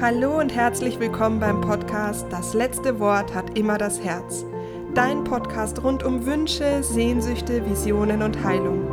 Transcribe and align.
Hallo 0.00 0.40
und 0.40 0.54
herzlich 0.54 0.98
willkommen 0.98 1.40
beim 1.40 1.60
Podcast 1.60 2.24
Das 2.30 2.54
letzte 2.54 3.00
Wort 3.00 3.34
hat 3.34 3.58
immer 3.58 3.76
das 3.76 4.02
Herz. 4.02 4.46
Dein 4.94 5.24
Podcast 5.24 5.84
rund 5.84 6.02
um 6.04 6.24
Wünsche, 6.24 6.82
Sehnsüchte, 6.82 7.68
Visionen 7.68 8.22
und 8.22 8.42
Heilung. 8.42 8.90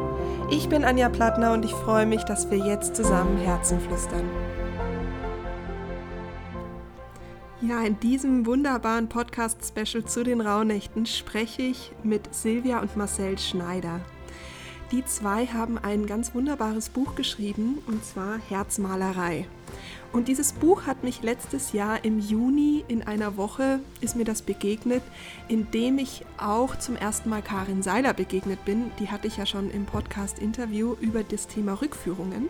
Ich 0.52 0.68
bin 0.68 0.84
Anja 0.84 1.08
Plattner 1.08 1.54
und 1.54 1.64
ich 1.64 1.72
freue 1.72 2.06
mich, 2.06 2.26
dass 2.26 2.52
wir 2.52 2.58
jetzt 2.58 2.98
zusammen 2.98 3.38
Herzen 3.38 3.80
flüstern. 3.80 4.30
Ja, 7.62 7.84
in 7.84 7.98
diesem 8.02 8.46
wunderbaren 8.46 9.08
Podcast-Special 9.08 10.04
zu 10.04 10.26
den 10.26 10.42
Rauhnächten 10.42 11.06
spreche 11.06 11.62
ich 11.62 11.94
mit 12.04 12.36
Silvia 12.36 12.82
und 12.82 12.98
Marcel 12.98 13.38
Schneider. 13.38 14.02
Die 14.92 15.06
zwei 15.06 15.46
haben 15.46 15.78
ein 15.78 16.06
ganz 16.06 16.36
wunderbares 16.36 16.90
Buch 16.90 17.16
geschrieben, 17.16 17.78
und 17.88 18.04
zwar 18.04 18.40
Herzmalerei. 18.50 19.48
Und 20.18 20.28
dieses 20.28 20.52
Buch 20.52 20.88
hat 20.88 21.04
mich 21.04 21.22
letztes 21.22 21.74
Jahr 21.74 22.04
im 22.04 22.18
Juni 22.18 22.84
in 22.88 23.04
einer 23.04 23.38
Woche, 23.38 23.82
ist 24.02 24.16
mir 24.16 24.24
das 24.24 24.42
begegnet, 24.42 25.04
in 25.48 25.70
dem 25.70 26.00
ich 26.00 26.26
auch 26.40 26.76
zum 26.80 26.96
ersten 26.96 27.30
Mal 27.30 27.44
Karin 27.44 27.84
Seiler 27.84 28.16
begegnet 28.16 28.66
bin. 28.66 28.90
Die 29.00 29.12
hatte 29.12 29.28
ich 29.28 29.38
ja 29.38 29.46
schon 29.46 29.70
im 29.70 29.86
Podcast-Interview 29.86 30.96
über 31.02 31.22
das 31.22 31.46
Thema 31.46 31.80
Rückführungen. 31.80 32.50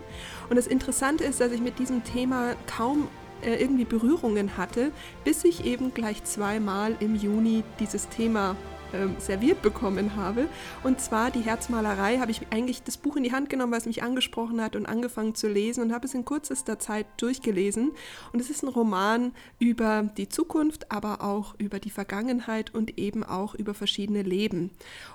Und 0.50 0.56
das 0.56 0.66
Interessante 0.66 1.26
ist, 1.26 1.42
dass 1.42 1.52
ich 1.52 1.60
mit 1.60 1.78
diesem 1.78 2.06
Thema 2.06 2.56
kaum 2.68 3.10
äh, 3.42 3.62
irgendwie 3.62 3.84
Berührungen 3.84 4.56
hatte, 4.56 4.94
bis 5.26 5.44
ich 5.44 5.66
eben 5.66 5.94
gleich 5.94 6.24
zweimal 6.24 6.96
im 7.02 7.16
Juni 7.16 7.66
dieses 7.82 8.08
Thema 8.08 8.56
ähm, 8.94 9.16
serviert 9.20 9.62
bekommen 9.62 10.16
habe. 10.16 10.48
Und 10.84 11.02
zwar 11.02 11.32
die 11.32 11.42
Herzmalerei 11.42 12.20
habe 12.20 12.32
ich 12.32 12.42
eigentlich 12.52 12.84
das 12.84 12.98
Buch 12.98 13.16
in 13.16 13.24
die 13.24 13.32
Hand 13.32 13.50
genommen, 13.50 13.74
es 13.74 13.86
mich 13.86 14.04
angesprochen 14.04 14.62
hat 14.62 14.76
und 14.76 14.86
angefangen 14.86 15.36
zu 15.36 15.48
lesen 15.48 15.84
und 15.84 15.94
habe 15.94 16.06
es 16.06 16.14
in 16.14 16.26
kürzester 16.26 16.80
Zeit 16.80 17.06
durchgelesen. 17.18 17.92
Und 18.34 18.40
es 18.40 18.50
ist 18.50 18.64
ein 18.64 18.70
Roman 18.70 19.34
über 19.60 20.04
die 20.18 20.30
Zukunft, 20.30 20.92
aber 20.92 21.22
auch 21.22 21.56
über 21.58 21.80
die 21.80 21.90
Vergangenheit 21.90 22.74
und 22.74 22.98
eben 22.98 23.24
auch 23.24 23.56
über 23.56 23.74
verschiedene 23.74 24.24
Leben. 24.24 24.72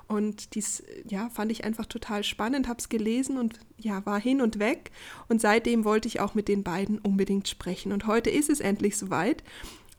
Und 0.06 0.54
dies 0.54 0.82
ja, 1.08 1.28
fand 1.30 1.50
ich 1.52 1.64
einfach 1.64 1.86
total 1.86 2.24
spannend, 2.24 2.68
habe 2.68 2.78
es 2.78 2.88
gelesen 2.88 3.38
und 3.38 3.58
ja, 3.78 4.04
war 4.06 4.20
hin 4.20 4.40
und 4.40 4.58
weg. 4.58 4.90
Und 5.28 5.40
seitdem 5.40 5.84
wollte 5.84 6.08
ich 6.08 6.20
auch 6.20 6.34
mit 6.34 6.48
den 6.48 6.62
beiden 6.62 6.98
unbedingt 6.98 7.48
sprechen. 7.48 7.92
Und 7.92 8.06
heute 8.06 8.30
ist 8.30 8.50
es 8.50 8.60
endlich 8.60 8.96
soweit. 8.96 9.42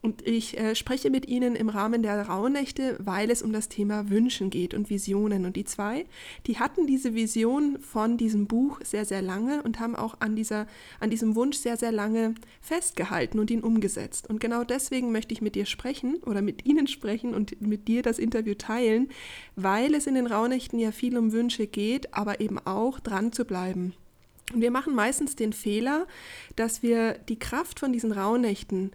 Und 0.06 0.28
ich 0.28 0.60
äh, 0.60 0.76
spreche 0.76 1.10
mit 1.10 1.30
Ihnen 1.30 1.56
im 1.56 1.70
Rahmen 1.70 2.04
der 2.04 2.28
Rauhnächte, 2.28 2.98
weil 3.00 3.32
es 3.32 3.42
um 3.42 3.54
das 3.54 3.70
Thema 3.70 4.10
Wünschen 4.10 4.50
geht 4.50 4.74
und 4.74 4.90
Visionen. 4.90 5.46
Und 5.46 5.56
die 5.56 5.64
zwei, 5.64 6.06
die 6.46 6.60
hatten 6.60 6.86
diese 6.86 7.16
Vision 7.16 7.80
von 7.80 8.18
diesem 8.18 8.46
Buch 8.46 8.82
sehr, 8.84 9.06
sehr 9.06 9.22
lange 9.22 9.64
und 9.64 9.80
haben 9.80 9.96
auch 9.96 10.16
an, 10.20 10.36
dieser, 10.36 10.68
an 11.00 11.10
diesem 11.10 11.36
Wunsch 11.36 11.56
sehr, 11.56 11.78
sehr 11.78 11.94
lange 11.94 12.36
festgehalten 12.60 13.40
und 13.40 13.50
ihn 13.50 13.62
umgesetzt. 13.62 14.30
Und 14.30 14.42
genau 14.42 14.66
deswegen 14.66 15.14
möchte 15.14 15.34
ich 15.34 15.42
mit 15.42 15.56
dir 15.56 15.66
sprechen 15.66 16.18
oder 16.26 16.42
mit 16.42 16.66
Ihnen 16.66 16.88
sprechen 16.88 17.34
und 17.34 17.62
mit 17.62 17.88
dir 17.88 18.02
das 18.02 18.20
Interview 18.20 18.56
teilen, 18.56 19.08
weil 19.56 19.96
es 19.96 20.06
in 20.06 20.16
den 20.16 20.28
Rauhnächten 20.28 20.80
ja 20.80 20.92
viel 20.92 21.18
um 21.18 21.32
Wünsche 21.32 21.66
geht, 21.66 22.14
aber 22.14 22.42
eben 22.42 22.60
auch 22.60 23.00
dran 23.00 23.32
zu 23.32 23.46
bleiben. 23.46 23.94
Und 24.54 24.62
wir 24.62 24.72
machen 24.72 24.94
meistens 24.94 25.36
den 25.36 25.54
Fehler, 25.54 26.06
dass 26.58 26.84
wir 26.84 27.14
die 27.14 27.40
Kraft 27.40 27.80
von 27.80 27.94
diesen 27.94 28.12
Rauhnächten 28.12 28.92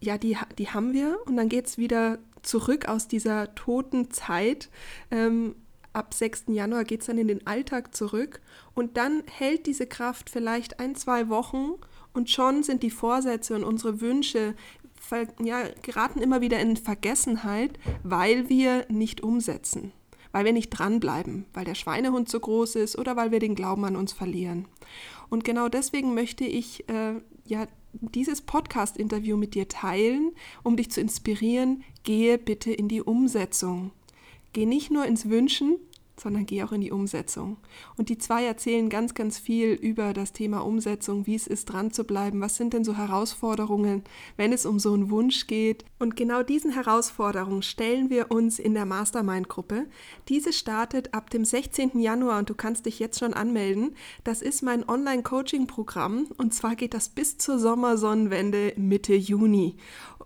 ja, 0.00 0.18
die, 0.18 0.36
die 0.58 0.70
haben 0.70 0.92
wir 0.92 1.18
und 1.26 1.36
dann 1.36 1.48
geht 1.48 1.66
es 1.66 1.78
wieder 1.78 2.18
zurück 2.42 2.88
aus 2.88 3.08
dieser 3.08 3.54
toten 3.54 4.10
Zeit. 4.10 4.70
Ähm, 5.10 5.56
ab 5.92 6.12
6. 6.12 6.44
Januar 6.48 6.84
geht 6.84 7.00
es 7.00 7.06
dann 7.06 7.18
in 7.18 7.28
den 7.28 7.46
Alltag 7.46 7.94
zurück 7.94 8.40
und 8.74 8.96
dann 8.96 9.22
hält 9.30 9.66
diese 9.66 9.86
Kraft 9.86 10.30
vielleicht 10.30 10.78
ein, 10.78 10.94
zwei 10.94 11.28
Wochen 11.28 11.72
und 12.12 12.30
schon 12.30 12.62
sind 12.62 12.82
die 12.82 12.90
Vorsätze 12.90 13.54
und 13.54 13.64
unsere 13.64 14.00
Wünsche 14.00 14.54
ja, 15.42 15.62
geraten 15.82 16.20
immer 16.20 16.40
wieder 16.40 16.58
in 16.58 16.76
Vergessenheit, 16.76 17.78
weil 18.02 18.48
wir 18.48 18.86
nicht 18.88 19.22
umsetzen, 19.22 19.92
weil 20.32 20.44
wir 20.44 20.52
nicht 20.52 20.70
dranbleiben, 20.70 21.46
weil 21.52 21.64
der 21.64 21.74
Schweinehund 21.74 22.28
zu 22.28 22.40
groß 22.40 22.76
ist 22.76 22.98
oder 22.98 23.16
weil 23.16 23.30
wir 23.30 23.38
den 23.38 23.54
Glauben 23.54 23.84
an 23.84 23.96
uns 23.96 24.12
verlieren. 24.12 24.66
Und 25.28 25.44
genau 25.44 25.68
deswegen 25.68 26.14
möchte 26.14 26.44
ich 26.44 26.88
äh, 26.88 27.14
ja 27.50 27.66
dieses 27.92 28.42
Podcast-Interview 28.42 29.36
mit 29.36 29.54
dir 29.54 29.68
teilen, 29.68 30.32
um 30.62 30.76
dich 30.76 30.90
zu 30.90 31.00
inspirieren. 31.00 31.84
Gehe 32.02 32.38
bitte 32.38 32.72
in 32.72 32.88
die 32.88 33.02
Umsetzung. 33.02 33.90
Geh 34.52 34.66
nicht 34.66 34.90
nur 34.90 35.06
ins 35.06 35.28
Wünschen, 35.28 35.76
sondern 36.18 36.46
geh 36.46 36.62
auch 36.62 36.72
in 36.72 36.80
die 36.80 36.92
Umsetzung. 36.92 37.58
Und 37.96 38.08
die 38.08 38.18
zwei 38.18 38.44
erzählen 38.44 38.88
ganz, 38.88 39.14
ganz 39.14 39.38
viel 39.38 39.72
über 39.72 40.12
das 40.12 40.32
Thema 40.32 40.60
Umsetzung, 40.60 41.26
wie 41.26 41.34
es 41.34 41.46
ist, 41.46 41.66
dran 41.66 41.92
zu 41.92 42.04
bleiben. 42.04 42.40
Was 42.40 42.56
sind 42.56 42.72
denn 42.72 42.84
so 42.84 42.96
Herausforderungen, 42.96 44.02
wenn 44.36 44.52
es 44.52 44.66
um 44.66 44.78
so 44.78 44.94
einen 44.94 45.10
Wunsch 45.10 45.46
geht? 45.46 45.84
Und 45.98 46.16
genau 46.16 46.42
diesen 46.42 46.72
Herausforderungen 46.72 47.62
stellen 47.62 48.10
wir 48.10 48.30
uns 48.30 48.58
in 48.58 48.74
der 48.74 48.86
Mastermind-Gruppe. 48.86 49.86
Diese 50.28 50.52
startet 50.52 51.14
ab 51.14 51.30
dem 51.30 51.44
16. 51.44 51.98
Januar 52.00 52.38
und 52.38 52.50
du 52.50 52.54
kannst 52.54 52.86
dich 52.86 52.98
jetzt 52.98 53.18
schon 53.18 53.34
anmelden. 53.34 53.94
Das 54.24 54.42
ist 54.42 54.62
mein 54.62 54.88
Online-Coaching-Programm 54.88 56.28
und 56.38 56.54
zwar 56.54 56.76
geht 56.76 56.94
das 56.94 57.08
bis 57.08 57.38
zur 57.38 57.58
Sommersonnenwende 57.58 58.72
Mitte 58.76 59.14
Juni. 59.14 59.76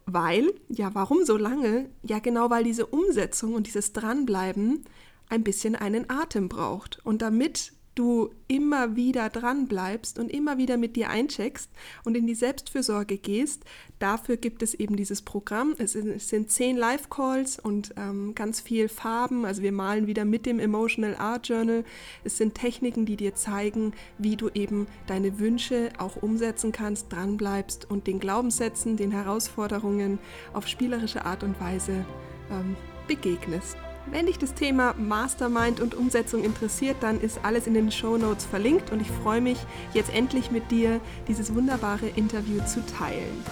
Weil, 0.07 0.53
ja, 0.69 0.91
warum 0.95 1.25
so 1.25 1.37
lange? 1.37 1.89
Ja, 2.03 2.19
genau 2.19 2.51
weil 2.51 2.65
diese 2.65 2.87
Umsetzung 2.87 3.55
und 3.55 3.67
dieses 3.67 3.93
Dranbleiben 3.93 4.85
ein 5.31 5.45
bisschen 5.45 5.75
einen 5.77 6.11
Atem 6.11 6.49
braucht. 6.49 7.01
Und 7.05 7.23
damit 7.23 7.73
du 7.95 8.31
immer 8.49 8.97
wieder 8.97 9.29
dran 9.29 9.67
bleibst 9.67 10.19
und 10.19 10.31
immer 10.31 10.59
wieder 10.59 10.77
mit 10.77 10.97
dir 10.97 11.11
eincheckst 11.11 11.71
und 12.05 12.17
in 12.17 12.27
die 12.27 12.35
Selbstfürsorge 12.35 13.19
gehst, 13.19 13.65
dafür 13.99 14.37
gibt 14.37 14.63
es 14.63 14.75
eben 14.75 14.97
dieses 14.97 15.23
Programm. 15.23 15.75
Es 15.77 15.93
sind 15.93 16.51
zehn 16.51 16.77
Live-Calls 16.77 17.59
und 17.59 17.93
ähm, 17.97 18.35
ganz 18.35 18.61
viel 18.61 18.89
Farben. 18.89 19.45
Also 19.45 19.63
wir 19.63 19.73
malen 19.73 20.07
wieder 20.07 20.25
mit 20.25 20.47
dem 20.47 20.61
Emotional 20.61 21.17
Art 21.17 21.49
Journal. 21.49 21.85
Es 22.25 22.39
sind 22.39 22.55
Techniken, 22.55 23.07
die 23.07 23.17
dir 23.17 23.35
zeigen, 23.35 23.93
wie 24.19 24.37
du 24.37 24.49
eben 24.55 24.87
deine 25.07 25.39
Wünsche 25.39 25.91
auch 25.99 26.17
umsetzen 26.17 26.73
kannst, 26.73 27.13
dran 27.13 27.37
bleibst 27.37 27.91
und 27.91 28.07
den 28.07 28.21
Glaubenssätzen, 28.21 28.97
den 28.97 29.11
Herausforderungen 29.11 30.19
auf 30.53 30.67
spielerische 30.69 31.25
Art 31.27 31.43
und 31.43 31.61
Weise 31.61 32.07
ähm, 32.51 32.77
begegnest. 33.09 33.77
Wenn 34.07 34.27
dich 34.27 34.39
das 34.39 34.55
Thema 34.55 34.95
Mastermind 34.97 35.81
und 35.81 35.95
Umsetzung 35.95 36.43
interessiert, 36.43 36.97
dann 37.01 37.21
ist 37.21 37.41
alles 37.45 37.67
in 37.67 37.75
den 37.75 37.93
Show 37.93 38.17
Notes 38.17 38.45
verlinkt 38.47 38.91
und 38.91 39.01
ich 39.01 39.11
freue 39.11 39.41
mich, 39.41 39.59
jetzt 39.93 40.13
endlich 40.13 40.51
mit 40.51 40.71
dir 40.71 41.01
dieses 41.29 41.55
wunderbare 41.55 42.07
Interview 42.17 42.61
zu 42.65 42.85
teilen. 42.87 43.45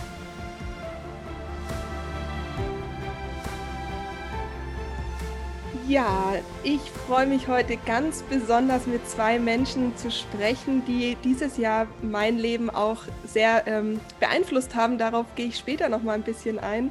Ja, 5.87 6.35
ich 6.65 6.81
freue 7.07 7.27
mich 7.27 7.49
heute 7.49 7.79
ganz 7.87 8.23
besonders 8.23 8.87
mit 8.87 9.09
zwei 9.09 9.39
Menschen 9.39 9.97
zu 9.97 10.11
sprechen, 10.11 10.85
die 10.85 11.17
dieses 11.25 11.57
Jahr 11.57 11.87
mein 12.03 12.37
Leben 12.37 12.69
auch 12.69 13.05
sehr 13.25 13.67
ähm, 13.67 13.99
beeinflusst 14.21 14.75
haben. 14.75 14.99
Darauf 14.99 15.25
gehe 15.35 15.47
ich 15.47 15.57
später 15.57 15.89
noch 15.89 16.03
mal 16.03 16.13
ein 16.13 16.23
bisschen 16.23 16.59
ein. 16.59 16.91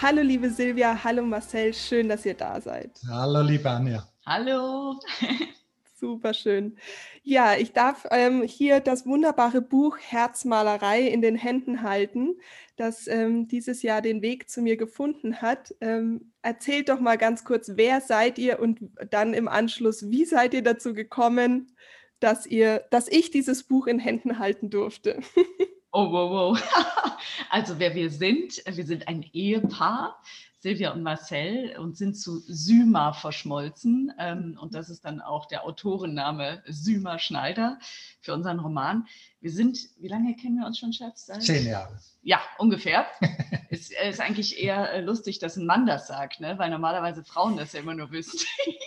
Hallo 0.00 0.22
liebe 0.22 0.50
Silvia, 0.50 1.04
hallo 1.04 1.22
Marcel, 1.22 1.72
schön, 1.74 2.08
dass 2.08 2.26
ihr 2.26 2.34
da 2.34 2.60
seid. 2.60 2.90
Hallo 3.08 3.42
liebe 3.42 3.70
Anja. 3.70 4.06
Hallo. 4.26 4.98
Super 6.00 6.34
schön. 6.34 6.76
Ja, 7.22 7.54
ich 7.54 7.72
darf 7.72 8.06
ähm, 8.10 8.42
hier 8.42 8.80
das 8.80 9.06
wunderbare 9.06 9.60
Buch 9.60 9.98
Herzmalerei 9.98 11.02
in 11.02 11.22
den 11.22 11.36
Händen 11.36 11.82
halten, 11.82 12.34
das 12.76 13.06
ähm, 13.06 13.46
dieses 13.46 13.82
Jahr 13.82 14.02
den 14.02 14.22
Weg 14.22 14.50
zu 14.50 14.62
mir 14.62 14.76
gefunden 14.76 15.40
hat. 15.40 15.72
Ähm, 15.80 16.32
erzählt 16.42 16.88
doch 16.88 16.98
mal 16.98 17.18
ganz 17.18 17.44
kurz, 17.44 17.72
wer 17.76 18.00
seid 18.00 18.38
ihr 18.38 18.58
und 18.58 18.80
dann 19.10 19.32
im 19.34 19.46
Anschluss, 19.46 20.10
wie 20.10 20.24
seid 20.24 20.54
ihr 20.54 20.62
dazu 20.62 20.92
gekommen, 20.92 21.76
dass 22.18 22.46
ihr, 22.46 22.84
dass 22.90 23.06
ich 23.06 23.30
dieses 23.30 23.62
Buch 23.62 23.86
in 23.86 24.00
Händen 24.00 24.40
halten 24.40 24.70
durfte? 24.70 25.20
Oh, 25.92 26.10
wow, 26.10 26.30
wow. 26.30 26.62
Also 27.50 27.78
wer 27.78 27.94
wir 27.94 28.08
sind, 28.08 28.62
wir 28.64 28.86
sind 28.86 29.08
ein 29.08 29.22
Ehepaar, 29.34 30.18
Silvia 30.58 30.92
und 30.92 31.02
Marcel, 31.02 31.76
und 31.78 31.98
sind 31.98 32.14
zu 32.14 32.38
Syma 32.46 33.12
verschmolzen. 33.12 34.10
Ähm, 34.18 34.58
und 34.58 34.74
das 34.74 34.88
ist 34.88 35.04
dann 35.04 35.20
auch 35.20 35.46
der 35.46 35.66
Autorenname 35.66 36.62
Syma 36.66 37.18
Schneider 37.18 37.78
für 38.22 38.32
unseren 38.32 38.60
Roman. 38.60 39.06
Wir 39.40 39.50
sind, 39.50 39.78
wie 39.98 40.08
lange 40.08 40.34
kennen 40.34 40.58
wir 40.58 40.66
uns 40.66 40.78
schon, 40.78 40.94
Schatz? 40.94 41.26
Zehn 41.40 41.66
Jahre. 41.66 41.98
Ja, 42.22 42.40
ungefähr. 42.56 43.06
es 43.70 43.90
ist 43.90 44.20
eigentlich 44.20 44.62
eher 44.62 44.92
äh, 44.92 45.00
lustig, 45.02 45.40
dass 45.40 45.56
ein 45.56 45.66
Mann 45.66 45.84
das 45.84 46.06
sagt, 46.06 46.40
ne? 46.40 46.58
weil 46.58 46.70
normalerweise 46.70 47.22
Frauen 47.22 47.58
das 47.58 47.74
ja 47.74 47.80
immer 47.80 47.94
nur 47.94 48.10
wissen. 48.12 48.40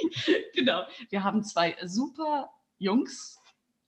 genau. 0.55 0.81
Wir 1.09 1.23
haben 1.23 1.43
zwei 1.43 1.75
super 1.83 2.49
Jungs, 2.79 3.37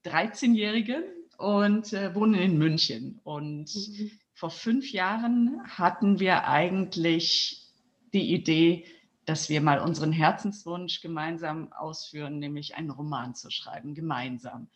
13-Jährige, 0.06 1.17
und 1.38 1.94
äh, 1.94 2.14
wohnen 2.16 2.34
in 2.34 2.58
München. 2.58 3.20
Und 3.24 3.74
mhm. 3.76 4.12
vor 4.34 4.50
fünf 4.50 4.92
Jahren 4.92 5.62
hatten 5.64 6.20
wir 6.20 6.48
eigentlich 6.48 7.68
die 8.14 8.34
Idee, 8.34 8.86
dass 9.26 9.50
wir 9.50 9.62
mal 9.62 9.80
unseren 9.80 10.12
Herzenswunsch 10.12 11.02
gemeinsam 11.02 11.72
ausführen, 11.74 12.40
nämlich 12.40 12.76
einen 12.76 12.90
Roman 12.90 13.36
zu 13.36 13.52
schreiben, 13.52 13.94
gemeinsam. 13.94 14.70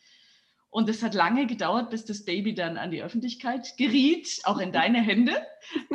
Und 0.70 0.88
es 0.88 1.04
hat 1.04 1.14
lange 1.14 1.48
gedauert, 1.48 1.90
bis 1.90 2.06
das 2.06 2.24
Baby 2.24 2.54
dann 2.54 2.78
an 2.78 2.92
die 2.92 3.04
Öffentlichkeit 3.04 3.76
geriet, 3.78 4.40
auch 4.44 4.58
in 4.60 4.72
deine 4.72 5.02
Hände. 5.02 5.34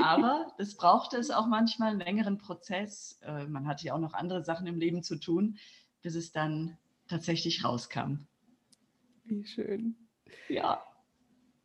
Aber 0.03 0.53
das 0.59 0.75
brauchte 0.77 1.17
es 1.17 1.31
auch 1.31 1.47
manchmal 1.47 1.91
einen 1.91 2.01
längeren 2.01 2.39
Prozess. 2.39 3.19
Äh, 3.23 3.47
man 3.47 3.67
hatte 3.67 3.87
ja 3.87 3.95
auch 3.95 4.01
noch 4.01 4.13
andere 4.13 4.45
Sachen 4.45 4.67
im 4.67 4.79
Leben 4.79 5.03
zu 5.03 5.17
tun, 5.17 5.59
bis 6.03 6.15
es 6.15 6.33
dann 6.33 6.77
tatsächlich 7.09 7.65
rauskam. 7.65 8.27
Wie 9.25 9.45
schön. 9.47 9.97
Ja. 10.49 10.85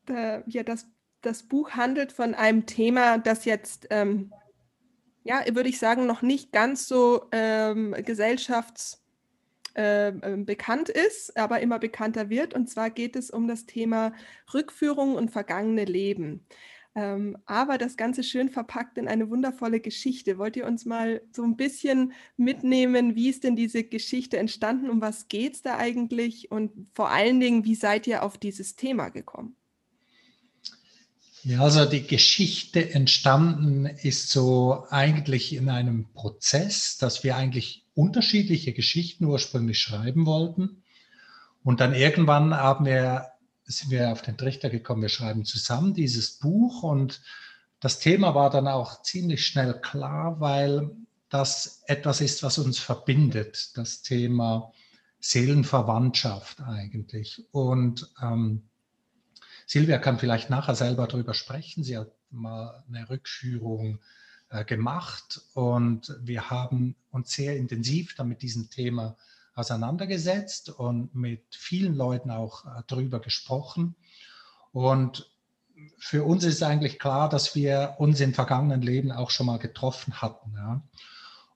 Da, 0.06 0.44
ja, 0.48 0.63
das, 0.63 0.88
das 1.22 1.44
Buch 1.44 1.72
handelt 1.72 2.12
von 2.12 2.34
einem 2.34 2.66
Thema, 2.66 3.18
das 3.18 3.46
jetzt, 3.46 3.88
ähm, 3.90 4.31
ja, 5.24 5.44
würde 5.54 5.69
ich 5.69 5.80
sagen, 5.80 6.08
noch 6.08 6.22
nicht 6.22 6.52
ganz 6.52 6.88
so 6.88 7.28
ähm, 7.31 7.94
gesellschafts- 7.94 9.02
äh, 9.74 10.12
bekannt 10.38 10.90
ist, 10.90 11.38
aber 11.38 11.62
immer 11.62 11.80
bekannter 11.80 12.30
wird. 12.30 12.54
Und 12.54 12.69
zwar 12.69 12.90
geht 12.90 13.16
es 13.16 13.31
um 13.31 13.48
das 13.48 13.66
Thema 13.66 14.13
Rückführung 14.54 15.16
und 15.16 15.31
vergangene 15.31 15.86
Leben. 15.86 16.46
Ähm, 16.93 17.38
aber 17.45 17.77
das 17.77 17.95
Ganze 17.95 18.23
schön 18.23 18.49
verpackt 18.49 18.97
in 18.97 19.07
eine 19.07 19.29
wundervolle 19.29 19.79
Geschichte. 19.79 20.38
Wollt 20.38 20.57
ihr 20.57 20.65
uns 20.65 20.85
mal 20.85 21.21
so 21.33 21.43
ein 21.43 21.55
bisschen 21.55 22.11
mitnehmen, 22.35 23.15
wie 23.15 23.29
ist 23.29 23.45
denn 23.45 23.55
diese 23.55 23.83
Geschichte 23.83 24.38
entstanden? 24.38 24.89
Um 24.89 24.99
was 24.99 25.29
geht 25.29 25.53
es 25.53 25.61
da 25.61 25.77
eigentlich? 25.77 26.51
Und 26.51 26.89
vor 26.93 27.09
allen 27.09 27.39
Dingen, 27.39 27.63
wie 27.63 27.75
seid 27.75 28.07
ihr 28.07 28.23
auf 28.23 28.38
dieses 28.38 28.75
Thema 28.75 29.09
gekommen? 29.09 29.55
Ja, 31.43 31.61
also 31.61 31.85
die 31.85 32.05
Geschichte 32.05 32.93
entstanden 32.93 33.85
ist 33.85 34.29
so 34.29 34.85
eigentlich 34.89 35.55
in 35.55 35.69
einem 35.69 36.13
Prozess, 36.13 36.97
dass 36.97 37.23
wir 37.23 37.35
eigentlich 37.35 37.88
unterschiedliche 37.95 38.73
Geschichten 38.73 39.25
ursprünglich 39.25 39.79
schreiben 39.79 40.25
wollten. 40.25 40.83
Und 41.63 41.79
dann 41.79 41.95
irgendwann 41.95 42.53
haben 42.55 42.85
wir, 42.85 43.31
sind 43.71 43.91
wir 43.91 44.12
auf 44.12 44.21
den 44.21 44.38
Trichter 44.38 44.69
gekommen, 44.69 45.01
wir 45.01 45.09
schreiben 45.09 45.45
zusammen 45.45 45.94
dieses 45.94 46.39
Buch 46.39 46.83
und 46.83 47.21
das 47.79 48.00
Thema 48.00 48.35
war 48.35 48.50
dann 48.50 48.68
auch 48.68 49.01
ziemlich 49.01 49.45
schnell 49.45 49.73
klar, 49.73 50.39
weil 50.39 50.91
das 51.29 51.83
etwas 51.88 52.21
ist, 52.21 52.44
was 52.44 52.57
uns 52.59 52.77
verbindet, 52.77 53.75
das 53.77 54.01
Thema 54.01 54.71
Seelenverwandtschaft 55.19 56.62
eigentlich. 56.62 57.44
Und 57.51 58.12
ähm, 58.21 58.63
Silvia 59.65 59.97
kann 59.97 60.19
vielleicht 60.19 60.50
nachher 60.50 60.75
selber 60.75 61.07
darüber 61.07 61.33
sprechen. 61.33 61.83
Sie 61.83 61.97
hat 61.97 62.12
mal 62.29 62.83
eine 62.88 63.09
Rückführung 63.09 64.00
äh, 64.50 64.65
gemacht 64.65 65.41
und 65.53 66.15
wir 66.21 66.50
haben 66.50 66.95
uns 67.12 67.31
sehr 67.31 67.56
intensiv 67.56 68.15
damit 68.15 68.41
diesem 68.41 68.69
Thema 68.69 69.15
auseinandergesetzt 69.56 70.69
und 70.69 71.13
mit 71.13 71.44
vielen 71.51 71.95
Leuten 71.95 72.31
auch 72.31 72.65
äh, 72.65 72.83
darüber 72.88 73.19
gesprochen. 73.19 73.95
Und 74.71 75.31
für 75.98 76.24
uns 76.24 76.44
ist 76.44 76.63
eigentlich 76.63 77.00
klar, 77.00 77.30
dass 77.30 77.56
wir 77.56 77.95
uns 77.98 78.19
im 78.19 78.33
vergangenen 78.33 78.81
Leben 78.81 79.12
auch 79.12 79.31
schon 79.31 79.48
mal 79.48 79.59
getroffen 79.59 80.21
hatten. 80.21 80.53
Ja. 80.56 80.81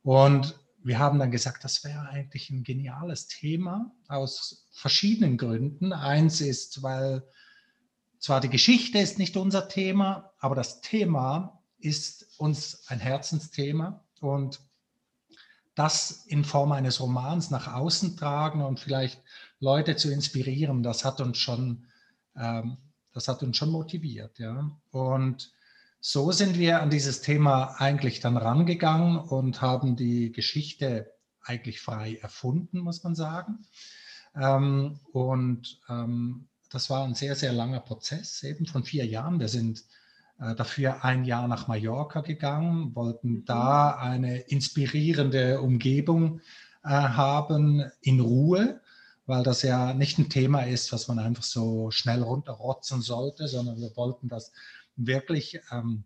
Und 0.04 0.60
wir 0.84 1.00
haben 1.00 1.18
dann 1.20 1.32
gesagt, 1.32 1.64
das 1.64 1.84
wäre 1.84 2.10
eigentlich 2.10 2.50
ein 2.50 2.64
geniales 2.64 3.28
Thema 3.28 3.92
aus 4.08 4.68
verschiedenen 4.72 5.38
Gründen. 5.38 5.94
Eins 5.94 6.42
ist, 6.42 6.84
weil 6.84 7.24
zwar 8.20 8.40
die 8.40 8.50
Geschichte 8.50 9.00
ist 9.00 9.18
nicht 9.18 9.38
unser 9.38 9.68
Thema, 9.68 10.32
aber 10.40 10.56
das 10.56 10.82
Thema 10.82 11.64
ist 11.80 12.28
uns 12.38 12.84
ein 12.88 13.00
Herzensthema 13.00 14.04
und 14.22 14.60
das 15.76 16.26
in 16.28 16.44
Form 16.44 16.72
eines 16.72 17.00
Romans 17.00 17.52
nach 17.52 17.74
außen 17.74 18.18
tragen 18.18 18.64
und 18.64 18.80
vielleicht 18.80 19.22
Leute 19.60 19.96
zu 19.96 20.12
inspirieren, 20.12 20.84
das 20.84 21.06
hat 21.06 21.20
uns 21.22 21.38
schon, 21.38 21.86
ähm, 22.36 22.78
das 23.14 23.28
hat 23.28 23.44
uns 23.44 23.58
schon 23.58 23.72
motiviert, 23.72 24.40
ja. 24.40 24.72
Und 24.92 25.52
so 26.00 26.32
sind 26.32 26.58
wir 26.58 26.82
an 26.82 26.90
dieses 26.90 27.22
Thema 27.22 27.76
eigentlich 27.80 28.20
dann 28.20 28.38
rangegangen 28.38 29.18
und 29.18 29.62
haben 29.62 29.96
die 29.96 30.32
Geschichte 30.32 31.12
eigentlich 31.42 31.82
frei 31.82 32.16
erfunden, 32.22 32.80
muss 32.80 33.04
man 33.04 33.16
sagen. 33.16 33.66
Ähm, 34.36 35.00
und 35.12 35.82
ähm, 35.90 36.48
das 36.70 36.90
war 36.90 37.04
ein 37.06 37.16
sehr, 37.16 37.36
sehr 37.36 37.54
langer 37.54 37.80
Prozess, 37.80 38.44
eben 38.44 38.66
von 38.66 38.84
vier 38.84 39.06
Jahren. 39.06 39.40
Wir 39.40 39.48
sind 39.48 39.84
dafür 40.38 41.04
ein 41.06 41.24
Jahr 41.24 41.48
nach 41.48 41.68
Mallorca 41.68 42.22
gegangen, 42.22 42.96
wollten 42.96 43.30
mhm. 43.30 43.46
da 43.46 43.92
eine 43.96 44.40
inspirierende 44.40 45.62
Umgebung 45.62 46.42
äh, 46.84 46.90
haben 46.90 47.84
in 48.02 48.20
Ruhe, 48.20 48.82
weil 49.26 49.44
das 49.44 49.62
ja 49.62 49.94
nicht 49.94 50.20
ein 50.20 50.30
Thema 50.30 50.64
ist, 50.64 50.92
was 50.92 51.08
man 51.08 51.20
einfach 51.20 51.44
so 51.44 51.90
schnell 51.90 52.22
runterrotzen 52.22 53.02
sollte, 53.02 53.48
sondern 53.48 53.78
wir 53.78 53.96
wollten 53.96 54.28
das 54.28 54.52
wirklich 54.96 55.60
ähm, 55.72 56.04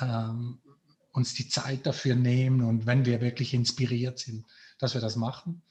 ähm, 0.00 0.58
uns 1.12 1.34
die 1.34 1.48
Zeit 1.48 1.86
dafür 1.86 2.14
nehmen 2.14 2.62
und 2.62 2.86
wenn 2.86 3.04
wir 3.04 3.20
wirklich 3.20 3.54
inspiriert 3.54 4.18
sind, 4.18 4.46
dass 4.78 4.94
wir 4.94 5.00
das 5.00 5.16
machen. 5.16 5.62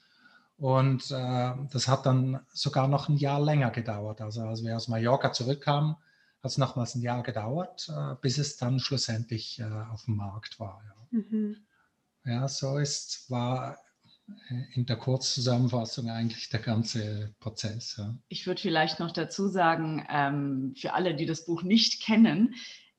Und 0.58 1.10
äh, 1.10 1.52
das 1.72 1.88
hat 1.88 2.06
dann 2.06 2.40
sogar 2.52 2.86
noch 2.86 3.08
ein 3.08 3.16
Jahr 3.16 3.40
länger 3.40 3.70
gedauert. 3.70 4.20
Also 4.20 4.42
als 4.42 4.62
wir 4.62 4.76
aus 4.76 4.88
Mallorca 4.88 5.32
zurückkamen, 5.32 5.96
hat 6.42 6.50
es 6.50 6.58
nochmals 6.58 6.94
ein 6.94 7.02
Jahr 7.02 7.22
gedauert, 7.22 7.88
äh, 7.88 8.14
bis 8.20 8.38
es 8.38 8.56
dann 8.56 8.80
schlussendlich 8.80 9.60
äh, 9.60 9.64
auf 9.92 10.04
dem 10.06 10.16
Markt 10.16 10.58
war. 10.58 10.82
Ja, 10.84 11.18
mhm. 11.18 11.56
ja 12.24 12.48
so 12.48 12.78
ist, 12.78 13.30
war 13.30 13.78
äh, 14.50 14.64
in 14.74 14.86
der 14.86 14.96
Kurzzusammenfassung 14.96 16.10
eigentlich 16.10 16.48
der 16.48 16.60
ganze 16.60 17.34
Prozess. 17.38 17.96
Ja. 17.96 18.18
Ich 18.28 18.46
würde 18.46 18.60
vielleicht 18.60 18.98
noch 18.98 19.12
dazu 19.12 19.46
sagen, 19.46 20.04
ähm, 20.10 20.74
für 20.76 20.94
alle, 20.94 21.14
die 21.14 21.26
das 21.26 21.44
Buch 21.44 21.62
nicht 21.62 22.02
kennen, 22.02 22.54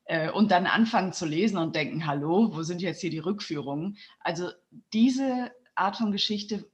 äh, 0.06 0.30
und 0.30 0.52
dann 0.52 0.66
anfangen 0.66 1.14
zu 1.14 1.26
lesen 1.26 1.58
und 1.58 1.76
denken, 1.76 2.06
hallo, 2.06 2.50
wo 2.54 2.64
sind 2.64 2.82
jetzt 2.82 3.02
hier 3.02 3.10
die 3.10 3.20
Rückführungen? 3.20 3.98
Also 4.20 4.50
diese 4.92 5.52
Art 5.76 5.98
von 5.98 6.12
Geschichte 6.12 6.66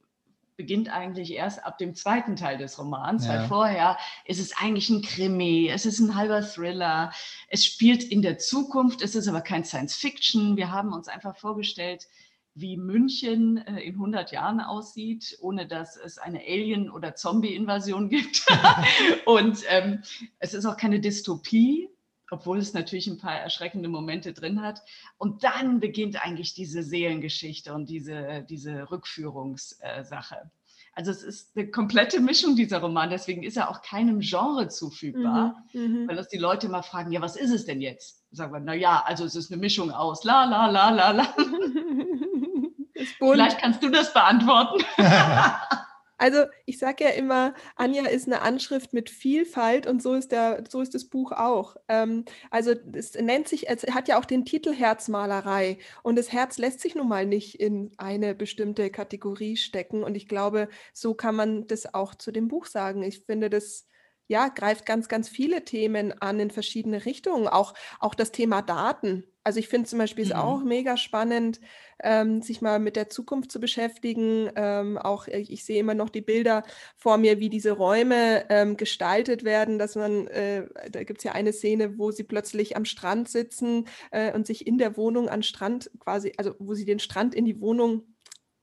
beginnt 0.60 0.90
eigentlich 0.90 1.32
erst 1.32 1.64
ab 1.64 1.78
dem 1.78 1.94
zweiten 1.94 2.36
Teil 2.36 2.58
des 2.58 2.78
Romans, 2.78 3.24
ja. 3.24 3.32
weil 3.32 3.48
vorher 3.48 3.96
ist 4.26 4.38
es 4.38 4.54
eigentlich 4.58 4.90
ein 4.90 5.00
Krimi, 5.00 5.70
es 5.72 5.86
ist 5.86 6.00
ein 6.00 6.14
halber 6.14 6.42
Thriller, 6.42 7.14
es 7.48 7.64
spielt 7.64 8.04
in 8.04 8.20
der 8.20 8.36
Zukunft, 8.36 9.00
es 9.00 9.14
ist 9.14 9.26
aber 9.26 9.40
kein 9.40 9.64
Science 9.64 9.94
Fiction. 9.94 10.58
Wir 10.58 10.70
haben 10.70 10.92
uns 10.92 11.08
einfach 11.08 11.34
vorgestellt, 11.34 12.08
wie 12.54 12.76
München 12.76 13.56
äh, 13.56 13.80
in 13.80 13.94
100 13.94 14.32
Jahren 14.32 14.60
aussieht, 14.60 15.38
ohne 15.40 15.66
dass 15.66 15.96
es 15.96 16.18
eine 16.18 16.40
Alien- 16.40 16.90
oder 16.90 17.14
Zombie-Invasion 17.14 18.10
gibt. 18.10 18.44
Und 19.24 19.60
ähm, 19.70 20.02
es 20.40 20.52
ist 20.52 20.66
auch 20.66 20.76
keine 20.76 21.00
Dystopie, 21.00 21.88
obwohl 22.30 22.58
es 22.58 22.72
natürlich 22.72 23.06
ein 23.06 23.18
paar 23.18 23.34
erschreckende 23.34 23.88
Momente 23.88 24.32
drin 24.32 24.62
hat. 24.62 24.82
Und 25.18 25.44
dann 25.44 25.80
beginnt 25.80 26.24
eigentlich 26.24 26.54
diese 26.54 26.82
Seelengeschichte 26.82 27.74
und 27.74 27.88
diese, 27.88 28.44
diese 28.48 28.90
Rückführungssache. 28.90 30.50
Also 30.92 31.12
es 31.12 31.22
ist 31.22 31.56
eine 31.56 31.70
komplette 31.70 32.20
Mischung 32.20 32.56
dieser 32.56 32.78
Roman, 32.78 33.10
deswegen 33.10 33.42
ist 33.42 33.56
er 33.56 33.70
auch 33.70 33.80
keinem 33.80 34.20
Genre 34.20 34.68
zufügbar, 34.68 35.64
mhm, 35.72 35.80
mhm. 35.80 36.08
weil 36.08 36.16
das 36.16 36.28
die 36.28 36.38
Leute 36.38 36.66
immer 36.66 36.82
fragen, 36.82 37.12
ja, 37.12 37.20
was 37.20 37.36
ist 37.36 37.52
es 37.52 37.64
denn 37.64 37.80
jetzt? 37.80 38.24
Sagen 38.32 38.52
wir, 38.52 38.60
naja, 38.60 39.02
also 39.06 39.24
es 39.24 39.36
ist 39.36 39.52
eine 39.52 39.60
Mischung 39.60 39.90
aus 39.92 40.24
la 40.24 40.44
la 40.44 40.66
la 40.66 40.90
la 40.90 41.10
la. 41.12 41.34
Vielleicht 43.18 43.58
kannst 43.58 43.82
du 43.82 43.88
das 43.88 44.12
beantworten. 44.12 44.84
Also 46.20 46.44
ich 46.66 46.78
sage 46.78 47.04
ja 47.04 47.10
immer, 47.10 47.54
Anja 47.76 48.06
ist 48.06 48.26
eine 48.26 48.42
Anschrift 48.42 48.92
mit 48.92 49.08
Vielfalt 49.08 49.86
und 49.86 50.02
so 50.02 50.12
ist, 50.14 50.32
der, 50.32 50.64
so 50.68 50.82
ist 50.82 50.94
das 50.94 51.06
Buch 51.06 51.32
auch. 51.32 51.76
Ähm, 51.88 52.26
also 52.50 52.74
es 52.92 53.14
nennt 53.14 53.48
sich, 53.48 53.70
es 53.70 53.84
hat 53.84 54.06
ja 54.06 54.18
auch 54.18 54.26
den 54.26 54.44
Titel 54.44 54.74
Herzmalerei 54.74 55.78
und 56.02 56.16
das 56.16 56.30
Herz 56.30 56.58
lässt 56.58 56.80
sich 56.80 56.94
nun 56.94 57.08
mal 57.08 57.24
nicht 57.24 57.58
in 57.58 57.92
eine 57.96 58.34
bestimmte 58.34 58.90
Kategorie 58.90 59.56
stecken 59.56 60.04
und 60.04 60.14
ich 60.14 60.28
glaube, 60.28 60.68
so 60.92 61.14
kann 61.14 61.34
man 61.36 61.66
das 61.66 61.94
auch 61.94 62.14
zu 62.14 62.32
dem 62.32 62.48
Buch 62.48 62.66
sagen. 62.66 63.02
Ich 63.02 63.20
finde, 63.24 63.48
das 63.48 63.86
ja, 64.30 64.46
greift 64.46 64.86
ganz, 64.86 65.08
ganz 65.08 65.28
viele 65.28 65.64
Themen 65.64 66.14
an 66.22 66.38
in 66.38 66.52
verschiedene 66.52 67.04
Richtungen. 67.04 67.48
Auch, 67.48 67.74
auch 67.98 68.14
das 68.14 68.30
Thema 68.30 68.62
Daten. 68.62 69.24
Also 69.42 69.58
ich 69.58 69.66
finde 69.66 69.88
zum 69.88 69.98
Beispiel 69.98 70.24
es 70.24 70.30
auch 70.30 70.60
mhm. 70.60 70.68
mega 70.68 70.96
spannend, 70.96 71.60
ähm, 72.00 72.40
sich 72.40 72.62
mal 72.62 72.78
mit 72.78 72.94
der 72.94 73.08
Zukunft 73.10 73.50
zu 73.50 73.58
beschäftigen. 73.58 74.48
Ähm, 74.54 74.98
auch 74.98 75.26
ich, 75.26 75.34
äh, 75.50 75.52
ich 75.52 75.64
sehe 75.64 75.80
immer 75.80 75.94
noch 75.94 76.10
die 76.10 76.20
Bilder 76.20 76.62
vor 76.96 77.16
mir, 77.16 77.40
wie 77.40 77.48
diese 77.48 77.72
Räume 77.72 78.44
ähm, 78.50 78.76
gestaltet 78.76 79.42
werden, 79.42 79.80
dass 79.80 79.96
man, 79.96 80.28
äh, 80.28 80.68
da 80.92 81.02
gibt 81.02 81.18
es 81.18 81.24
ja 81.24 81.32
eine 81.32 81.52
Szene, 81.52 81.98
wo 81.98 82.12
sie 82.12 82.22
plötzlich 82.22 82.76
am 82.76 82.84
Strand 82.84 83.28
sitzen 83.28 83.88
äh, 84.12 84.32
und 84.32 84.46
sich 84.46 84.64
in 84.64 84.78
der 84.78 84.96
Wohnung 84.96 85.28
an 85.28 85.42
Strand 85.42 85.90
quasi, 85.98 86.34
also 86.36 86.54
wo 86.60 86.74
sie 86.74 86.84
den 86.84 87.00
Strand 87.00 87.34
in 87.34 87.46
die 87.46 87.60
Wohnung 87.60 88.14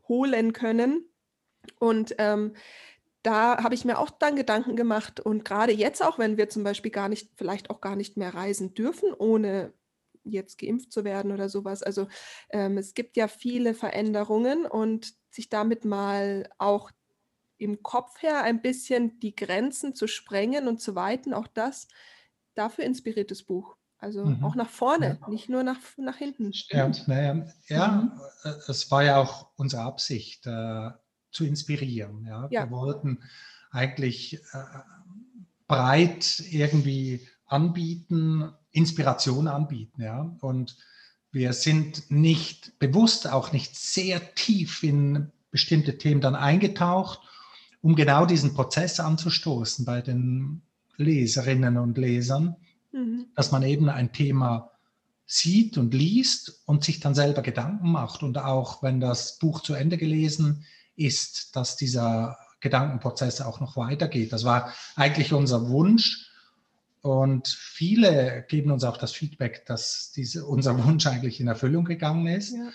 holen 0.08 0.54
können. 0.54 1.10
Und 1.78 2.16
ähm, 2.20 2.54
da 3.28 3.62
habe 3.62 3.76
ich 3.76 3.84
mir 3.84 4.00
auch 4.00 4.10
dann 4.10 4.38
Gedanken 4.38 4.78
gemacht 4.78 5.20
und 5.20 5.44
gerade 5.44 5.74
jetzt 5.74 6.02
auch, 6.02 6.18
wenn 6.18 6.38
wir 6.38 6.48
zum 6.48 6.64
Beispiel 6.64 6.92
gar 6.92 7.10
nicht, 7.10 7.30
vielleicht 7.36 7.70
auch 7.70 7.82
gar 7.82 7.98
nicht 7.98 8.16
mehr 8.16 8.34
reisen 8.34 8.74
dürfen, 8.74 9.14
ohne 9.14 9.74
jetzt 10.24 10.58
geimpft 10.58 10.94
zu 10.94 11.04
werden 11.04 11.34
oder 11.34 11.50
sowas. 11.50 11.84
Also 11.84 12.08
ähm, 12.52 12.78
es 12.78 12.94
gibt 12.94 13.18
ja 13.18 13.28
viele 13.28 13.74
Veränderungen 13.74 14.66
und 14.66 15.14
sich 15.30 15.50
damit 15.50 15.84
mal 15.84 16.50
auch 16.58 16.90
im 17.58 17.84
Kopf 17.84 18.22
her 18.22 18.44
ein 18.44 18.62
bisschen 18.62 19.20
die 19.20 19.36
Grenzen 19.36 19.94
zu 19.94 20.08
sprengen 20.08 20.70
und 20.70 20.80
zu 20.80 20.96
weiten, 20.96 21.34
auch 21.34 21.48
das, 21.48 21.90
dafür 22.56 22.86
inspiriert 22.86 23.30
das 23.30 23.44
Buch. 23.44 23.76
Also 23.98 24.24
mhm. 24.24 24.42
auch 24.46 24.56
nach 24.56 24.70
vorne, 24.70 25.18
ja. 25.20 25.30
nicht 25.30 25.50
nur 25.50 25.64
nach, 25.64 25.80
nach 25.98 26.16
hinten. 26.16 26.54
Stimmt. 26.54 27.00
Ja, 27.00 27.04
naja, 27.08 27.46
ja 27.68 27.88
mhm. 27.88 28.22
Äh, 28.46 28.72
es 28.72 28.90
war 28.90 29.04
ja 29.04 29.18
auch 29.18 29.50
unsere 29.58 29.82
Absicht, 29.82 30.48
äh, 30.48 30.92
zu 31.38 31.46
inspirieren. 31.46 32.26
Ja? 32.26 32.48
ja? 32.50 32.64
Wir 32.64 32.72
wollten 32.72 33.20
eigentlich 33.70 34.36
äh, 34.54 34.64
breit 35.68 36.44
irgendwie 36.50 37.28
anbieten, 37.46 38.52
Inspiration 38.72 39.48
anbieten. 39.48 40.02
Ja? 40.02 40.36
Und 40.42 40.78
wir 41.32 41.54
sind 41.54 42.10
nicht 42.10 42.80
bewusst, 42.80 43.32
auch 43.32 43.52
nicht 43.52 43.76
sehr 43.76 44.34
tief 44.34 44.82
in 44.82 45.32
bestimmte 45.52 45.98
Themen 45.98 46.22
dann 46.22 46.36
eingetaucht, 46.36 47.20
um 47.82 47.96
genau 47.96 48.26
diesen 48.26 48.54
Prozess 48.54 49.00
anzustoßen 49.00 49.86
bei 49.86 50.02
den 50.02 50.64
Leserinnen 50.98 51.78
und 51.78 51.98
Lesern, 51.98 52.56
mhm. 52.92 53.28
dass 53.36 53.52
man 53.52 53.62
eben 53.62 53.90
ein 53.90 54.12
Thema 54.12 54.72
sieht 55.28 55.78
und 55.78 55.94
liest 55.94 56.64
und 56.66 56.84
sich 56.84 57.00
dann 57.00 57.14
selber 57.14 57.44
Gedanken 57.44 57.92
macht. 57.92 58.24
Und 58.24 58.40
auch 58.40 58.82
wenn 58.82 59.00
das 59.00 59.38
Buch 59.38 59.62
zu 59.62 59.74
Ende 59.74 59.98
gelesen 59.98 60.66
ist, 60.98 61.56
dass 61.56 61.78
dieser 61.78 62.38
Gedankenprozess 62.60 63.42
auch 63.42 63.60
noch 63.60 63.78
weitergeht. 63.78 64.34
Das 64.34 64.44
war 64.44 64.74
eigentlich 64.96 65.32
unser 65.32 65.70
Wunsch. 65.70 66.30
Und 67.02 67.48
viele 67.48 68.46
geben 68.50 68.72
uns 68.72 68.84
auch 68.84 68.98
das 68.98 69.14
Feedback, 69.14 69.66
dass 69.66 70.12
diese, 70.12 70.46
unser 70.46 70.84
Wunsch 70.84 71.08
eigentlich 71.08 71.40
in 71.40 71.48
Erfüllung 71.48 71.86
gegangen 71.86 72.28
ist. 72.28 72.54
Ja. 72.54 72.70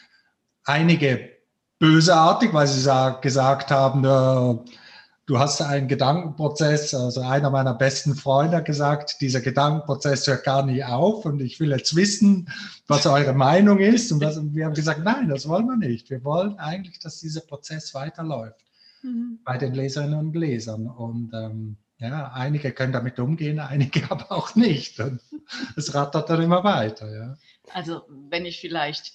Einige 0.64 1.30
bösartig, 1.78 2.52
weil 2.54 2.68
sie 2.68 2.80
sag, 2.80 3.22
gesagt 3.22 3.70
haben, 3.70 4.04
äh, 4.04 4.70
du 5.26 5.38
hast 5.38 5.62
einen 5.62 5.88
Gedankenprozess, 5.88 6.94
also 6.94 7.20
einer 7.20 7.50
meiner 7.50 7.74
besten 7.74 8.14
Freunde 8.14 8.58
hat 8.58 8.64
gesagt, 8.64 9.20
dieser 9.20 9.40
Gedankenprozess 9.40 10.26
hört 10.26 10.44
gar 10.44 10.64
nie 10.64 10.82
auf 10.82 11.24
und 11.24 11.40
ich 11.40 11.60
will 11.60 11.70
jetzt 11.70 11.94
wissen, 11.94 12.48
was 12.86 13.06
eure 13.06 13.32
Meinung 13.32 13.78
ist. 13.78 14.10
Und, 14.12 14.22
was, 14.22 14.36
und 14.36 14.54
wir 14.54 14.64
haben 14.64 14.74
gesagt, 14.74 15.00
nein, 15.04 15.28
das 15.28 15.48
wollen 15.48 15.66
wir 15.66 15.76
nicht. 15.76 16.10
Wir 16.10 16.24
wollen 16.24 16.58
eigentlich, 16.58 16.98
dass 16.98 17.20
dieser 17.20 17.42
Prozess 17.42 17.94
weiterläuft 17.94 18.64
mhm. 19.02 19.38
bei 19.44 19.58
den 19.58 19.74
Leserinnen 19.74 20.18
und 20.18 20.36
Lesern. 20.36 20.88
Und 20.88 21.32
ähm, 21.34 21.76
ja, 21.98 22.32
einige 22.32 22.72
können 22.72 22.92
damit 22.92 23.20
umgehen, 23.20 23.60
einige 23.60 24.02
aber 24.10 24.32
auch 24.32 24.56
nicht. 24.56 24.98
Und 24.98 25.20
es 25.76 25.94
rattert 25.94 26.30
dann 26.30 26.42
immer 26.42 26.64
weiter. 26.64 27.12
Ja. 27.12 27.36
Also 27.72 28.02
wenn 28.08 28.44
ich 28.44 28.60
vielleicht 28.60 29.12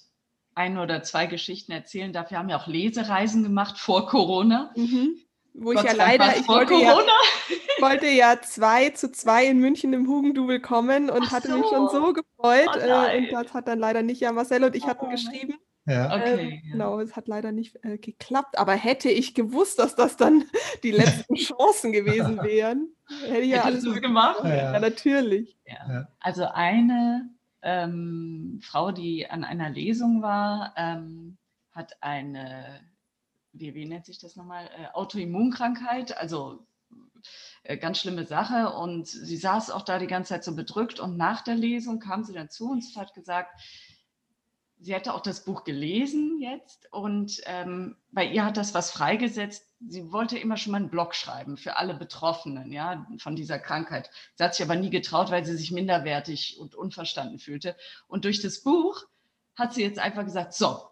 ein 0.54 0.78
oder 0.78 1.02
zwei 1.02 1.26
Geschichten 1.26 1.70
erzählen 1.70 2.12
darf, 2.12 2.30
wir 2.30 2.38
haben 2.38 2.48
ja 2.48 2.58
auch 2.58 2.66
Lesereisen 2.66 3.42
gemacht 3.42 3.78
vor 3.78 4.08
Corona. 4.08 4.72
Mhm 4.74 5.18
wo 5.60 5.72
Gott 5.72 5.84
ich 5.84 5.90
ja 5.90 5.96
leider, 5.96 6.36
ich 6.36 6.46
wollte 6.48 6.74
ja, 6.74 6.96
wollte 7.80 8.06
ja 8.06 8.40
zwei 8.40 8.90
zu 8.90 9.10
zwei 9.10 9.46
in 9.46 9.58
München 9.58 9.92
im 9.92 10.06
Hugendubel 10.06 10.60
kommen 10.60 11.10
und 11.10 11.24
Ach 11.26 11.32
hatte 11.32 11.48
so. 11.48 11.58
mich 11.58 11.66
schon 11.66 11.88
so 11.88 12.12
gefreut. 12.12 12.70
Oh 12.74 12.78
äh, 12.78 13.18
und 13.18 13.32
das 13.32 13.54
hat 13.54 13.68
dann 13.68 13.78
leider 13.78 14.02
nicht, 14.02 14.20
ja, 14.20 14.32
Marcel 14.32 14.64
und 14.64 14.76
ich 14.76 14.84
oh. 14.84 14.88
hatten 14.88 15.10
geschrieben. 15.10 15.54
Ja. 15.88 16.14
Okay, 16.14 16.60
ähm, 16.64 16.70
Genau, 16.72 17.00
es 17.00 17.16
hat 17.16 17.28
leider 17.28 17.50
nicht 17.50 17.82
äh, 17.82 17.96
geklappt. 17.96 18.58
Aber 18.58 18.74
hätte 18.74 19.08
ich 19.10 19.34
gewusst, 19.34 19.78
dass 19.78 19.96
das 19.96 20.16
dann 20.16 20.44
die 20.82 20.90
letzten 20.90 21.34
Chancen 21.36 21.92
gewesen 21.92 22.42
wären, 22.42 22.88
hätte 23.26 23.40
ich 23.40 23.50
ja 23.50 23.62
alles 23.62 23.82
so 23.82 23.94
gemacht. 23.94 24.40
Ja, 24.44 24.72
ja 24.72 24.80
natürlich. 24.80 25.56
Ja. 25.64 26.08
Also 26.20 26.44
eine 26.44 27.30
ähm, 27.62 28.60
Frau, 28.62 28.92
die 28.92 29.28
an 29.28 29.44
einer 29.44 29.70
Lesung 29.70 30.20
war, 30.20 30.74
ähm, 30.76 31.38
hat 31.72 31.96
eine 32.02 32.80
wie, 33.60 33.74
wie 33.74 33.86
nennt 33.86 34.06
sich 34.06 34.18
das 34.18 34.36
nochmal, 34.36 34.68
äh, 34.76 34.86
Autoimmunkrankheit, 34.94 36.16
also 36.16 36.66
äh, 37.62 37.76
ganz 37.76 37.98
schlimme 37.98 38.24
Sache. 38.24 38.72
Und 38.72 39.06
sie 39.06 39.36
saß 39.36 39.70
auch 39.70 39.82
da 39.82 39.98
die 39.98 40.06
ganze 40.06 40.30
Zeit 40.30 40.44
so 40.44 40.54
bedrückt. 40.54 41.00
Und 41.00 41.16
nach 41.16 41.42
der 41.42 41.54
Lesung 41.54 42.00
kam 42.00 42.24
sie 42.24 42.32
dann 42.32 42.50
zu 42.50 42.70
uns 42.70 42.94
und 42.94 43.00
hat 43.00 43.14
gesagt, 43.14 43.60
sie 44.80 44.94
hätte 44.94 45.14
auch 45.14 45.20
das 45.20 45.44
Buch 45.44 45.64
gelesen 45.64 46.40
jetzt 46.40 46.92
und 46.92 47.40
ähm, 47.46 47.96
bei 48.12 48.24
ihr 48.24 48.44
hat 48.44 48.56
das 48.56 48.74
was 48.74 48.90
freigesetzt. 48.90 49.66
Sie 49.86 50.12
wollte 50.12 50.38
immer 50.38 50.56
schon 50.56 50.72
mal 50.72 50.78
einen 50.78 50.90
Blog 50.90 51.14
schreiben 51.14 51.56
für 51.56 51.76
alle 51.76 51.94
Betroffenen, 51.94 52.72
ja, 52.72 53.06
von 53.18 53.36
dieser 53.36 53.58
Krankheit. 53.58 54.10
Sie 54.36 54.44
hat 54.44 54.54
sich 54.54 54.64
aber 54.64 54.76
nie 54.76 54.90
getraut, 54.90 55.30
weil 55.30 55.44
sie 55.44 55.56
sich 55.56 55.72
minderwertig 55.72 56.58
und 56.58 56.74
unverstanden 56.74 57.38
fühlte. 57.38 57.76
Und 58.06 58.24
durch 58.24 58.40
das 58.40 58.62
Buch 58.62 59.04
hat 59.56 59.74
sie 59.74 59.82
jetzt 59.82 59.98
einfach 59.98 60.24
gesagt, 60.24 60.54
so, 60.54 60.87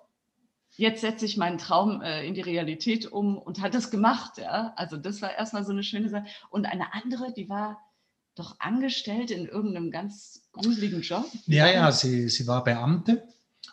jetzt 0.76 1.00
setze 1.00 1.25
ich 1.25 1.37
meinen 1.37 1.59
Traum 1.59 2.02
äh, 2.02 2.26
in 2.26 2.35
die 2.35 2.40
Realität 2.40 3.06
um 3.06 3.38
und 3.38 3.61
hat 3.61 3.75
das 3.75 3.90
gemacht. 3.90 4.38
Ja? 4.38 4.73
Also 4.76 4.97
das 4.97 5.23
war 5.23 5.35
erstmal 5.35 5.64
so 5.64 5.73
eine 5.73 5.83
schöne 5.83 6.09
Sache. 6.09 6.26
Und 6.50 6.66
eine 6.66 6.95
andere, 6.95 7.33
die 7.33 7.49
war 7.49 7.80
doch 8.35 8.61
angestellt 8.61 9.30
in 9.30 9.47
irgendeinem 9.47 9.90
ganz 9.90 10.42
gruseligen 10.52 11.00
Job. 11.00 11.25
Ja, 11.47 11.68
ja, 11.68 11.90
sie, 11.90 12.28
sie 12.28 12.47
war 12.47 12.62
Beamte 12.62 13.26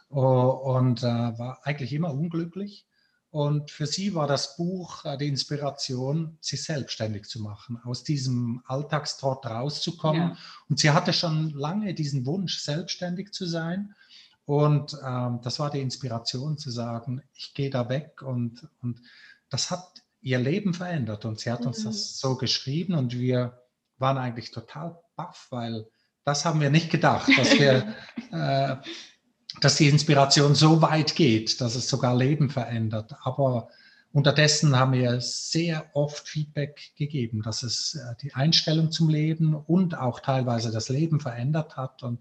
und 0.10 1.04
äh, 1.04 1.06
war 1.06 1.60
eigentlich 1.64 1.94
immer 1.94 2.14
unglücklich. 2.14 2.86
Und 3.30 3.72
für 3.72 3.88
sie 3.88 4.14
war 4.14 4.28
das 4.28 4.58
Buch 4.58 5.06
äh, 5.06 5.18
die 5.18 5.28
Inspiration, 5.28 6.38
sich 6.40 6.64
selbstständig 6.64 7.26
zu 7.26 7.42
machen, 7.42 7.80
aus 7.84 8.04
diesem 8.04 8.62
Alltagstrott 8.68 9.46
rauszukommen. 9.48 10.22
Ja. 10.22 10.38
Und 10.70 10.80
sie 10.80 10.92
hatte 10.92 11.14
schon 11.14 11.50
lange 11.50 11.96
diesen 11.96 12.28
Wunsch, 12.28 12.60
selbstständig 12.60 13.32
zu 13.32 13.48
sein. 13.48 13.96
Und 14.46 14.98
ähm, 15.06 15.40
das 15.42 15.60
war 15.60 15.70
die 15.70 15.82
Inspiration 15.82 16.58
zu 16.58 16.70
sagen, 16.70 17.22
ich 17.34 17.54
gehe 17.54 17.70
da 17.70 17.88
weg 17.88 18.22
und, 18.22 18.68
und 18.82 19.02
das 19.50 19.72
hat 19.72 20.04
ihr 20.22 20.40
Leben 20.40 20.74
verändert. 20.74 21.26
Und 21.26 21.40
sie 21.40 21.52
hat 21.52 21.66
uns 21.66 21.80
mhm. 21.80 21.86
das 21.86 22.20
so 22.20 22.36
geschrieben 22.36 22.96
und 22.96 23.14
wir 23.14 23.62
waren 23.98 24.18
eigentlich 24.18 24.52
total 24.52 25.00
baff, 25.16 25.48
weil 25.50 25.86
das 26.26 26.46
haben 26.46 26.62
wir 26.62 26.70
nicht 26.70 26.90
gedacht, 26.90 27.30
dass 27.38 27.54
wir, 27.54 27.96
äh, 28.32 28.76
dass 29.62 29.76
die 29.76 29.90
Inspiration 29.90 30.56
so 30.56 30.82
weit 30.82 31.16
geht, 31.16 31.62
dass 31.62 31.76
es 31.76 31.88
sogar 31.88 32.16
Leben 32.16 32.50
verändert. 32.50 33.16
Aber 33.24 33.70
unterdessen 34.12 34.78
haben 34.78 34.94
wir 34.94 35.22
sehr 35.22 35.90
oft 35.94 36.28
Feedback 36.28 36.92
gegeben, 36.98 37.42
dass 37.42 37.64
es 37.64 37.96
äh, 37.96 38.16
die 38.22 38.34
Einstellung 38.34 38.92
zum 38.92 39.10
Leben 39.10 39.54
und 39.54 39.98
auch 39.98 40.20
teilweise 40.20 40.72
das 40.72 40.90
Leben 40.90 41.20
verändert 41.20 41.78
hat. 41.78 42.04
Und 42.04 42.20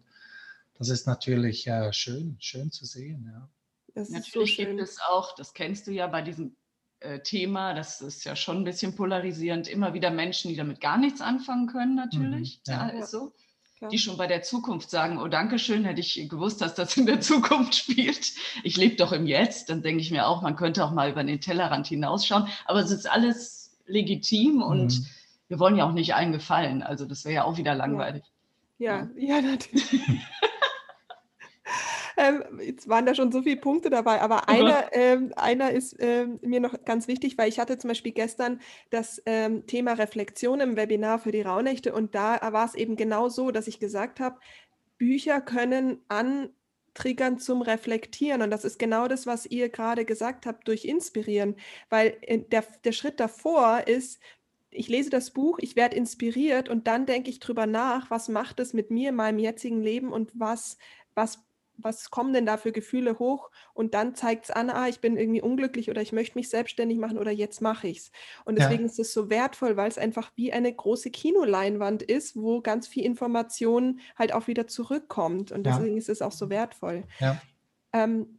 das 0.88 1.00
ist 1.00 1.06
natürlich 1.06 1.66
äh, 1.66 1.92
schön, 1.92 2.36
schön 2.40 2.70
zu 2.70 2.84
sehen. 2.84 3.30
Ja. 3.32 3.48
Das 3.94 4.10
natürlich 4.10 4.56
so 4.56 4.62
gibt 4.64 4.80
es 4.80 4.98
auch, 5.08 5.34
das 5.34 5.54
kennst 5.54 5.86
du 5.86 5.92
ja 5.92 6.06
bei 6.06 6.22
diesem 6.22 6.56
äh, 7.00 7.20
Thema, 7.20 7.74
das 7.74 8.00
ist 8.00 8.24
ja 8.24 8.36
schon 8.36 8.58
ein 8.58 8.64
bisschen 8.64 8.94
polarisierend, 8.94 9.68
immer 9.68 9.94
wieder 9.94 10.10
Menschen, 10.10 10.48
die 10.48 10.56
damit 10.56 10.80
gar 10.80 10.98
nichts 10.98 11.20
anfangen 11.20 11.66
können, 11.66 11.94
natürlich. 11.94 12.60
Mhm, 12.66 12.72
ja. 12.72 12.88
ja, 12.88 12.98
ist 13.00 13.10
so. 13.10 13.32
Die 13.90 13.98
schon 13.98 14.16
bei 14.16 14.28
der 14.28 14.42
Zukunft 14.42 14.90
sagen, 14.90 15.18
oh 15.20 15.26
danke 15.26 15.58
schön, 15.58 15.84
hätte 15.84 16.00
ich 16.00 16.28
gewusst, 16.28 16.60
dass 16.60 16.76
das 16.76 16.96
in 16.96 17.04
der 17.04 17.20
Zukunft 17.20 17.74
spielt. 17.74 18.32
Ich 18.62 18.76
lebe 18.76 18.94
doch 18.94 19.10
im 19.10 19.26
Jetzt. 19.26 19.70
Dann 19.70 19.82
denke 19.82 20.00
ich 20.00 20.12
mir 20.12 20.28
auch, 20.28 20.40
man 20.40 20.54
könnte 20.54 20.84
auch 20.84 20.92
mal 20.92 21.10
über 21.10 21.24
den 21.24 21.40
Tellerrand 21.40 21.88
hinausschauen. 21.88 22.46
Aber 22.66 22.78
es 22.78 22.92
ist 22.92 23.10
alles 23.10 23.76
legitim 23.86 24.62
und 24.62 25.00
mhm. 25.00 25.06
wir 25.48 25.58
wollen 25.58 25.74
ja 25.74 25.84
auch 25.84 25.92
nicht 25.92 26.14
allen 26.14 26.30
gefallen. 26.30 26.84
Also 26.84 27.06
das 27.06 27.24
wäre 27.24 27.34
ja 27.34 27.44
auch 27.44 27.58
wieder 27.58 27.74
langweilig. 27.74 28.22
Ja, 28.78 29.08
ja, 29.16 29.38
ja 29.38 29.40
natürlich. 29.40 29.92
Ähm, 32.16 32.60
jetzt 32.60 32.88
waren 32.88 33.06
da 33.06 33.14
schon 33.14 33.32
so 33.32 33.42
viele 33.42 33.56
Punkte 33.56 33.90
dabei, 33.90 34.20
aber 34.20 34.42
oh 34.46 34.50
einer, 34.50 34.84
ähm, 34.92 35.32
einer 35.36 35.70
ist 35.70 35.96
ähm, 35.98 36.38
mir 36.42 36.60
noch 36.60 36.84
ganz 36.84 37.08
wichtig, 37.08 37.38
weil 37.38 37.48
ich 37.48 37.58
hatte 37.58 37.78
zum 37.78 37.88
Beispiel 37.88 38.12
gestern 38.12 38.60
das 38.90 39.22
ähm, 39.26 39.66
Thema 39.66 39.92
Reflexion 39.92 40.60
im 40.60 40.76
Webinar 40.76 41.18
für 41.18 41.32
die 41.32 41.42
Rauhnächte 41.42 41.92
und 41.92 42.14
da 42.14 42.40
war 42.52 42.66
es 42.66 42.74
eben 42.74 42.96
genau 42.96 43.28
so, 43.28 43.50
dass 43.50 43.66
ich 43.66 43.80
gesagt 43.80 44.20
habe, 44.20 44.38
Bücher 45.02 45.40
können 45.40 46.00
antriggern 46.06 47.40
zum 47.40 47.60
Reflektieren. 47.60 48.40
Und 48.40 48.50
das 48.50 48.64
ist 48.64 48.78
genau 48.78 49.08
das, 49.08 49.26
was 49.26 49.46
ihr 49.46 49.68
gerade 49.68 50.04
gesagt 50.04 50.46
habt, 50.46 50.68
durch 50.68 50.84
Inspirieren. 50.84 51.56
Weil 51.90 52.16
äh, 52.20 52.38
der, 52.38 52.64
der 52.84 52.92
Schritt 52.92 53.18
davor 53.18 53.88
ist, 53.88 54.20
ich 54.70 54.88
lese 54.88 55.10
das 55.10 55.32
Buch, 55.32 55.58
ich 55.60 55.74
werde 55.74 55.96
inspiriert 55.96 56.68
und 56.68 56.86
dann 56.86 57.04
denke 57.04 57.30
ich 57.30 57.40
drüber 57.40 57.66
nach, 57.66 58.10
was 58.10 58.28
macht 58.28 58.60
es 58.60 58.72
mit 58.72 58.92
mir, 58.92 59.10
meinem 59.10 59.40
jetzigen 59.40 59.82
Leben 59.82 60.12
und 60.12 60.30
was, 60.34 60.78
was 61.14 61.42
was 61.76 62.10
kommen 62.10 62.32
denn 62.32 62.46
da 62.46 62.56
für 62.56 62.72
Gefühle 62.72 63.18
hoch? 63.18 63.50
Und 63.74 63.94
dann 63.94 64.14
zeigt 64.14 64.44
es 64.44 64.50
an, 64.50 64.70
ah, 64.70 64.88
ich 64.88 65.00
bin 65.00 65.16
irgendwie 65.16 65.42
unglücklich 65.42 65.90
oder 65.90 66.02
ich 66.02 66.12
möchte 66.12 66.38
mich 66.38 66.48
selbstständig 66.48 66.98
machen 66.98 67.18
oder 67.18 67.30
jetzt 67.30 67.60
mache 67.60 67.88
ich 67.88 67.98
es. 67.98 68.12
Und 68.44 68.58
deswegen 68.58 68.82
ja. 68.82 68.86
ist 68.86 68.98
es 68.98 69.12
so 69.12 69.30
wertvoll, 69.30 69.76
weil 69.76 69.88
es 69.88 69.98
einfach 69.98 70.32
wie 70.36 70.52
eine 70.52 70.72
große 70.72 71.10
Kinoleinwand 71.10 72.02
ist, 72.02 72.36
wo 72.36 72.60
ganz 72.60 72.86
viel 72.86 73.04
Information 73.04 74.00
halt 74.18 74.32
auch 74.32 74.46
wieder 74.46 74.66
zurückkommt. 74.66 75.52
Und 75.52 75.64
deswegen 75.64 75.94
ja. 75.94 75.98
ist 75.98 76.08
es 76.08 76.22
auch 76.22 76.32
so 76.32 76.50
wertvoll. 76.50 77.04
Ja. 77.18 77.40
Ähm, 77.92 78.38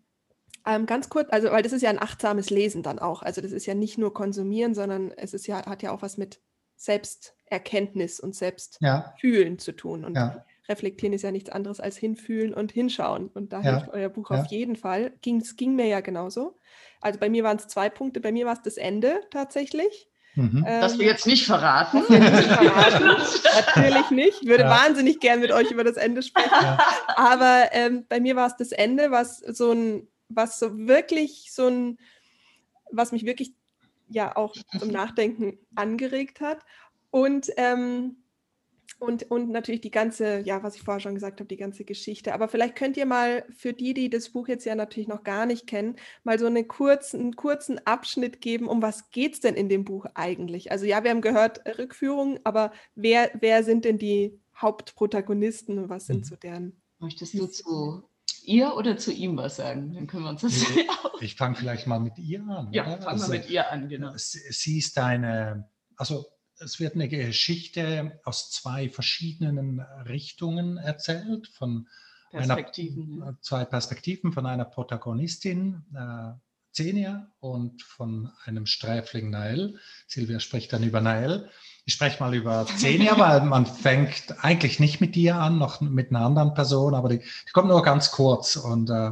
ähm, 0.66 0.86
ganz 0.86 1.10
kurz, 1.10 1.28
also 1.32 1.52
weil 1.52 1.64
das 1.64 1.74
ist 1.74 1.82
ja 1.82 1.90
ein 1.90 2.02
achtsames 2.02 2.50
Lesen 2.50 2.84
dann 2.84 3.00
auch. 3.00 3.22
Also 3.22 3.42
das 3.42 3.52
ist 3.52 3.66
ja 3.66 3.74
nicht 3.74 3.98
nur 3.98 4.14
konsumieren, 4.14 4.74
sondern 4.74 5.12
es 5.12 5.34
ist 5.34 5.48
ja, 5.48 5.66
hat 5.66 5.84
ja 5.84 5.92
auch 5.92 6.02
was 6.02 6.18
mit 6.18 6.40
Selbsterkenntnis 6.76 8.20
und 8.20 8.36
Selbstfühlen 8.36 9.60
zu 9.60 9.74
tun. 9.74 10.06
Und 10.06 10.16
reflektieren 10.70 11.14
ist 11.14 11.24
ja 11.24 11.32
nichts 11.32 11.50
anderes 11.50 11.80
als 11.80 11.98
hinfühlen 11.98 12.54
und 12.54 12.72
hinschauen. 12.72 13.28
Und 13.28 13.54
da 13.54 13.62
ja. 13.62 13.72
hilft 13.72 13.90
euer 13.90 14.10
Buch 14.10 14.32
ja. 14.32 14.42
auf 14.42 14.48
jeden 14.48 14.76
Fall. 14.76 15.14
Ging, 15.22 15.42
es 15.42 15.56
ging 15.56 15.76
mir 15.76 15.88
ja 15.88 16.02
genauso. 16.02 16.58
Also 17.02 17.20
bei 17.20 17.30
mir 17.30 17.44
waren 17.44 17.58
es 17.58 17.68
zwei 17.68 17.90
Punkte. 17.90 18.22
Bei 18.22 18.32
mir 18.32 18.46
war 18.46 18.54
es 18.54 18.62
das 18.62 18.78
Ende 18.78 19.22
tatsächlich. 19.30 20.10
Mhm. 20.36 20.64
Ähm, 20.68 20.82
das 20.82 20.98
wir 20.98 21.06
jetzt 21.06 21.28
nicht 21.28 21.46
verraten. 21.46 22.00
Nicht 22.10 22.14
verraten. 22.14 23.06
Natürlich 23.66 24.10
nicht. 24.10 24.42
Ich 24.42 24.48
würde 24.48 24.64
ja. 24.64 24.70
wahnsinnig 24.70 25.20
gern 25.20 25.42
mit 25.42 25.52
euch 25.52 25.70
über 25.70 25.84
das 25.84 25.98
Ende 25.98 26.24
sprechen. 26.24 26.50
Ja. 26.52 26.80
Aber 27.16 27.70
ähm, 27.72 28.06
bei 28.10 28.20
mir 28.20 28.36
war 28.36 28.48
es 28.48 28.56
das 28.56 28.72
Ende, 28.72 29.12
was 29.12 29.38
so 29.38 29.72
ein, 29.72 30.08
was 30.30 30.58
so 30.58 30.76
wirklich 30.76 31.52
so 31.52 31.68
ein, 31.68 32.00
was 32.92 33.12
mich 33.12 33.26
wirklich 33.26 33.54
ja 34.10 34.36
auch 34.36 34.56
zum 34.80 34.90
Nachdenken 34.90 35.60
angeregt 35.76 36.42
hat. 36.42 36.60
Und 37.12 37.52
ähm, 37.58 38.23
und, 39.00 39.30
und 39.30 39.50
natürlich 39.50 39.82
die 39.82 39.92
ganze, 39.92 40.40
ja, 40.40 40.64
was 40.64 40.76
ich 40.76 40.82
vorher 40.82 41.02
schon 41.02 41.14
gesagt 41.14 41.40
habe, 41.40 41.48
die 41.48 41.58
ganze 41.58 41.84
Geschichte. 41.84 42.34
Aber 42.34 42.48
vielleicht 42.48 42.76
könnt 42.76 42.96
ihr 42.96 43.06
mal 43.06 43.46
für 43.56 43.74
die, 43.74 43.94
die 43.94 44.10
das 44.10 44.30
Buch 44.30 44.48
jetzt 44.48 44.66
ja 44.66 44.76
natürlich 44.76 45.08
noch 45.08 45.24
gar 45.24 45.46
nicht 45.46 45.68
kennen, 45.68 45.98
mal 46.24 46.40
so 46.40 46.46
eine 46.46 46.64
kurzen, 46.64 47.20
einen 47.20 47.36
kurzen 47.36 47.86
Abschnitt 47.86 48.40
geben, 48.40 48.68
um 48.68 48.82
was 48.82 49.12
geht 49.12 49.34
es 49.34 49.40
denn 49.42 49.56
in 49.56 49.68
dem 49.68 49.84
Buch 49.84 50.06
eigentlich? 50.14 50.72
Also 50.72 50.86
ja, 50.86 51.04
wir 51.04 51.12
haben 51.12 51.22
gehört 51.22 51.62
Rückführung, 51.78 52.40
aber 52.44 52.72
wer, 52.96 53.30
wer 53.40 53.64
sind 53.64 53.86
denn 53.86 53.98
die 53.98 54.40
Hauptprotagonisten 54.56 55.80
und 55.80 55.90
was 55.90 56.06
sind 56.06 56.20
mhm. 56.20 56.24
so 56.24 56.36
deren? 56.36 56.82
Möchtest 57.00 57.34
du 57.34 57.48
zu 57.48 58.04
ihr 58.46 58.76
oder 58.76 58.98
zu 58.98 59.12
ihm 59.12 59.36
was 59.36 59.58
sagen? 59.58 59.94
Dann 59.94 60.08
können 60.08 60.24
wir 60.24 60.30
uns 60.30 60.42
das 60.42 60.54
Ich, 60.54 60.88
ich 61.22 61.36
fange 61.36 61.56
vielleicht 61.56 61.88
mal 61.88 62.00
mit 62.00 62.18
ihr 62.20 62.42
an. 62.48 62.72
Ja, 62.72 62.86
fangen 62.86 63.06
also, 63.06 63.32
wir 63.32 63.40
mit 63.40 63.50
ihr 63.50 63.70
an, 63.70 63.90
genau. 63.90 64.14
Sie 64.16 64.78
ist 64.78 64.98
eine, 64.98 65.70
also 65.98 66.26
es 66.60 66.80
wird 66.80 66.96
eine 66.96 67.08
Geschichte 67.08 68.20
aus 68.24 68.52
zwei 68.52 68.90
verschiedenen 68.90 69.80
Richtungen 70.08 70.78
erzählt, 70.78 71.48
von 71.48 71.88
Perspektiven. 72.32 73.22
Einer, 73.22 73.38
zwei 73.42 73.66
Perspektiven 73.66 74.34
von 74.34 74.46
einer 74.46 74.66
Protagonistin, 74.66 75.84
äh, 75.96 76.34
Zenia, 76.72 77.32
und 77.40 77.84
von 77.84 78.32
einem 78.46 78.66
Sträfling 78.66 79.30
Nael. 79.30 79.80
Silvia 80.08 80.40
spricht 80.40 80.74
dann 80.74 80.84
über 80.84 81.02
Nael. 81.02 81.50
Ich 81.86 81.94
spreche 81.94 82.20
mal 82.22 82.34
über 82.34 82.66
Zenia, 82.66 83.18
weil 83.20 83.42
man 83.42 83.68
fängt 83.68 84.44
eigentlich 84.44 84.80
nicht 84.80 85.00
mit 85.00 85.14
dir 85.14 85.36
an, 85.36 85.60
noch 85.60 85.82
mit 85.82 86.10
einer 86.10 86.26
anderen 86.26 86.56
Person, 86.56 86.96
aber 86.96 87.10
die, 87.10 87.20
die 87.20 87.52
kommt 87.52 87.68
nur 87.68 87.84
ganz 87.84 88.10
kurz 88.10 88.56
und 88.56 88.90
äh, 88.90 89.12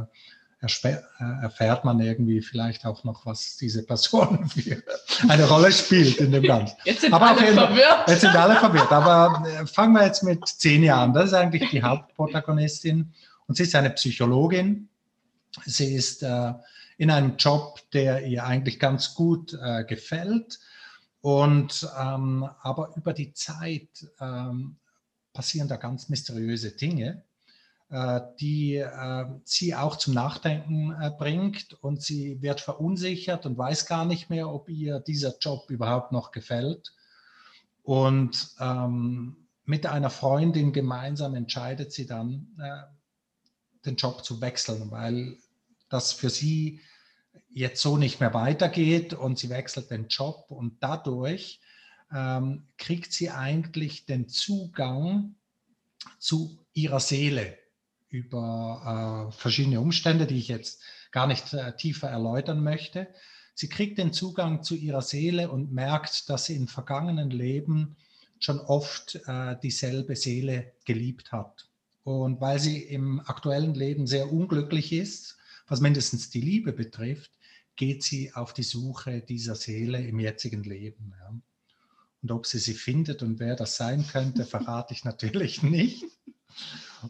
erfährt 0.62 1.84
man 1.84 2.00
irgendwie 2.00 2.40
vielleicht 2.40 2.86
auch 2.86 3.02
noch, 3.02 3.26
was 3.26 3.56
diese 3.56 3.82
Person 3.82 4.48
für 4.48 4.82
eine 5.28 5.48
Rolle 5.48 5.72
spielt 5.72 6.18
in 6.18 6.30
dem 6.30 6.44
Ganzen. 6.44 6.76
Jetzt 6.84 7.00
sind 7.00 7.12
Aber 7.12 7.30
alle 7.30 7.52
verwirrt. 7.52 8.08
Jetzt 8.08 8.20
sind 8.20 8.36
alle 8.36 8.56
verwirrt. 8.56 8.92
Aber 8.92 9.44
äh, 9.48 9.66
fangen 9.66 9.92
wir 9.94 10.04
jetzt 10.04 10.22
mit 10.22 10.46
zehn 10.46 10.84
Jahren. 10.84 11.12
Das 11.12 11.26
ist 11.26 11.34
eigentlich 11.34 11.68
die 11.70 11.82
Hauptprotagonistin. 11.82 13.12
Und 13.46 13.56
sie 13.56 13.64
ist 13.64 13.74
eine 13.74 13.90
Psychologin. 13.90 14.88
Sie 15.66 15.94
ist 15.94 16.22
äh, 16.22 16.52
in 16.96 17.10
einem 17.10 17.36
Job, 17.36 17.80
der 17.92 18.24
ihr 18.24 18.44
eigentlich 18.44 18.78
ganz 18.78 19.14
gut 19.14 19.58
äh, 19.60 19.84
gefällt. 19.84 20.60
Und 21.20 21.88
ähm, 22.00 22.48
aber 22.62 22.92
über 22.96 23.12
die 23.12 23.32
Zeit 23.32 23.88
ähm, 24.20 24.76
passieren 25.32 25.66
da 25.66 25.76
ganz 25.76 26.08
mysteriöse 26.08 26.70
Dinge. 26.70 27.24
Äh, 27.92 28.22
die 28.40 28.76
äh, 28.76 29.26
sie 29.44 29.74
auch 29.74 29.96
zum 29.96 30.14
Nachdenken 30.14 30.96
äh, 30.98 31.10
bringt 31.10 31.74
und 31.82 32.00
sie 32.00 32.40
wird 32.40 32.62
verunsichert 32.62 33.44
und 33.44 33.58
weiß 33.58 33.84
gar 33.84 34.06
nicht 34.06 34.30
mehr, 34.30 34.48
ob 34.48 34.70
ihr 34.70 34.98
dieser 35.00 35.36
Job 35.38 35.68
überhaupt 35.68 36.10
noch 36.10 36.30
gefällt. 36.30 36.94
Und 37.82 38.48
ähm, 38.58 39.46
mit 39.66 39.84
einer 39.84 40.08
Freundin 40.08 40.72
gemeinsam 40.72 41.34
entscheidet 41.34 41.92
sie 41.92 42.06
dann, 42.06 42.56
äh, 42.58 42.82
den 43.84 43.96
Job 43.96 44.24
zu 44.24 44.40
wechseln, 44.40 44.90
weil 44.90 45.36
das 45.90 46.12
für 46.12 46.30
sie 46.30 46.80
jetzt 47.50 47.82
so 47.82 47.98
nicht 47.98 48.20
mehr 48.20 48.32
weitergeht 48.32 49.12
und 49.12 49.38
sie 49.38 49.50
wechselt 49.50 49.90
den 49.90 50.08
Job 50.08 50.46
und 50.48 50.82
dadurch 50.82 51.60
ähm, 52.10 52.68
kriegt 52.78 53.12
sie 53.12 53.28
eigentlich 53.28 54.06
den 54.06 54.30
Zugang 54.30 55.34
zu 56.18 56.58
ihrer 56.72 57.00
Seele 57.00 57.58
über 58.12 59.30
äh, 59.30 59.32
verschiedene 59.32 59.80
Umstände, 59.80 60.26
die 60.26 60.38
ich 60.38 60.48
jetzt 60.48 60.80
gar 61.10 61.26
nicht 61.26 61.52
äh, 61.54 61.74
tiefer 61.76 62.08
erläutern 62.08 62.62
möchte. 62.62 63.08
Sie 63.54 63.68
kriegt 63.68 63.98
den 63.98 64.12
Zugang 64.12 64.62
zu 64.62 64.74
ihrer 64.74 65.02
Seele 65.02 65.50
und 65.50 65.72
merkt, 65.72 66.28
dass 66.28 66.46
sie 66.46 66.56
in 66.56 66.68
vergangenen 66.68 67.30
Leben 67.30 67.96
schon 68.38 68.60
oft 68.60 69.20
äh, 69.26 69.56
dieselbe 69.62 70.16
Seele 70.16 70.72
geliebt 70.84 71.32
hat. 71.32 71.68
Und 72.04 72.40
weil 72.40 72.58
sie 72.58 72.82
im 72.82 73.20
aktuellen 73.20 73.74
Leben 73.74 74.06
sehr 74.06 74.32
unglücklich 74.32 74.92
ist, 74.92 75.36
was 75.68 75.80
mindestens 75.80 76.30
die 76.30 76.40
Liebe 76.40 76.72
betrifft, 76.72 77.30
geht 77.76 78.02
sie 78.02 78.34
auf 78.34 78.52
die 78.52 78.64
Suche 78.64 79.20
dieser 79.20 79.54
Seele 79.54 80.04
im 80.04 80.18
jetzigen 80.18 80.64
Leben. 80.64 81.14
Ja. 81.18 81.34
Und 82.22 82.30
ob 82.30 82.46
sie 82.46 82.58
sie 82.58 82.74
findet 82.74 83.22
und 83.22 83.40
wer 83.40 83.56
das 83.56 83.76
sein 83.76 84.06
könnte, 84.06 84.44
verrate 84.44 84.92
ich 84.92 85.04
natürlich 85.04 85.62
nicht. 85.62 86.04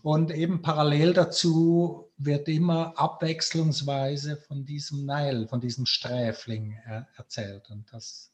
Und 0.03 0.31
eben 0.31 0.63
parallel 0.63 1.13
dazu 1.13 2.11
wird 2.17 2.49
immer 2.49 2.95
abwechslungsweise 2.97 4.37
von 4.37 4.65
diesem 4.65 5.05
Nile, 5.07 5.47
von 5.49 5.61
diesem 5.61 5.87
Sträfling 5.87 6.79
er 6.85 7.09
erzählt. 7.17 7.69
Und 7.71 7.93
das 7.93 8.33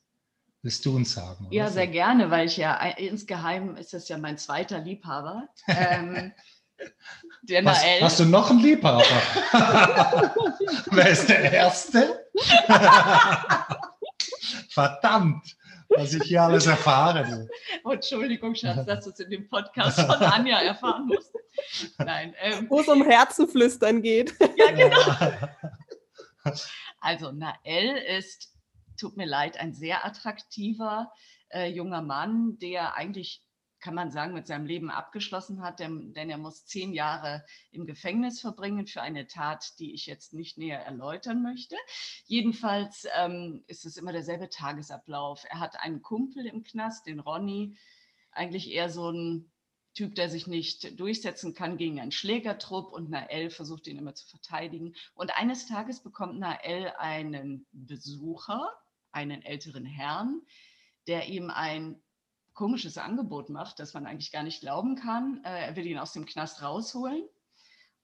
willst 0.63 0.85
du 0.87 0.95
uns 0.95 1.13
sagen? 1.13 1.47
Oder? 1.47 1.55
Ja, 1.55 1.69
sehr 1.69 1.89
gerne, 1.89 2.31
weil 2.31 2.47
ich 2.47 2.57
ja 2.57 2.75
insgeheim 2.97 3.77
ist 3.77 3.93
das 3.93 4.09
ja 4.09 4.19
mein 4.19 4.39
zweiter 4.39 4.79
Liebhaber. 4.79 5.49
Ähm, 5.67 6.33
der 7.43 7.65
Was, 7.65 7.83
Nael. 7.83 8.01
Hast 8.03 8.21
du 8.21 8.25
noch 8.25 8.51
einen 8.51 8.61
Liebhaber? 8.61 9.03
Wer 10.91 11.11
ist 11.11 11.29
der 11.29 11.53
Erste? 11.53 12.25
Verdammt! 14.71 15.58
Was 15.89 16.15
ich 16.15 16.23
hier 16.25 16.43
alles 16.43 16.67
erfahre. 16.67 17.49
Oh, 17.85 17.91
Entschuldigung, 17.91 18.55
Schatz, 18.55 18.85
dass 18.87 19.05
du 19.05 19.11
es 19.11 19.21
in 19.21 19.31
dem 19.31 19.49
Podcast 19.49 20.01
von 20.01 20.17
Anja 20.17 20.61
erfahren 20.61 21.07
musst. 21.07 21.35
Nein. 21.99 22.35
Ähm, 22.41 22.67
Wo 22.69 22.81
es 22.81 22.89
um 22.89 23.03
Herzenflüstern 23.05 24.03
geht. 24.03 24.35
Ja, 24.57 24.71
genau. 24.73 25.49
Also, 27.01 27.31
Nael 27.31 27.97
ist, 28.19 28.55
tut 28.99 29.17
mir 29.17 29.27
leid, 29.27 29.61
ein 29.61 29.75
sehr 29.75 30.05
attraktiver 30.07 31.13
äh, 31.51 31.69
junger 31.69 32.03
Mann, 32.03 32.59
der 32.59 32.97
eigentlich 32.97 33.43
kann 33.81 33.95
man 33.95 34.11
sagen, 34.11 34.35
mit 34.35 34.47
seinem 34.47 34.67
Leben 34.67 34.91
abgeschlossen 34.91 35.63
hat, 35.63 35.81
denn, 35.81 36.13
denn, 36.15 36.31
er 36.31 36.39
muss 36.39 36.67
zehn 36.67 36.93
Jahre 36.93 37.45
im 37.71 37.87
Gefängnis 37.87 38.41
verbringen 38.41 38.87
für 38.87 39.03
eine 39.03 39.27
Tat, 39.27 39.79
die 39.79 39.95
ich 39.95 40.07
jetzt 40.07 40.33
nicht 40.33 40.59
näher 40.59 40.81
erläutern 40.81 41.43
möchte. 41.43 41.77
Jedenfalls 42.27 43.07
ähm, 43.17 43.65
ist 43.67 43.87
es 43.87 43.97
immer 43.97 44.13
derselbe 44.13 44.49
Tagesablauf. 44.49 45.45
Er 45.49 45.61
hat 45.61 45.81
einen 45.81 46.03
Kumpel 46.03 46.47
im 46.47 46.63
Knast, 46.65 47.07
den 47.07 47.21
Ronny, 47.21 47.77
eigentlich 48.33 48.71
eher 48.71 48.91
so 48.91 49.11
ein 49.11 49.51
Typ, 49.95 50.15
der 50.15 50.29
sich 50.29 50.47
nicht 50.47 51.01
durchsetzen 51.01 51.55
kann 51.55 51.77
gegen 51.77 51.99
einen 51.99 52.13
Schlägertrupp 52.13 52.93
und 52.93 53.11
Nael 53.11 53.51
versucht 53.51 53.89
ihn 53.89 53.99
immer 53.99 54.15
zu 54.15 54.29
verteidigen. 54.29 54.95
Und 55.15 55.37
eines 55.37 55.67
Tages 55.67 56.03
bekommt 56.03 56.39
Nael 56.39 56.93
einen 56.99 57.67
Besucher, 57.73 58.71
einen 59.11 59.43
älteren 59.43 59.85
Herrn, 59.85 60.43
der 61.09 61.29
ihm 61.29 61.51
ein 61.51 62.01
komisches 62.59 62.99
Angebot 62.99 63.51
macht, 63.51 63.79
das 63.79 63.95
man 63.95 64.05
eigentlich 64.05 64.33
gar 64.33 64.43
nicht 64.43 64.63
glauben 64.63 64.97
kann. 64.97 65.41
Äh, 65.45 65.67
er 65.67 65.77
will 65.77 65.87
ihn 65.87 65.97
aus 65.97 66.13
dem 66.13 66.27
Knast 66.27 66.61
rausholen. 66.61 67.23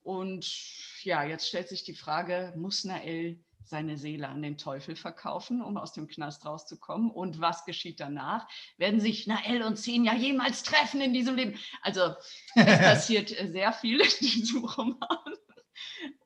Und 0.04 0.46
ja, 1.02 1.24
jetzt 1.24 1.48
stellt 1.48 1.68
sich 1.68 1.82
die 1.82 1.96
Frage, 1.96 2.52
muss 2.56 2.84
Nael 2.84 3.42
seine 3.64 3.96
Seele 3.96 4.28
an 4.28 4.42
den 4.42 4.56
Teufel 4.56 4.94
verkaufen, 4.94 5.60
um 5.60 5.76
aus 5.76 5.92
dem 5.92 6.06
Knast 6.06 6.46
rauszukommen? 6.46 7.10
Und 7.10 7.40
was 7.40 7.64
geschieht 7.64 7.98
danach? 7.98 8.46
Werden 8.76 9.00
sich 9.00 9.26
Nael 9.26 9.64
und 9.64 9.76
Senja 9.76 10.14
jemals 10.14 10.62
treffen 10.62 11.00
in 11.00 11.12
diesem 11.12 11.34
Leben? 11.34 11.58
Also 11.82 12.14
es 12.54 12.64
passiert 12.78 13.30
sehr 13.30 13.72
viel 13.72 14.00
in 14.00 14.18
diesem 14.20 14.64
Roman. 14.64 15.34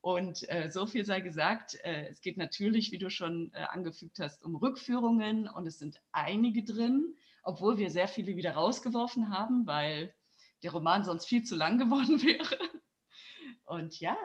Und 0.02 0.46
äh, 0.50 0.70
so 0.70 0.86
viel 0.86 1.06
sei 1.06 1.22
gesagt, 1.22 1.76
äh, 1.82 2.08
es 2.08 2.20
geht 2.20 2.36
natürlich, 2.36 2.92
wie 2.92 2.98
du 2.98 3.08
schon 3.08 3.52
äh, 3.54 3.60
angefügt 3.70 4.18
hast, 4.18 4.44
um 4.44 4.54
Rückführungen 4.54 5.48
und 5.48 5.66
es 5.66 5.78
sind 5.78 6.02
einige 6.12 6.62
drin 6.62 7.14
obwohl 7.42 7.78
wir 7.78 7.90
sehr 7.90 8.08
viele 8.08 8.36
wieder 8.36 8.52
rausgeworfen 8.52 9.30
haben, 9.30 9.66
weil 9.66 10.14
der 10.62 10.72
Roman 10.72 11.04
sonst 11.04 11.26
viel 11.26 11.42
zu 11.42 11.56
lang 11.56 11.78
geworden 11.78 12.22
wäre. 12.22 12.58
Und 13.64 13.98
ja, 14.00 14.16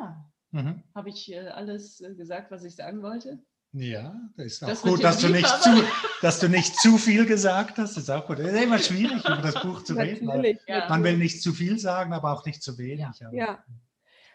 mhm. 0.52 0.84
habe 0.95 1.10
ich 1.10 1.32
äh, 1.32 1.47
alles 1.47 2.02
äh, 2.02 2.15
gesagt, 2.15 2.52
was 2.52 2.63
ich 2.63 2.76
sagen 2.76 3.02
wollte? 3.02 3.43
Ja, 3.76 4.15
das 4.38 4.45
ist 4.45 4.63
auch 4.63 4.67
das 4.67 4.82
gut, 4.84 5.04
dass 5.04 5.17
du, 5.17 5.30
nicht 5.30 5.47
zu, 5.47 5.84
dass 6.21 6.39
du 6.39 6.47
nicht 6.47 6.80
zu 6.80 6.99
viel 6.99 7.26
gesagt 7.26 7.80
hast. 7.80 7.97
Das 7.97 8.04
ist 8.04 8.10
auch 8.12 8.28
gut. 8.28 8.38
Es 8.38 8.54
ist 8.54 8.62
immer 8.62 8.78
schwierig, 8.78 9.26
über 9.26 9.41
das 9.41 9.60
Buch 9.63 9.84
zu 9.84 9.95
reden. 9.95 10.30
Ja. 10.67 10.88
Man 10.89 11.04
will 11.04 11.17
nicht 11.17 11.41
zu 11.41 11.54
viel 11.54 11.80
sagen, 11.80 12.13
aber 12.13 12.34
auch 12.34 12.45
nicht 12.45 12.62
zu 12.62 12.78
wenig. 12.78 13.08
Ja, 13.19 13.32
ja. 13.32 13.63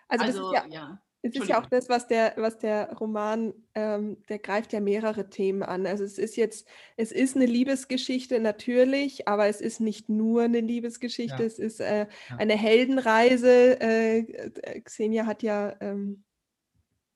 Also, 0.09 0.25
also 0.25 0.55
ja, 0.55 0.67
ja, 0.67 1.01
es 1.23 1.35
ist 1.35 1.49
ja 1.49 1.61
auch 1.61 1.67
das, 1.67 1.89
was 1.89 2.07
der, 2.07 2.35
was 2.37 2.59
der 2.59 2.93
Roman, 2.95 3.53
ähm, 3.75 4.19
der 4.29 4.39
greift 4.39 4.73
ja 4.73 4.81
mehrere 4.81 5.29
Themen 5.29 5.63
an. 5.63 5.87
Also 5.87 6.05
es 6.05 6.17
ist 6.17 6.37
jetzt, 6.37 6.69
es 6.97 7.11
ist 7.11 7.35
eine 7.35 7.47
Liebesgeschichte 7.47 8.39
natürlich, 8.39 9.27
aber 9.27 9.47
es 9.47 9.61
ist 9.61 9.81
nicht 9.81 10.09
nur 10.09 10.43
eine 10.43 10.61
Liebesgeschichte, 10.61 11.43
ja. 11.43 11.47
es 11.47 11.59
ist 11.59 11.81
äh, 11.81 12.07
ja. 12.31 12.37
eine 12.37 12.57
Heldenreise. 12.57 13.81
Äh, 13.81 14.81
Xenia 14.85 15.27
hat 15.27 15.43
ja, 15.43 15.75
ähm, 15.81 16.25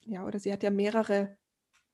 ja, 0.04 0.26
oder 0.26 0.40
sie 0.40 0.52
hat 0.52 0.64
ja 0.64 0.70
mehrere 0.70 1.36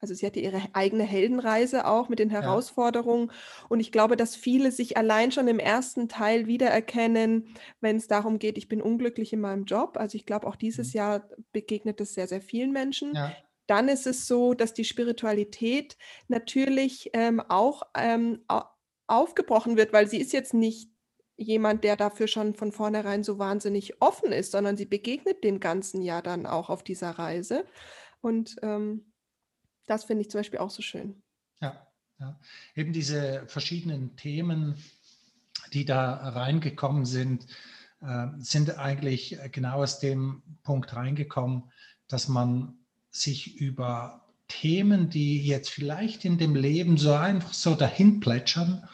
also 0.00 0.14
sie 0.14 0.26
hatte 0.26 0.40
ihre 0.40 0.62
eigene 0.74 1.04
Heldenreise 1.04 1.86
auch 1.86 2.08
mit 2.08 2.18
den 2.18 2.30
Herausforderungen. 2.30 3.28
Ja. 3.28 3.66
Und 3.68 3.80
ich 3.80 3.90
glaube, 3.90 4.16
dass 4.16 4.36
viele 4.36 4.70
sich 4.70 4.96
allein 4.96 5.32
schon 5.32 5.48
im 5.48 5.58
ersten 5.58 6.08
Teil 6.08 6.46
wiedererkennen, 6.46 7.54
wenn 7.80 7.96
es 7.96 8.06
darum 8.06 8.38
geht, 8.38 8.58
ich 8.58 8.68
bin 8.68 8.80
unglücklich 8.80 9.32
in 9.32 9.40
meinem 9.40 9.64
Job. 9.64 9.96
Also 9.96 10.16
ich 10.16 10.26
glaube, 10.26 10.46
auch 10.46 10.56
dieses 10.56 10.94
mhm. 10.94 10.98
Jahr 10.98 11.28
begegnet 11.52 12.00
es 12.00 12.14
sehr, 12.14 12.28
sehr 12.28 12.40
vielen 12.40 12.72
Menschen. 12.72 13.14
Ja. 13.14 13.32
Dann 13.66 13.88
ist 13.88 14.06
es 14.06 14.26
so, 14.26 14.54
dass 14.54 14.72
die 14.72 14.84
Spiritualität 14.84 15.96
natürlich 16.28 17.10
ähm, 17.12 17.40
auch 17.40 17.82
ähm, 17.94 18.44
aufgebrochen 19.06 19.76
wird, 19.76 19.92
weil 19.92 20.08
sie 20.08 20.18
ist 20.18 20.32
jetzt 20.32 20.54
nicht 20.54 20.90
jemand, 21.36 21.84
der 21.84 21.96
dafür 21.96 22.28
schon 22.28 22.54
von 22.54 22.72
vornherein 22.72 23.22
so 23.22 23.38
wahnsinnig 23.38 24.00
offen 24.00 24.32
ist, 24.32 24.52
sondern 24.52 24.76
sie 24.76 24.86
begegnet 24.86 25.44
dem 25.44 25.60
ganzen 25.60 26.02
Jahr 26.02 26.22
dann 26.22 26.46
auch 26.46 26.70
auf 26.70 26.82
dieser 26.82 27.10
Reise. 27.10 27.64
Und 28.20 28.56
ähm, 28.62 29.07
das 29.88 30.04
finde 30.04 30.22
ich 30.22 30.30
zum 30.30 30.40
Beispiel 30.40 30.60
auch 30.60 30.70
so 30.70 30.82
schön. 30.82 31.22
Ja, 31.60 31.86
ja, 32.20 32.38
eben 32.74 32.92
diese 32.92 33.44
verschiedenen 33.46 34.16
Themen, 34.16 34.76
die 35.72 35.84
da 35.84 36.12
reingekommen 36.12 37.04
sind, 37.04 37.46
äh, 38.00 38.26
sind 38.38 38.78
eigentlich 38.78 39.38
genau 39.52 39.82
aus 39.82 39.98
dem 39.98 40.42
Punkt 40.62 40.94
reingekommen, 40.94 41.64
dass 42.06 42.28
man 42.28 42.78
sich 43.10 43.56
über 43.56 44.24
Themen, 44.48 45.10
die 45.10 45.44
jetzt 45.44 45.70
vielleicht 45.70 46.24
in 46.24 46.38
dem 46.38 46.54
Leben 46.54 46.96
so 46.96 47.12
einfach 47.12 47.52
so 47.52 47.74
dahin 47.74 48.20
plätschern 48.20 48.88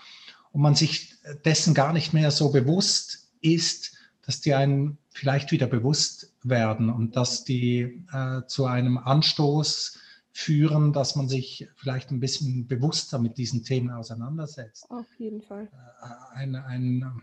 und 0.53 0.61
man 0.61 0.75
sich 0.75 1.15
dessen 1.45 1.75
gar 1.75 1.93
nicht 1.93 2.13
mehr 2.13 2.31
so 2.31 2.51
bewusst 2.51 3.29
ist, 3.41 3.97
dass 4.23 4.41
die 4.41 4.55
einen 4.55 4.99
vielleicht 5.11 5.53
wieder 5.53 5.67
bewusst 5.67 6.33
werden 6.43 6.91
und 6.91 7.17
dass 7.17 7.45
die 7.45 8.05
äh, 8.13 8.43
zu 8.47 8.67
einem 8.67 8.99
Anstoß 8.99 9.99
führen, 10.35 10.93
dass 10.93 11.15
man 11.15 11.29
sich 11.29 11.69
vielleicht 11.77 12.11
ein 12.11 12.19
bisschen 12.19 12.67
bewusster 12.67 13.21
mit 13.21 13.39
diesen 13.39 13.63
Themen 13.63 13.91
auseinandersetzt. 13.93 14.91
Auf 14.91 15.07
jeden 15.17 15.41
Fall. 15.41 15.69
Äh, 16.03 16.37
ein, 16.37 16.57
ein 16.57 17.23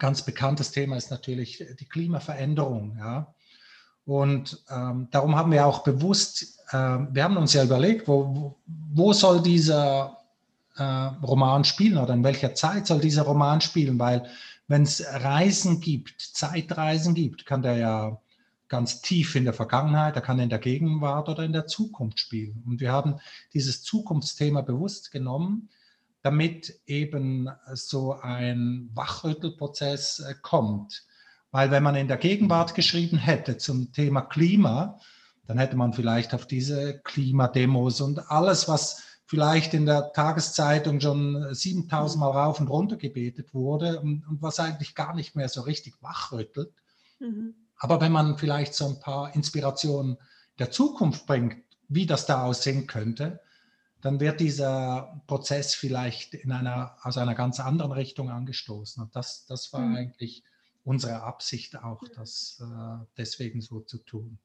ganz 0.00 0.22
bekanntes 0.22 0.72
Thema 0.72 0.96
ist 0.96 1.12
natürlich 1.12 1.64
die 1.78 1.84
Klimaveränderung. 1.84 2.98
Ja? 2.98 3.32
Und 4.04 4.64
ähm, 4.68 5.06
darum 5.12 5.36
haben 5.36 5.52
wir 5.52 5.64
auch 5.64 5.84
bewusst, 5.84 6.58
äh, 6.70 6.74
wir 6.74 7.22
haben 7.22 7.36
uns 7.36 7.52
ja 7.52 7.62
überlegt, 7.62 8.08
wo, 8.08 8.56
wo 8.66 9.12
soll 9.12 9.40
dieser 9.40 10.18
äh, 10.76 10.82
Roman 10.82 11.62
spielen 11.62 11.98
oder 11.98 12.14
in 12.14 12.24
welcher 12.24 12.56
Zeit 12.56 12.88
soll 12.88 13.00
dieser 13.00 13.22
Roman 13.22 13.60
spielen, 13.60 13.96
weil 14.00 14.28
wenn 14.66 14.82
es 14.82 15.04
Reisen 15.06 15.80
gibt, 15.80 16.20
Zeitreisen 16.20 17.14
gibt, 17.14 17.46
kann 17.46 17.62
der 17.62 17.76
ja 17.76 18.20
ganz 18.74 19.02
tief 19.02 19.36
in 19.36 19.44
der 19.44 19.54
Vergangenheit, 19.54 20.16
er 20.16 20.20
kann 20.20 20.40
in 20.40 20.48
der 20.48 20.58
Gegenwart 20.58 21.28
oder 21.28 21.44
in 21.44 21.52
der 21.52 21.68
Zukunft 21.68 22.18
spielen. 22.18 22.64
Und 22.66 22.80
wir 22.80 22.90
haben 22.90 23.20
dieses 23.52 23.84
Zukunftsthema 23.84 24.62
bewusst 24.62 25.12
genommen, 25.12 25.68
damit 26.22 26.80
eben 26.84 27.48
so 27.74 28.14
ein 28.20 28.90
Wachrüttelprozess 28.92 30.18
äh, 30.18 30.34
kommt. 30.42 31.06
Weil 31.52 31.70
wenn 31.70 31.84
man 31.84 31.94
in 31.94 32.08
der 32.08 32.16
Gegenwart 32.16 32.74
geschrieben 32.74 33.16
hätte 33.16 33.58
zum 33.58 33.92
Thema 33.92 34.22
Klima, 34.22 34.98
dann 35.46 35.58
hätte 35.58 35.76
man 35.76 35.92
vielleicht 35.92 36.34
auf 36.34 36.44
diese 36.44 36.98
Klimademos 37.04 38.00
und 38.00 38.28
alles, 38.28 38.66
was 38.66 39.04
vielleicht 39.24 39.72
in 39.72 39.86
der 39.86 40.12
Tageszeitung 40.12 41.00
schon 41.00 41.54
7000 41.54 42.18
Mal 42.18 42.30
rauf 42.30 42.58
und 42.58 42.66
runter 42.66 42.96
gebetet 42.96 43.54
wurde 43.54 44.00
und, 44.00 44.26
und 44.26 44.42
was 44.42 44.58
eigentlich 44.58 44.96
gar 44.96 45.14
nicht 45.14 45.36
mehr 45.36 45.48
so 45.48 45.60
richtig 45.60 45.94
wachrüttelt, 46.00 46.72
mhm. 47.20 47.54
Aber 47.78 48.00
wenn 48.00 48.12
man 48.12 48.38
vielleicht 48.38 48.74
so 48.74 48.88
ein 48.88 49.00
paar 49.00 49.34
Inspirationen 49.34 50.18
der 50.58 50.70
Zukunft 50.70 51.26
bringt, 51.26 51.56
wie 51.88 52.06
das 52.06 52.26
da 52.26 52.44
aussehen 52.44 52.86
könnte, 52.86 53.40
dann 54.00 54.20
wird 54.20 54.40
dieser 54.40 55.22
Prozess 55.26 55.74
vielleicht 55.74 56.34
in 56.34 56.52
einer, 56.52 56.96
aus 57.02 57.16
einer 57.16 57.34
ganz 57.34 57.58
anderen 57.58 57.92
Richtung 57.92 58.30
angestoßen. 58.30 59.02
Und 59.02 59.16
das, 59.16 59.46
das 59.46 59.72
war 59.72 59.80
mhm. 59.80 59.96
eigentlich 59.96 60.44
unsere 60.84 61.22
Absicht 61.22 61.76
auch, 61.82 62.02
das 62.14 62.60
äh, 62.60 63.04
deswegen 63.16 63.62
so 63.62 63.80
zu 63.80 63.98
tun. 63.98 64.38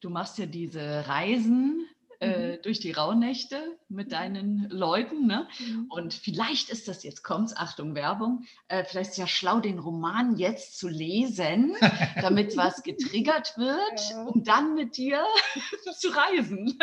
Du 0.00 0.10
machst 0.10 0.38
ja 0.38 0.46
diese 0.46 1.06
Reisen 1.06 1.86
äh, 2.20 2.56
mhm. 2.56 2.62
durch 2.62 2.80
die 2.80 2.92
Rauhnächte 2.92 3.76
mit 3.88 4.12
deinen 4.12 4.68
Leuten. 4.70 5.26
Ne? 5.26 5.48
Mhm. 5.58 5.86
Und 5.90 6.14
vielleicht 6.14 6.70
ist 6.70 6.88
das, 6.88 7.02
jetzt 7.02 7.22
kommt's, 7.22 7.56
Achtung, 7.56 7.94
Werbung, 7.94 8.44
äh, 8.68 8.84
vielleicht 8.84 9.10
ist 9.10 9.18
ja 9.18 9.26
schlau, 9.26 9.60
den 9.60 9.78
Roman 9.78 10.36
jetzt 10.36 10.78
zu 10.78 10.88
lesen, 10.88 11.76
damit 12.20 12.56
was 12.56 12.82
getriggert 12.82 13.56
wird, 13.56 14.10
ja. 14.10 14.24
um 14.24 14.44
dann 14.44 14.74
mit 14.74 14.96
dir 14.96 15.24
zu 15.98 16.08
reisen. 16.08 16.78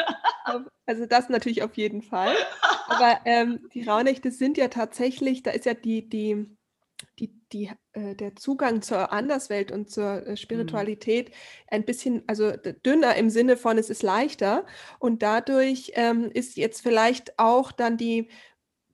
also 0.86 1.06
das 1.06 1.30
natürlich 1.30 1.64
auf 1.64 1.76
jeden 1.78 2.02
Fall. 2.02 2.36
Aber 2.88 3.20
ähm, 3.26 3.68
die 3.74 3.84
Rauhnächte 3.84 4.32
sind 4.32 4.58
ja 4.58 4.68
tatsächlich, 4.68 5.44
da 5.44 5.52
ist 5.52 5.66
ja 5.66 5.74
die, 5.74 6.08
die 6.08 6.48
die, 7.20 7.34
die, 7.52 7.72
äh, 7.94 8.16
der 8.16 8.36
Zugang 8.36 8.82
zur 8.82 9.12
Anderswelt 9.12 9.72
und 9.72 9.90
zur 9.90 10.26
äh, 10.26 10.32
mhm. 10.32 10.38
Spiritualität 10.38 11.30
mhm. 11.30 11.34
ein 11.68 11.86
bisschen, 11.86 12.24
also 12.28 12.52
dünner 12.86 13.16
im 13.16 13.30
Sinne 13.30 13.58
von, 13.58 13.78
es 13.78 13.90
ist 13.90 14.04
leichter. 14.04 14.66
Und 15.00 15.22
dadurch 15.22 15.92
ähm, 15.96 16.32
ist 16.34 16.58
jetzt 16.58 16.82
vielleicht 16.82 17.38
auch 17.38 17.72
dann 17.72 17.98
die 17.98 18.30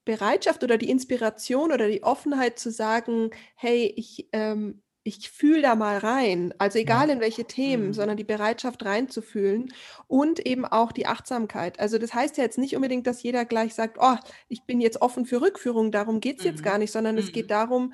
Bereitschaft 0.05 0.63
oder 0.63 0.77
die 0.77 0.89
Inspiration 0.89 1.71
oder 1.71 1.87
die 1.87 2.03
Offenheit 2.03 2.59
zu 2.59 2.71
sagen, 2.71 3.29
hey, 3.55 3.93
ich 3.95 4.27
ähm, 4.31 4.81
ich 5.03 5.29
fühle 5.29 5.61
da 5.61 5.75
mal 5.75 5.97
rein. 5.97 6.53
Also 6.57 6.77
egal 6.79 7.09
in 7.09 7.19
welche 7.19 7.45
Themen, 7.45 7.87
mhm. 7.87 7.93
sondern 7.93 8.17
die 8.17 8.23
Bereitschaft 8.23 8.83
reinzufühlen 8.85 9.73
und 10.07 10.45
eben 10.45 10.65
auch 10.65 10.91
die 10.91 11.07
Achtsamkeit. 11.07 11.79
Also 11.79 11.97
das 11.97 12.13
heißt 12.13 12.37
ja 12.37 12.43
jetzt 12.43 12.57
nicht 12.57 12.75
unbedingt, 12.75 13.07
dass 13.07 13.23
jeder 13.23 13.45
gleich 13.45 13.73
sagt, 13.73 13.97
oh, 13.99 14.17
ich 14.47 14.63
bin 14.63 14.81
jetzt 14.81 15.01
offen 15.01 15.25
für 15.25 15.41
Rückführung, 15.41 15.91
darum 15.91 16.19
geht 16.19 16.39
es 16.39 16.43
mhm. 16.43 16.51
jetzt 16.51 16.63
gar 16.63 16.77
nicht, 16.77 16.91
sondern 16.91 17.15
mhm. 17.15 17.21
es 17.21 17.31
geht 17.31 17.45
mhm. 17.45 17.49
darum, 17.49 17.93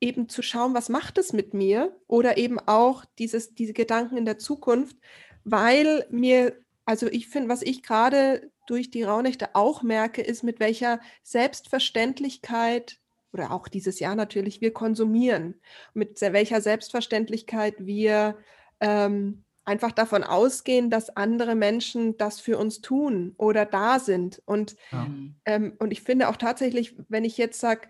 eben 0.00 0.28
zu 0.28 0.42
schauen, 0.42 0.74
was 0.74 0.88
macht 0.88 1.18
es 1.18 1.32
mit 1.32 1.54
mir 1.54 1.96
oder 2.06 2.36
eben 2.36 2.58
auch 2.58 3.04
dieses, 3.18 3.54
diese 3.54 3.72
Gedanken 3.72 4.16
in 4.18 4.26
der 4.26 4.38
Zukunft, 4.38 4.96
weil 5.44 6.06
mir, 6.10 6.56
also 6.84 7.06
ich 7.06 7.28
finde, 7.28 7.48
was 7.48 7.62
ich 7.62 7.82
gerade 7.82 8.50
durch 8.66 8.90
die 8.90 9.02
Rauhnächte 9.02 9.54
auch 9.54 9.82
merke, 9.82 10.20
ist, 10.20 10.42
mit 10.42 10.60
welcher 10.60 11.00
Selbstverständlichkeit 11.22 12.98
oder 13.34 13.50
auch 13.50 13.68
dieses 13.68 14.00
Jahr 14.00 14.14
natürlich, 14.14 14.60
wir 14.60 14.72
konsumieren, 14.72 15.60
mit 15.92 16.20
welcher 16.20 16.60
Selbstverständlichkeit 16.60 17.74
wir 17.84 18.38
ähm, 18.80 19.44
einfach 19.64 19.92
davon 19.92 20.24
ausgehen, 20.24 20.88
dass 20.88 21.16
andere 21.16 21.54
Menschen 21.54 22.16
das 22.16 22.40
für 22.40 22.58
uns 22.58 22.80
tun 22.80 23.34
oder 23.36 23.66
da 23.66 23.98
sind. 23.98 24.40
Und, 24.46 24.76
ja. 24.92 25.06
ähm, 25.46 25.74
und 25.78 25.90
ich 25.90 26.02
finde 26.02 26.28
auch 26.28 26.36
tatsächlich, 26.36 26.96
wenn 27.08 27.24
ich 27.24 27.36
jetzt 27.36 27.60
sage, 27.60 27.88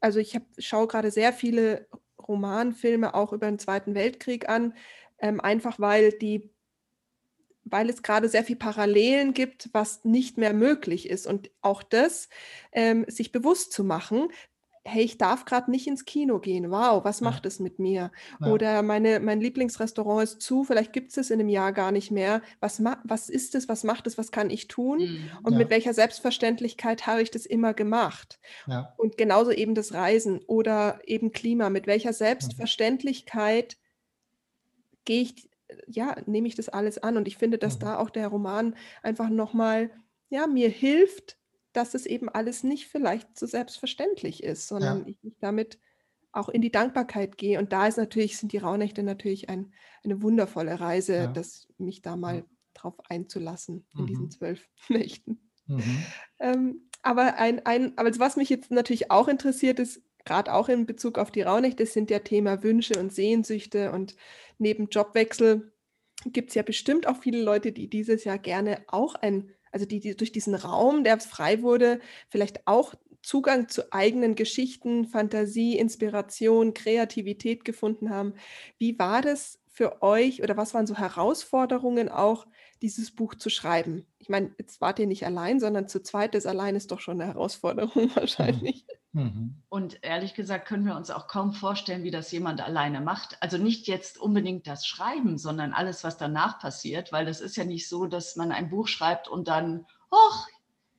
also 0.00 0.18
ich 0.20 0.34
hab, 0.34 0.42
schaue 0.58 0.86
gerade 0.86 1.10
sehr 1.10 1.32
viele 1.32 1.86
Romanfilme 2.26 3.14
auch 3.14 3.32
über 3.32 3.46
den 3.46 3.58
Zweiten 3.58 3.94
Weltkrieg 3.94 4.48
an, 4.48 4.74
ähm, 5.18 5.40
einfach 5.40 5.80
weil 5.80 6.12
die 6.12 6.50
weil 7.70 7.90
es 7.90 8.02
gerade 8.02 8.28
sehr 8.28 8.44
viel 8.44 8.56
Parallelen 8.56 9.34
gibt, 9.34 9.70
was 9.72 10.04
nicht 10.04 10.38
mehr 10.38 10.52
möglich 10.52 11.08
ist. 11.08 11.26
Und 11.26 11.50
auch 11.60 11.82
das, 11.82 12.28
ähm, 12.72 13.04
sich 13.08 13.32
bewusst 13.32 13.72
zu 13.72 13.84
machen, 13.84 14.28
hey, 14.88 15.02
ich 15.02 15.18
darf 15.18 15.44
gerade 15.44 15.70
nicht 15.70 15.86
ins 15.86 16.04
Kino 16.04 16.38
gehen. 16.38 16.70
Wow, 16.70 17.04
was 17.04 17.20
macht 17.20 17.46
es 17.46 17.60
mit 17.60 17.78
mir? 17.78 18.10
Ja. 18.40 18.46
Oder 18.48 18.82
meine, 18.82 19.20
mein 19.20 19.40
Lieblingsrestaurant 19.40 20.24
ist 20.24 20.40
zu, 20.40 20.64
vielleicht 20.64 20.92
gibt 20.92 21.10
es 21.10 21.18
es 21.18 21.30
in 21.30 21.40
einem 21.40 21.48
Jahr 21.48 21.72
gar 21.72 21.92
nicht 21.92 22.10
mehr. 22.10 22.42
Was, 22.60 22.82
was 23.04 23.28
ist 23.28 23.54
es, 23.54 23.68
was 23.68 23.84
macht 23.84 24.06
es, 24.06 24.18
was 24.18 24.32
kann 24.32 24.50
ich 24.50 24.66
tun? 24.68 25.00
Mhm. 25.00 25.30
Und 25.42 25.52
ja. 25.52 25.58
mit 25.58 25.70
welcher 25.70 25.94
Selbstverständlichkeit 25.94 27.06
habe 27.06 27.22
ich 27.22 27.30
das 27.30 27.46
immer 27.46 27.74
gemacht? 27.74 28.40
Ja. 28.66 28.94
Und 28.96 29.16
genauso 29.16 29.50
eben 29.50 29.74
das 29.74 29.92
Reisen 29.92 30.40
oder 30.46 31.00
eben 31.04 31.32
Klima. 31.32 31.70
Mit 31.70 31.86
welcher 31.86 32.10
mhm. 32.10 32.14
Selbstverständlichkeit 32.14 33.76
gehe 35.04 35.22
ich 35.22 35.47
ja, 35.86 36.16
nehme 36.26 36.48
ich 36.48 36.54
das 36.54 36.68
alles 36.68 36.98
an. 36.98 37.16
Und 37.16 37.28
ich 37.28 37.36
finde, 37.36 37.58
dass 37.58 37.76
mhm. 37.76 37.80
da 37.80 37.98
auch 37.98 38.10
der 38.10 38.28
Roman 38.28 38.74
einfach 39.02 39.28
nochmal, 39.28 39.90
ja, 40.30 40.46
mir 40.46 40.68
hilft, 40.68 41.38
dass 41.72 41.94
es 41.94 42.06
eben 42.06 42.28
alles 42.28 42.64
nicht 42.64 42.86
vielleicht 42.86 43.38
so 43.38 43.46
selbstverständlich 43.46 44.42
ist, 44.42 44.68
sondern 44.68 45.00
ja. 45.00 45.06
ich 45.06 45.22
mich 45.22 45.36
damit 45.40 45.78
auch 46.32 46.48
in 46.48 46.62
die 46.62 46.72
Dankbarkeit 46.72 47.36
gehe. 47.36 47.58
Und 47.58 47.72
da 47.72 47.86
ist 47.86 47.96
natürlich, 47.96 48.38
sind 48.38 48.52
die 48.52 48.58
Rauhnächte 48.58 49.02
natürlich 49.02 49.48
ein, 49.48 49.72
eine 50.04 50.22
wundervolle 50.22 50.78
Reise, 50.80 51.16
ja. 51.16 51.26
das, 51.26 51.68
mich 51.78 52.02
da 52.02 52.16
mal 52.16 52.44
drauf 52.74 52.94
einzulassen 53.08 53.86
in 53.94 54.02
mhm. 54.02 54.06
diesen 54.06 54.30
zwölf 54.30 54.68
Nächten. 54.88 55.50
Mhm. 55.66 56.04
Ähm, 56.38 56.88
aber 57.02 57.36
ein, 57.36 57.64
ein, 57.64 57.96
aber 57.96 58.10
was 58.18 58.36
mich 58.36 58.48
jetzt 58.48 58.70
natürlich 58.70 59.10
auch 59.10 59.28
interessiert, 59.28 59.78
ist, 59.78 60.02
gerade 60.28 60.52
auch 60.52 60.68
in 60.68 60.84
Bezug 60.84 61.18
auf 61.18 61.30
die 61.30 61.42
Rauhnächte, 61.42 61.86
sind 61.86 62.10
ja 62.10 62.18
Thema 62.18 62.62
Wünsche 62.62 63.00
und 63.00 63.12
Sehnsüchte 63.12 63.92
und 63.92 64.14
neben 64.58 64.88
Jobwechsel 64.88 65.72
gibt 66.26 66.50
es 66.50 66.54
ja 66.54 66.62
bestimmt 66.62 67.06
auch 67.06 67.16
viele 67.16 67.42
Leute, 67.42 67.72
die 67.72 67.88
dieses 67.88 68.24
Jahr 68.24 68.38
gerne 68.38 68.84
auch 68.88 69.14
ein, 69.14 69.50
also 69.72 69.86
die, 69.86 70.00
die 70.00 70.16
durch 70.16 70.32
diesen 70.32 70.54
Raum, 70.54 71.02
der 71.02 71.18
frei 71.18 71.62
wurde, 71.62 72.00
vielleicht 72.28 72.66
auch 72.66 72.94
Zugang 73.22 73.68
zu 73.68 73.92
eigenen 73.92 74.34
Geschichten, 74.34 75.06
Fantasie, 75.06 75.78
Inspiration, 75.78 76.74
Kreativität 76.74 77.64
gefunden 77.64 78.10
haben. 78.10 78.34
Wie 78.78 78.98
war 78.98 79.22
das 79.22 79.60
für 79.66 80.02
euch 80.02 80.42
oder 80.42 80.56
was 80.56 80.74
waren 80.74 80.86
so 80.86 80.96
Herausforderungen 80.96 82.08
auch, 82.08 82.46
dieses 82.82 83.14
Buch 83.14 83.34
zu 83.34 83.48
schreiben? 83.48 84.06
Ich 84.18 84.28
meine, 84.28 84.54
jetzt 84.58 84.80
wart 84.80 84.98
ihr 84.98 85.06
nicht 85.06 85.24
allein, 85.24 85.58
sondern 85.58 85.88
zu 85.88 86.02
zweit, 86.02 86.34
das 86.34 86.46
allein 86.46 86.76
ist 86.76 86.90
doch 86.90 87.00
schon 87.00 87.20
eine 87.20 87.32
Herausforderung 87.32 88.10
wahrscheinlich. 88.14 88.84
Mhm. 89.18 89.62
Und 89.68 89.98
ehrlich 90.02 90.34
gesagt 90.34 90.66
können 90.66 90.86
wir 90.86 90.96
uns 90.96 91.10
auch 91.10 91.26
kaum 91.26 91.52
vorstellen, 91.52 92.04
wie 92.04 92.10
das 92.10 92.30
jemand 92.30 92.60
alleine 92.60 93.00
macht. 93.00 93.36
Also 93.42 93.58
nicht 93.58 93.88
jetzt 93.88 94.18
unbedingt 94.18 94.66
das 94.66 94.86
Schreiben, 94.86 95.38
sondern 95.38 95.72
alles, 95.72 96.04
was 96.04 96.16
danach 96.16 96.60
passiert, 96.60 97.12
weil 97.12 97.26
das 97.26 97.40
ist 97.40 97.56
ja 97.56 97.64
nicht 97.64 97.88
so, 97.88 98.06
dass 98.06 98.36
man 98.36 98.52
ein 98.52 98.70
Buch 98.70 98.86
schreibt 98.86 99.28
und 99.28 99.48
dann, 99.48 99.86
ach, 100.10 100.46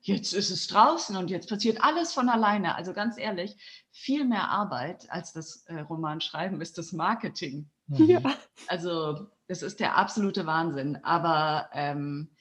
jetzt 0.01 0.33
ist 0.33 0.49
es 0.49 0.67
draußen 0.67 1.15
und 1.15 1.29
jetzt 1.29 1.49
passiert 1.49 1.81
alles 1.81 2.13
von 2.13 2.29
alleine. 2.29 2.75
Also 2.75 2.93
ganz 2.93 3.17
ehrlich, 3.17 3.55
viel 3.91 4.25
mehr 4.25 4.49
Arbeit 4.49 5.09
als 5.09 5.33
das 5.33 5.63
äh, 5.67 5.79
Romanschreiben 5.79 6.61
ist 6.61 6.77
das 6.77 6.91
Marketing. 6.91 7.69
Mhm. 7.87 8.05
Ja. 8.05 8.21
Also 8.67 9.27
das 9.47 9.61
ist 9.61 9.79
der 9.79 9.97
absolute 9.97 10.45
Wahnsinn. 10.45 11.03
Aber 11.03 11.69
ähm, 11.73 12.31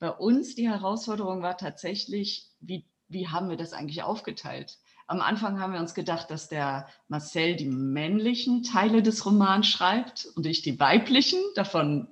bei 0.00 0.10
uns 0.10 0.54
die 0.54 0.68
Herausforderung 0.68 1.42
war 1.42 1.56
tatsächlich, 1.56 2.50
wie, 2.60 2.86
wie 3.08 3.28
haben 3.28 3.48
wir 3.48 3.56
das 3.56 3.72
eigentlich 3.72 4.02
aufgeteilt? 4.02 4.78
Am 5.08 5.22
Anfang 5.22 5.58
haben 5.58 5.72
wir 5.72 5.80
uns 5.80 5.94
gedacht, 5.94 6.30
dass 6.30 6.48
der 6.48 6.86
Marcel 7.08 7.56
die 7.56 7.66
männlichen 7.66 8.62
Teile 8.62 9.02
des 9.02 9.24
Romans 9.24 9.66
schreibt 9.66 10.28
und 10.36 10.44
ich 10.44 10.60
die 10.60 10.78
weiblichen. 10.78 11.40
Davon 11.54 12.08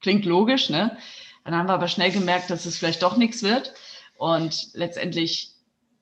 klingt 0.00 0.24
logisch, 0.24 0.70
ne? 0.70 0.96
Dann 1.44 1.56
haben 1.56 1.68
wir 1.68 1.74
aber 1.74 1.88
schnell 1.88 2.12
gemerkt, 2.12 2.50
dass 2.50 2.64
es 2.64 2.78
vielleicht 2.78 3.02
doch 3.02 3.16
nichts 3.16 3.42
wird. 3.42 3.74
Und 4.16 4.68
letztendlich 4.74 5.54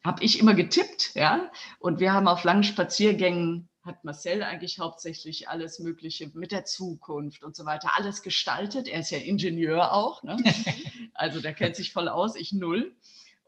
habe 0.04 0.22
ich 0.22 0.38
immer 0.38 0.52
getippt, 0.52 1.14
ja. 1.14 1.50
Und 1.78 1.98
wir 1.98 2.12
haben 2.12 2.28
auf 2.28 2.44
langen 2.44 2.62
Spaziergängen 2.62 3.68
hat 3.82 4.04
Marcel 4.04 4.42
eigentlich 4.42 4.78
hauptsächlich 4.78 5.48
alles 5.48 5.78
Mögliche 5.78 6.30
mit 6.34 6.52
der 6.52 6.64
Zukunft 6.64 7.44
und 7.44 7.54
so 7.54 7.66
weiter, 7.66 7.90
alles 7.96 8.22
gestaltet. 8.22 8.88
Er 8.88 9.00
ist 9.00 9.10
ja 9.10 9.18
Ingenieur 9.18 9.92
auch, 9.92 10.22
ne? 10.22 10.36
also 11.14 11.40
der 11.40 11.54
kennt 11.54 11.76
sich 11.76 11.92
voll 11.92 12.08
aus, 12.08 12.36
ich 12.36 12.52
null. 12.52 12.94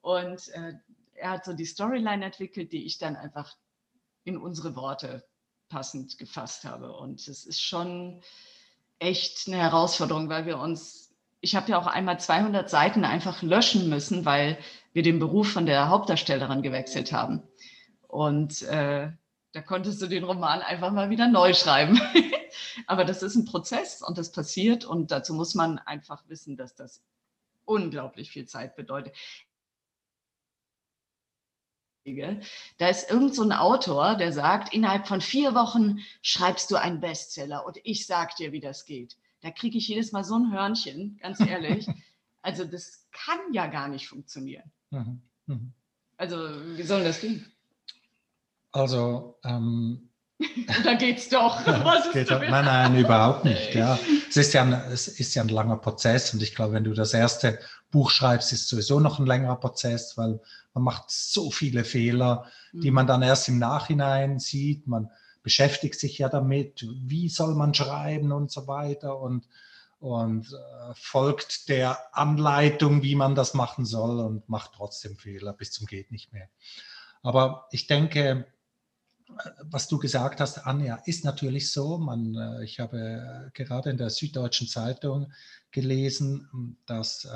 Und 0.03 0.49
äh, 0.51 0.75
er 1.19 1.31
hat 1.31 1.45
so 1.45 1.53
die 1.53 1.65
Storyline 1.65 2.25
entwickelt, 2.25 2.73
die 2.73 2.85
ich 2.85 2.99
dann 2.99 3.17
einfach 3.17 3.57
in 4.25 4.37
unsere 4.39 4.77
Worte 4.77 5.25
passend 5.69 6.19
gefasst 6.19 6.65
habe. 6.65 6.93
Und 6.97 7.27
es 7.27 7.45
ist 7.45 7.61
schon 7.61 8.23
echt 8.99 9.47
eine 9.47 9.59
Herausforderung, 9.59 10.29
weil 10.29 10.47
wir 10.47 10.59
uns, 10.59 11.15
ich 11.41 11.55
habe 11.55 11.71
ja 11.71 11.79
auch 11.79 11.87
einmal 11.87 12.19
200 12.19 12.69
Seiten 12.71 13.05
einfach 13.05 13.43
löschen 13.43 13.89
müssen, 13.89 14.25
weil 14.25 14.59
wir 14.93 15.03
den 15.03 15.19
Beruf 15.19 15.53
von 15.53 15.67
der 15.67 15.89
Hauptdarstellerin 15.89 16.63
gewechselt 16.63 17.13
haben. 17.13 17.43
Und 18.09 18.63
äh, 18.63 19.11
da 19.53 19.63
konntest 19.63 20.03
du 20.03 20.07
den 20.07 20.25
Roman 20.25 20.61
einfach 20.61 20.93
mal 20.93 21.11
wieder 21.11 21.29
neu 21.29 21.55
schreiben. 21.55 22.01
Aber 22.87 23.05
das 23.05 23.23
ist 23.23 23.37
ein 23.37 23.45
Prozess 23.45 24.03
und 24.03 24.19
das 24.19 24.33
passiert 24.33 24.85
und 24.85 25.11
dazu 25.11 25.35
muss 25.35 25.55
man 25.55 25.79
einfach 25.79 26.23
wissen, 26.29 26.57
dass 26.57 26.75
das 26.75 27.03
unglaublich 27.65 28.31
viel 28.31 28.47
Zeit 28.47 28.77
bedeutet. 28.77 29.15
Da 32.79 32.89
ist 32.89 33.11
irgend 33.11 33.35
so 33.35 33.43
ein 33.43 33.53
Autor, 33.53 34.15
der 34.17 34.33
sagt, 34.33 34.73
innerhalb 34.73 35.09
von 35.09 35.21
vier 35.21 35.55
Wochen 35.55 35.99
schreibst 36.23 36.71
du 36.71 36.77
einen 36.77 37.01
Bestseller 37.01 37.67
und 37.67 37.79
ich 37.83 38.07
sag 38.07 38.37
dir, 38.37 38.53
wie 38.53 38.61
das 38.61 38.85
geht. 38.85 39.17
Da 39.43 39.51
kriege 39.51 39.79
ich 39.79 39.89
jedes 39.89 40.13
Mal 40.13 40.25
so 40.25 40.37
ein 40.37 40.53
Hörnchen, 40.53 41.19
ganz 41.23 41.41
ehrlich. 41.41 41.87
Also 42.43 42.65
das 42.65 43.09
kann 43.11 43.41
ja 43.53 43.67
gar 43.67 43.89
nicht 43.89 44.07
funktionieren. 44.07 44.71
Mhm. 44.91 45.21
Mhm. 45.47 45.73
Also 46.17 46.37
wie 46.77 46.83
soll 46.85 47.03
das 47.03 47.21
gehen? 47.21 47.45
Also 48.71 49.37
ähm, 49.43 50.11
da 50.85 50.95
geht's 50.95 51.29
doch. 51.29 51.67
Was 51.85 52.13
geht 52.13 52.31
doch, 52.31 52.41
nein, 52.41 52.65
nein, 52.65 52.97
überhaupt 52.97 53.45
nicht. 53.45 53.75
Ja. 53.75 53.99
Es, 54.37 54.49
ist 54.49 54.53
ja 54.53 54.63
ein, 54.63 54.73
es 54.93 55.09
ist 55.09 55.35
ja 55.35 55.43
ein 55.43 55.49
langer 55.49 55.79
Prozess 55.79 56.35
und 56.35 56.43
ich 56.43 56.55
glaube, 56.55 56.75
wenn 56.75 56.85
du 56.85 56.93
das 56.93 57.15
erste 57.15 57.59
Buch 57.91 58.11
schreibst, 58.11 58.53
ist 58.53 58.69
sowieso 58.69 59.01
noch 59.01 59.19
ein 59.19 59.27
längerer 59.27 59.59
Prozess, 59.59 60.19
weil 60.19 60.41
man 60.75 60.85
macht 60.85 61.05
so 61.09 61.51
viele 61.51 61.85
Fehler, 61.85 62.47
die 62.73 62.91
man 62.91 63.07
dann 63.07 63.23
erst 63.23 63.49
im 63.49 63.59
Nachhinein 63.59 64.39
sieht. 64.39 64.87
Man 64.87 65.11
beschäftigt 65.43 65.99
sich 65.99 66.19
ja 66.19 66.29
damit, 66.29 66.87
wie 67.05 67.31
soll 67.31 67.55
man 67.55 67.73
schreiben 67.73 68.33
und 68.33 68.51
so 68.51 68.67
weiter 68.67 69.19
und, 69.19 69.47
und 70.01 70.53
äh, 70.53 70.93
folgt 70.95 71.71
der 71.71 71.99
Anleitung, 72.15 73.03
wie 73.03 73.15
man 73.15 73.35
das 73.35 73.55
machen 73.55 73.87
soll 73.87 74.21
und 74.21 74.49
macht 74.49 74.73
trotzdem 74.75 75.17
Fehler 75.17 75.55
bis 75.55 75.73
zum 75.73 75.87
geht 75.87 76.11
nicht 76.11 76.33
mehr. 76.33 76.49
Aber 77.23 77.69
ich 77.71 77.87
denke, 77.87 78.47
was 79.65 79.89
du 79.89 79.99
gesagt 79.99 80.41
hast, 80.41 80.67
Anja, 80.67 80.97
ist 81.05 81.25
natürlich 81.25 81.73
so. 81.73 81.99
Man, 81.99 82.35
äh, 82.35 82.65
ich 82.65 82.81
habe 82.81 83.51
gerade 83.55 83.91
in 83.91 83.97
der 83.97 84.11
Süddeutschen 84.11 84.69
Zeitung 84.69 85.33
gelesen, 85.71 86.79
dass 86.87 87.29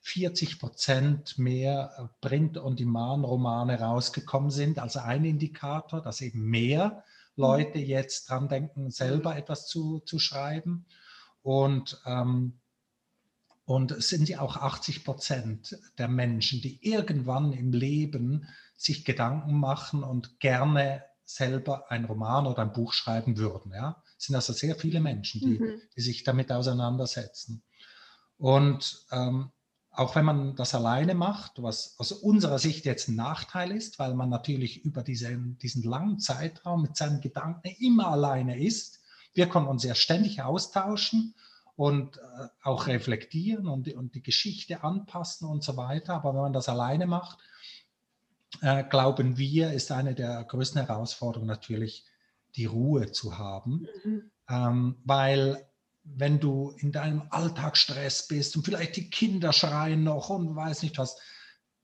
40 0.00 0.52
äh, 0.52 0.56
Prozent 0.56 1.38
mehr 1.38 2.10
Print-on-Demand-Romane 2.20 3.80
rausgekommen 3.80 4.50
sind. 4.50 4.78
Also 4.78 5.00
ein 5.00 5.24
Indikator, 5.24 6.02
dass 6.02 6.20
eben 6.20 6.42
mehr 6.42 7.04
Leute 7.36 7.78
jetzt 7.78 8.28
dran 8.28 8.48
denken, 8.48 8.90
selber 8.90 9.36
etwas 9.36 9.66
zu, 9.66 10.00
zu 10.00 10.18
schreiben. 10.18 10.86
Und, 11.42 12.00
ähm, 12.04 12.58
und 13.64 13.92
es 13.92 14.08
sind 14.08 14.28
ja 14.28 14.40
auch 14.40 14.56
80 14.56 15.04
Prozent 15.04 15.78
der 15.98 16.08
Menschen, 16.08 16.60
die 16.60 16.78
irgendwann 16.82 17.52
im 17.52 17.72
Leben 17.72 18.48
sich 18.78 19.04
Gedanken 19.04 19.58
machen 19.58 20.04
und 20.04 20.40
gerne 20.40 21.04
selber 21.24 21.90
ein 21.90 22.06
Roman 22.06 22.46
oder 22.46 22.62
ein 22.62 22.72
Buch 22.72 22.94
schreiben 22.94 23.36
würden. 23.36 23.72
Ja? 23.74 24.02
Es 24.16 24.26
sind 24.26 24.36
also 24.36 24.52
sehr 24.54 24.76
viele 24.76 25.00
Menschen, 25.00 25.40
die, 25.40 25.58
mhm. 25.58 25.82
die 25.94 26.00
sich 26.00 26.22
damit 26.22 26.50
auseinandersetzen. 26.50 27.62
Und 28.38 29.04
ähm, 29.10 29.50
auch 29.90 30.14
wenn 30.14 30.24
man 30.24 30.54
das 30.54 30.76
alleine 30.76 31.14
macht, 31.14 31.60
was 31.60 31.96
aus 31.98 32.12
unserer 32.12 32.60
Sicht 32.60 32.86
jetzt 32.86 33.08
ein 33.08 33.16
Nachteil 33.16 33.72
ist, 33.72 33.98
weil 33.98 34.14
man 34.14 34.28
natürlich 34.28 34.84
über 34.84 35.02
diesen, 35.02 35.58
diesen 35.58 35.82
langen 35.82 36.20
Zeitraum 36.20 36.82
mit 36.82 36.96
seinen 36.96 37.20
Gedanken 37.20 37.74
immer 37.80 38.06
alleine 38.06 38.62
ist. 38.62 39.00
Wir 39.34 39.48
können 39.48 39.66
uns 39.66 39.82
ja 39.82 39.96
ständig 39.96 40.40
austauschen 40.40 41.34
und 41.74 42.18
äh, 42.18 42.48
auch 42.62 42.86
reflektieren 42.86 43.66
und, 43.66 43.92
und 43.92 44.14
die 44.14 44.22
Geschichte 44.22 44.84
anpassen 44.84 45.48
und 45.48 45.64
so 45.64 45.76
weiter. 45.76 46.14
Aber 46.14 46.32
wenn 46.32 46.42
man 46.42 46.52
das 46.52 46.68
alleine 46.68 47.06
macht, 47.06 47.38
äh, 48.60 48.84
glauben 48.84 49.36
wir, 49.38 49.72
ist 49.72 49.92
eine 49.92 50.14
der 50.14 50.44
größten 50.44 50.84
Herausforderungen 50.84 51.48
natürlich, 51.48 52.04
die 52.56 52.66
Ruhe 52.66 53.12
zu 53.12 53.38
haben. 53.38 53.86
Mhm. 54.04 54.30
Ähm, 54.48 54.96
weil 55.04 55.68
wenn 56.04 56.40
du 56.40 56.70
in 56.78 56.92
deinem 56.92 57.24
Alltagsstress 57.30 58.28
bist 58.28 58.56
und 58.56 58.64
vielleicht 58.64 58.96
die 58.96 59.10
Kinder 59.10 59.52
schreien 59.52 60.04
noch 60.04 60.30
und 60.30 60.56
weiß 60.56 60.82
nicht 60.82 60.98
was, 60.98 61.18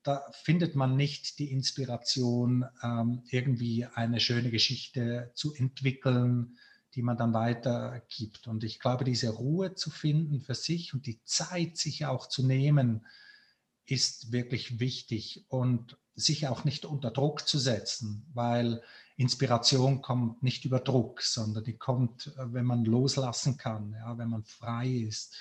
da 0.03 0.23
findet 0.31 0.75
man 0.75 0.95
nicht 0.95 1.39
die 1.39 1.51
Inspiration, 1.51 2.65
ähm, 2.83 3.23
irgendwie 3.29 3.85
eine 3.85 4.19
schöne 4.19 4.51
Geschichte 4.51 5.31
zu 5.33 5.53
entwickeln, 5.53 6.57
die 6.93 7.01
man 7.01 7.17
dann 7.17 7.33
weitergibt. 7.33 8.47
Und 8.47 8.63
ich 8.63 8.79
glaube, 8.79 9.03
diese 9.03 9.29
Ruhe 9.29 9.73
zu 9.73 9.89
finden 9.89 10.41
für 10.41 10.55
sich 10.55 10.93
und 10.93 11.07
die 11.07 11.21
Zeit 11.23 11.77
sich 11.77 12.05
auch 12.05 12.27
zu 12.27 12.45
nehmen, 12.45 13.05
ist 13.85 14.31
wirklich 14.31 14.79
wichtig. 14.79 15.45
Und 15.47 15.97
sich 16.15 16.47
auch 16.47 16.63
nicht 16.63 16.85
unter 16.85 17.11
Druck 17.11 17.47
zu 17.47 17.59
setzen, 17.59 18.25
weil 18.33 18.81
Inspiration 19.17 20.01
kommt 20.01 20.43
nicht 20.43 20.65
über 20.65 20.79
Druck, 20.79 21.21
sondern 21.21 21.63
die 21.63 21.77
kommt, 21.77 22.27
äh, 22.37 22.53
wenn 22.53 22.65
man 22.65 22.85
loslassen 22.85 23.57
kann, 23.57 23.93
ja, 23.93 24.17
wenn 24.17 24.29
man 24.29 24.43
frei 24.43 24.87
ist. 24.87 25.35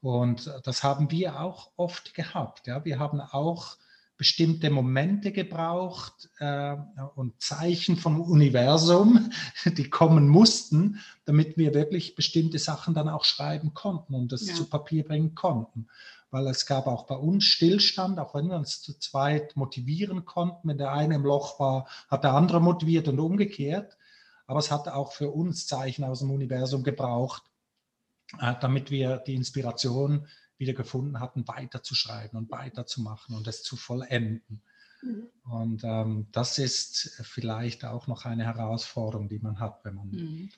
Und 0.00 0.46
äh, 0.46 0.60
das 0.62 0.82
haben 0.82 1.10
wir 1.10 1.40
auch 1.40 1.70
oft 1.76 2.14
gehabt. 2.14 2.66
Ja. 2.66 2.84
Wir 2.84 2.98
haben 2.98 3.20
auch 3.20 3.76
bestimmte 4.16 4.68
Momente 4.68 5.32
gebraucht 5.32 6.28
äh, 6.40 6.76
und 7.14 7.40
Zeichen 7.40 7.96
vom 7.96 8.20
Universum, 8.20 9.30
die 9.64 9.88
kommen 9.88 10.28
mussten, 10.28 11.00
damit 11.24 11.56
wir 11.56 11.72
wirklich 11.72 12.14
bestimmte 12.14 12.58
Sachen 12.58 12.92
dann 12.92 13.08
auch 13.08 13.24
schreiben 13.24 13.72
konnten 13.72 14.14
und 14.14 14.32
das 14.32 14.46
ja. 14.46 14.54
zu 14.54 14.66
Papier 14.66 15.04
bringen 15.04 15.34
konnten 15.34 15.88
weil 16.30 16.46
es 16.46 16.66
gab 16.66 16.86
auch 16.86 17.06
bei 17.06 17.16
uns 17.16 17.44
Stillstand, 17.44 18.18
auch 18.18 18.34
wenn 18.34 18.48
wir 18.48 18.56
uns 18.56 18.80
zu 18.80 18.98
zweit 18.98 19.56
motivieren 19.56 20.24
konnten. 20.24 20.68
Wenn 20.68 20.78
der 20.78 20.92
eine 20.92 21.16
im 21.16 21.24
Loch 21.24 21.58
war, 21.58 21.88
hat 22.08 22.24
der 22.24 22.34
andere 22.34 22.60
motiviert 22.60 23.08
und 23.08 23.18
umgekehrt. 23.18 23.96
Aber 24.46 24.58
es 24.58 24.70
hat 24.70 24.88
auch 24.88 25.12
für 25.12 25.30
uns 25.30 25.66
Zeichen 25.66 26.04
aus 26.04 26.20
dem 26.20 26.30
Universum 26.30 26.82
gebraucht, 26.82 27.42
äh, 28.40 28.54
damit 28.60 28.90
wir 28.90 29.18
die 29.18 29.34
Inspiration 29.34 30.26
wieder 30.56 30.72
gefunden 30.72 31.20
hatten, 31.20 31.48
weiterzuschreiben 31.48 32.38
und 32.38 32.50
weiterzumachen 32.50 33.34
und 33.34 33.46
es 33.48 33.62
zu 33.62 33.76
vollenden. 33.76 34.62
Mhm. 35.02 35.28
Und 35.44 35.84
ähm, 35.84 36.26
das 36.32 36.58
ist 36.58 37.20
vielleicht 37.22 37.84
auch 37.84 38.06
noch 38.06 38.24
eine 38.24 38.44
Herausforderung, 38.44 39.28
die 39.28 39.38
man 39.38 39.58
hat, 39.58 39.84
wenn 39.84 39.94
man 39.94 40.10
mhm. 40.10 40.50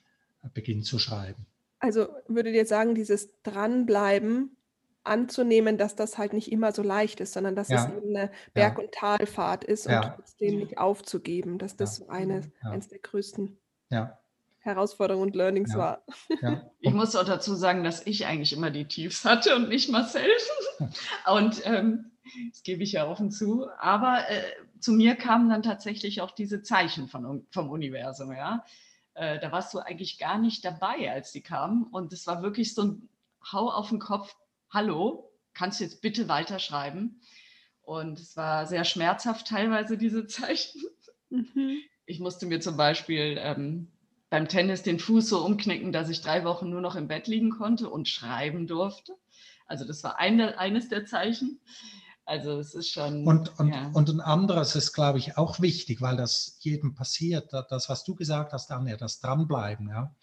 beginnt 0.53 0.85
zu 0.85 0.99
schreiben. 0.99 1.45
Also 1.79 2.07
würdet 2.27 2.53
ihr 2.55 2.65
sagen, 2.65 2.95
dieses 2.95 3.29
Dranbleiben 3.43 4.55
anzunehmen, 5.03 5.77
dass 5.77 5.95
das 5.95 6.17
halt 6.17 6.33
nicht 6.33 6.51
immer 6.51 6.71
so 6.71 6.81
leicht 6.81 7.19
ist, 7.19 7.33
sondern 7.33 7.55
dass 7.55 7.67
es 7.69 7.83
Ja, 7.83 7.97
eben 7.97 8.15
eine 8.15 8.31
Berg- 8.53 8.79
und 8.79 8.91
Talfahrt 8.91 9.63
ist 9.63 9.85
und 9.87 9.93
ja, 9.93 10.01
trotzdem 10.01 10.59
Ja. 10.59 10.65
nicht 10.65 10.77
aufzugeben, 10.77 11.57
dass 11.57 11.75
das 11.75 11.99
ja, 11.99 12.05
so 12.05 12.11
eine, 12.11 12.51
ja, 12.63 12.71
eines 12.71 12.87
der 12.87 12.99
größten 12.99 13.57
ja, 13.89 14.17
Herausforderungen 14.59 15.27
und 15.27 15.35
Learnings 15.35 15.73
ja, 15.73 15.77
war. 15.77 16.05
ja. 16.41 16.69
Ich 16.79 16.87
Und 16.89 16.95
muss 16.95 17.15
auch 17.15 17.25
dazu 17.25 17.55
sagen, 17.55 17.83
dass 17.83 18.05
ich 18.07 18.25
eigentlich 18.25 18.53
immer 18.53 18.71
die 18.71 18.87
Tiefs 18.87 19.25
hatte 19.25 19.55
und 19.55 19.69
nicht 19.69 19.89
Marcel. 19.89 20.25
Und 21.31 21.61
ähm, 21.65 22.11
das 22.49 22.63
gebe 22.63 22.83
ich 22.83 22.93
ja 22.93 23.07
offen 23.07 23.29
zu. 23.31 23.67
Aber 23.79 24.23
äh, 24.29 24.41
zu 24.79 24.93
mir 24.93 25.15
kamen 25.15 25.49
dann 25.49 25.63
tatsächlich 25.63 26.21
auch 26.21 26.31
diese 26.31 26.61
Zeichen 26.61 27.07
von, 27.07 27.45
vom 27.51 27.69
Universum. 27.69 28.31
Ja? 28.31 28.65
Äh, 29.13 29.39
da 29.39 29.51
warst 29.51 29.73
du 29.73 29.79
eigentlich 29.79 30.17
gar 30.17 30.37
nicht 30.39 30.63
dabei, 30.65 31.11
als 31.11 31.31
die 31.31 31.41
kamen. 31.41 31.83
Und 31.83 32.11
es 32.13 32.25
war 32.27 32.41
wirklich 32.41 32.73
so 32.73 32.83
ein 32.83 33.09
Hau 33.51 33.69
auf 33.69 33.89
den 33.89 33.99
Kopf. 33.99 34.35
Hallo, 34.73 35.31
kannst 35.53 35.79
du 35.79 35.83
jetzt 35.83 36.01
bitte 36.01 36.27
weiterschreiben? 36.27 37.21
Und 37.83 38.19
es 38.19 38.35
war 38.35 38.65
sehr 38.65 38.85
schmerzhaft 38.85 39.47
teilweise, 39.47 39.97
diese 39.99 40.25
Zeichen. 40.25 40.81
Mhm. 41.29 41.77
Ich 42.07 42.19
musste 42.19 42.47
mir 42.47 42.59
zum 42.59 42.75
Beispiel 42.75 43.37
ähm, 43.39 43.91
beim 44.31 44.47
Tennis 44.47 44.81
den 44.81 44.99
Fuß 44.99 45.29
so 45.29 45.45
umknicken, 45.45 45.91
dass 45.91 46.09
ich 46.09 46.21
drei 46.21 46.43
Wochen 46.43 46.69
nur 46.69 46.81
noch 46.81 46.95
im 46.95 47.07
Bett 47.07 47.27
liegen 47.27 47.51
konnte 47.51 47.87
und 47.89 48.07
schreiben 48.07 48.65
durfte. 48.65 49.13
Also 49.67 49.85
das 49.85 50.03
war 50.03 50.17
eine, 50.17 50.57
eines 50.57 50.89
der 50.89 51.05
Zeichen. 51.05 51.59
Also 52.25 52.57
es 52.57 52.73
ist 52.73 52.89
schon. 52.89 53.27
Und, 53.27 53.59
und, 53.59 53.69
ja. 53.69 53.91
und 53.93 54.09
ein 54.09 54.21
anderes 54.21 54.75
ist, 54.75 54.93
glaube 54.93 55.19
ich, 55.19 55.37
auch 55.37 55.59
wichtig, 55.59 56.01
weil 56.01 56.17
das 56.17 56.57
jedem 56.61 56.95
passiert. 56.95 57.53
Da- 57.53 57.61
Das, 57.69 57.89
was 57.89 58.05
du 58.05 58.15
gesagt 58.15 58.53
hast, 58.53 58.71
Anja, 58.71 58.97
das 58.97 59.19
Dranbleiben. 59.19 59.89
Ja. 59.89 60.15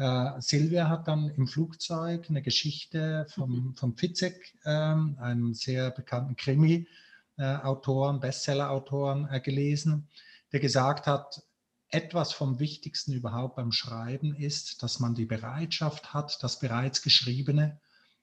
Äh, 0.00 0.40
Silvia 0.40 0.88
hat 0.88 1.08
dann 1.08 1.28
im 1.28 1.46
Flugzeug 1.46 2.24
eine 2.30 2.40
Geschichte 2.40 3.26
vom, 3.34 3.74
vom 3.76 3.98
Fitzek, 3.98 4.54
ähm, 4.64 5.18
einem 5.20 5.52
sehr 5.52 5.90
bekannten 5.90 6.36
Krimi-Autoren, 6.36 8.18
Bestseller-Autoren, 8.18 9.28
äh, 9.30 9.40
gelesen, 9.40 10.08
der 10.52 10.60
gesagt 10.60 11.06
hat, 11.06 11.42
etwas 11.90 12.32
vom 12.32 12.60
Wichtigsten 12.60 13.12
überhaupt 13.12 13.56
beim 13.56 13.72
Schreiben 13.72 14.34
ist, 14.34 14.82
dass 14.82 15.00
man 15.00 15.14
die 15.14 15.26
Bereitschaft 15.26 16.14
hat, 16.14 16.42
das 16.42 16.60
bereits 16.60 17.02
Geschriebene 17.02 17.78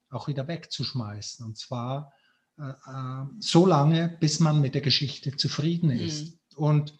auch 0.09 0.27
wieder 0.27 0.47
wegzuschmeißen. 0.47 1.45
Und 1.45 1.59
zwar 1.59 2.11
äh, 2.57 2.69
äh, 2.69 3.25
so 3.39 3.67
lange, 3.67 4.17
bis 4.19 4.39
man 4.39 4.61
mit 4.61 4.73
der 4.73 4.81
Geschichte 4.81 5.37
zufrieden 5.37 5.91
ist. 5.91 6.39
Und 6.55 6.97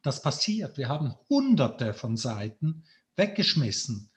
das 0.00 0.22
passiert. 0.22 0.78
Wir 0.78 0.88
haben 0.88 1.14
hunderte 1.28 1.92
von 1.92 2.16
Seiten 2.16 2.84
weggeschmissen. 3.18 4.08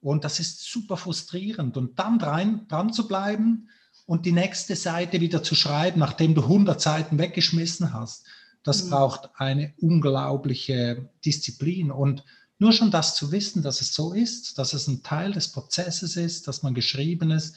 Und 0.00 0.24
das 0.24 0.40
ist 0.40 0.60
super 0.70 0.96
frustrierend. 0.96 1.76
Und 1.76 1.98
dann 1.98 2.18
dran, 2.18 2.66
dran 2.68 2.92
zu 2.92 3.08
bleiben 3.08 3.68
und 4.06 4.24
die 4.26 4.32
nächste 4.32 4.76
Seite 4.76 5.20
wieder 5.20 5.42
zu 5.42 5.54
schreiben, 5.54 6.00
nachdem 6.00 6.34
du 6.34 6.42
100 6.42 6.80
Seiten 6.80 7.18
weggeschmissen 7.18 7.92
hast, 7.92 8.24
das 8.62 8.84
Mhm. 8.84 8.90
braucht 8.90 9.30
eine 9.36 9.72
unglaubliche 9.78 11.08
Disziplin. 11.24 11.90
Und 11.90 12.24
nur 12.58 12.72
schon 12.72 12.90
das 12.90 13.14
zu 13.14 13.32
wissen, 13.32 13.62
dass 13.62 13.80
es 13.80 13.94
so 13.94 14.12
ist, 14.12 14.58
dass 14.58 14.74
es 14.74 14.86
ein 14.86 15.02
Teil 15.02 15.32
des 15.32 15.48
Prozesses 15.48 16.16
ist, 16.16 16.46
dass 16.46 16.62
man 16.62 16.74
Geschriebenes 16.74 17.54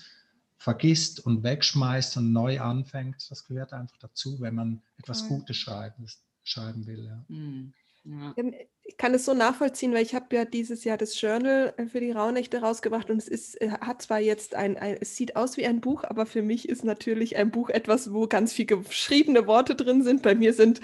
vergisst 0.58 1.20
und 1.20 1.44
wegschmeißt 1.44 2.16
und 2.18 2.32
neu 2.32 2.62
anfängt, 2.62 3.28
das 3.30 3.44
gehört 3.46 3.74
einfach 3.74 3.98
dazu, 3.98 4.40
wenn 4.40 4.56
man 4.56 4.82
etwas. 4.98 5.28
Gutes 5.28 5.58
schreiben, 5.58 6.08
schreiben 6.44 6.86
will. 6.88 7.06
Ja. 7.06 7.26
Hm, 7.28 7.74
ja. 8.06 8.34
Ähm, 8.36 8.54
Ich 8.84 8.98
kann 8.98 9.14
es 9.14 9.26
so 9.26 9.34
nachvollziehen, 9.34 9.94
weil 9.94 10.04
ich 10.04 10.14
habe 10.14 10.36
ja 10.36 10.46
dieses 10.46 10.84
Jahr 10.84 10.98
das 10.98 11.20
Journal 11.20 11.74
äh, 11.78 11.86
für 11.86 12.00
die 12.00 12.12
Rauhnächte 12.12 12.60
rausgebracht 12.62 13.10
und 13.10 13.18
es 13.18 13.28
ist, 13.28 13.60
äh, 13.62 13.70
hat 13.70 14.02
zwar 14.02 14.20
jetzt 14.20 14.56
ein, 14.56 14.78
ein, 14.78 14.98
es 15.00 15.16
sieht 15.16 15.36
aus 15.36 15.58
wie 15.58 15.66
ein 15.66 15.82
Buch, 15.82 16.04
aber 16.04 16.26
für 16.26 16.42
mich 16.42 16.68
ist 16.68 16.84
natürlich 16.84 17.38
ein 17.38 17.52
Buch 17.52 17.70
etwas, 17.70 18.14
wo 18.14 18.28
ganz 18.28 18.54
viel 18.54 18.66
geschriebene 18.66 19.48
Worte 19.48 19.76
drin 19.76 20.04
sind. 20.04 20.22
Bei 20.22 20.36
mir 20.36 20.54
sind, 20.54 20.82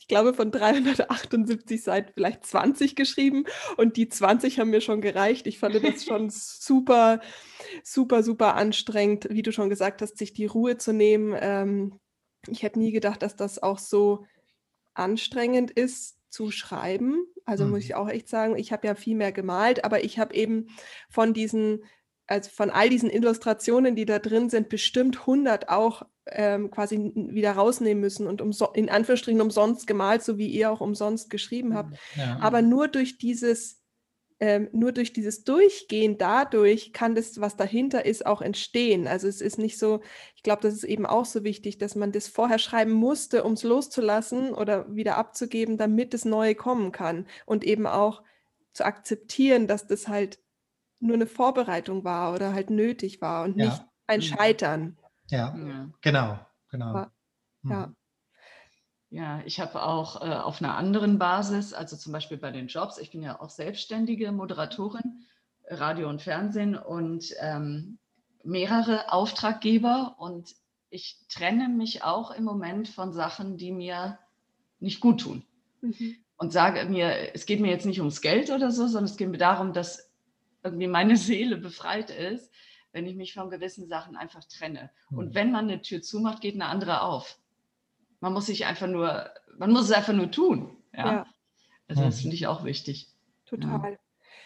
ich 0.00 0.08
glaube, 0.08 0.34
von 0.34 0.50
378 0.50 1.82
Seiten 1.82 2.12
vielleicht 2.14 2.46
20 2.46 2.96
geschrieben 2.96 3.44
und 3.76 3.96
die 3.96 4.08
20 4.08 4.58
haben 4.58 4.70
mir 4.70 4.80
schon 4.80 5.02
gereicht. 5.02 5.46
Ich 5.46 5.58
fand 5.58 5.74
das 5.74 6.04
schon 6.04 6.30
super, 6.30 7.20
super, 7.84 8.22
super 8.22 8.54
anstrengend, 8.56 9.28
wie 9.30 9.42
du 9.42 9.52
schon 9.52 9.68
gesagt 9.68 10.00
hast, 10.02 10.16
sich 10.16 10.32
die 10.32 10.46
Ruhe 10.46 10.78
zu 10.78 10.92
nehmen. 10.92 11.36
Ähm, 11.38 12.00
ich 12.48 12.62
hätte 12.62 12.78
nie 12.78 12.92
gedacht, 12.92 13.22
dass 13.22 13.36
das 13.36 13.62
auch 13.62 13.78
so 13.78 14.24
anstrengend 14.94 15.70
ist 15.70 16.16
zu 16.32 16.50
schreiben. 16.50 17.26
Also 17.44 17.64
muss 17.64 17.80
Mhm. 17.80 17.86
ich 17.86 17.94
auch 17.94 18.08
echt 18.08 18.28
sagen, 18.28 18.56
ich 18.56 18.72
habe 18.72 18.86
ja 18.86 18.94
viel 18.94 19.16
mehr 19.16 19.32
gemalt, 19.32 19.84
aber 19.84 20.02
ich 20.04 20.18
habe 20.18 20.34
eben 20.34 20.68
von 21.10 21.34
diesen, 21.34 21.84
also 22.26 22.50
von 22.50 22.70
all 22.70 22.88
diesen 22.88 23.10
Illustrationen, 23.10 23.94
die 23.96 24.06
da 24.06 24.18
drin 24.18 24.48
sind, 24.48 24.68
bestimmt 24.68 25.20
100 25.26 25.68
auch 25.68 26.02
ähm, 26.26 26.70
quasi 26.70 27.12
wieder 27.14 27.52
rausnehmen 27.52 28.00
müssen 28.00 28.26
und 28.28 28.40
umso 28.40 28.66
in 28.72 28.88
Anführungsstrichen 28.88 29.40
umsonst 29.40 29.86
gemalt, 29.86 30.22
so 30.22 30.38
wie 30.38 30.46
ihr 30.46 30.70
auch 30.70 30.80
umsonst 30.80 31.30
geschrieben 31.30 31.74
habt. 31.74 31.96
Ja. 32.16 32.38
Aber 32.40 32.62
nur 32.62 32.88
durch 32.88 33.18
dieses, 33.18 33.81
ähm, 34.42 34.68
nur 34.72 34.90
durch 34.90 35.12
dieses 35.12 35.44
Durchgehen 35.44 36.18
dadurch 36.18 36.92
kann 36.92 37.14
das, 37.14 37.40
was 37.40 37.56
dahinter 37.56 38.04
ist, 38.04 38.26
auch 38.26 38.42
entstehen. 38.42 39.06
Also 39.06 39.28
es 39.28 39.40
ist 39.40 39.56
nicht 39.56 39.78
so, 39.78 40.00
ich 40.34 40.42
glaube, 40.42 40.62
das 40.62 40.74
ist 40.74 40.82
eben 40.82 41.06
auch 41.06 41.24
so 41.26 41.44
wichtig, 41.44 41.78
dass 41.78 41.94
man 41.94 42.10
das 42.10 42.26
vorher 42.26 42.58
schreiben 42.58 42.90
musste, 42.90 43.44
um 43.44 43.52
es 43.52 43.62
loszulassen 43.62 44.52
oder 44.52 44.92
wieder 44.96 45.16
abzugeben, 45.16 45.78
damit 45.78 46.12
das 46.12 46.24
Neue 46.24 46.56
kommen 46.56 46.90
kann. 46.90 47.28
Und 47.46 47.62
eben 47.62 47.86
auch 47.86 48.24
zu 48.72 48.84
akzeptieren, 48.84 49.68
dass 49.68 49.86
das 49.86 50.08
halt 50.08 50.40
nur 50.98 51.14
eine 51.14 51.28
Vorbereitung 51.28 52.02
war 52.02 52.34
oder 52.34 52.52
halt 52.52 52.68
nötig 52.70 53.20
war 53.20 53.44
und 53.44 53.56
Ja. 53.56 53.66
nicht 53.66 53.82
ein 54.08 54.18
Mhm. 54.18 54.24
Scheitern. 54.24 54.98
ja, 55.30 55.54
Ja. 55.56 55.90
genau, 56.00 56.38
genau. 56.68 56.94
Ja. 56.94 57.12
Ja. 57.68 57.94
Ja, 59.12 59.42
ich 59.44 59.60
habe 59.60 59.82
auch 59.82 60.22
äh, 60.22 60.34
auf 60.34 60.62
einer 60.62 60.74
anderen 60.74 61.18
Basis, 61.18 61.74
also 61.74 61.96
zum 61.98 62.12
Beispiel 62.14 62.38
bei 62.38 62.50
den 62.50 62.68
Jobs, 62.68 62.96
ich 62.96 63.10
bin 63.10 63.22
ja 63.22 63.38
auch 63.38 63.50
selbstständige 63.50 64.32
Moderatorin, 64.32 65.26
Radio 65.68 66.08
und 66.08 66.22
Fernsehen 66.22 66.76
und 66.76 67.26
ähm, 67.40 67.98
mehrere 68.42 69.12
Auftraggeber 69.12 70.16
und 70.18 70.54
ich 70.88 71.18
trenne 71.28 71.68
mich 71.68 72.02
auch 72.02 72.30
im 72.30 72.44
Moment 72.44 72.88
von 72.88 73.12
Sachen, 73.12 73.58
die 73.58 73.70
mir 73.70 74.18
nicht 74.80 75.00
gut 75.00 75.20
tun 75.20 75.44
Mhm. 75.82 76.16
und 76.38 76.50
sage 76.52 76.84
mir, 76.86 77.34
es 77.34 77.44
geht 77.44 77.60
mir 77.60 77.70
jetzt 77.70 77.84
nicht 77.86 77.98
ums 77.98 78.22
Geld 78.22 78.50
oder 78.50 78.70
so, 78.70 78.86
sondern 78.86 79.10
es 79.10 79.18
geht 79.18 79.28
mir 79.28 79.36
darum, 79.38 79.74
dass 79.74 80.10
irgendwie 80.62 80.86
meine 80.88 81.16
Seele 81.18 81.58
befreit 81.58 82.08
ist, 82.10 82.50
wenn 82.92 83.06
ich 83.06 83.14
mich 83.14 83.34
von 83.34 83.50
gewissen 83.50 83.88
Sachen 83.88 84.16
einfach 84.16 84.44
trenne. 84.44 84.90
Und 85.10 85.30
Mhm. 85.30 85.34
wenn 85.34 85.52
man 85.52 85.68
eine 85.68 85.82
Tür 85.82 86.00
zumacht, 86.00 86.40
geht 86.40 86.54
eine 86.54 86.66
andere 86.66 87.02
auf. 87.02 87.38
Man 88.22 88.32
muss 88.32 88.46
sich 88.46 88.64
einfach 88.64 88.86
nur, 88.86 89.26
man 89.58 89.70
muss 89.70 89.84
es 89.84 89.92
einfach 89.92 90.14
nur 90.14 90.30
tun. 90.30 90.76
Ja. 90.94 91.06
Ja, 91.12 91.26
Also 91.88 92.02
das 92.04 92.20
finde 92.20 92.36
ich 92.36 92.46
auch 92.46 92.64
wichtig. 92.64 93.08
total. 93.44 93.92
D- 93.92 93.98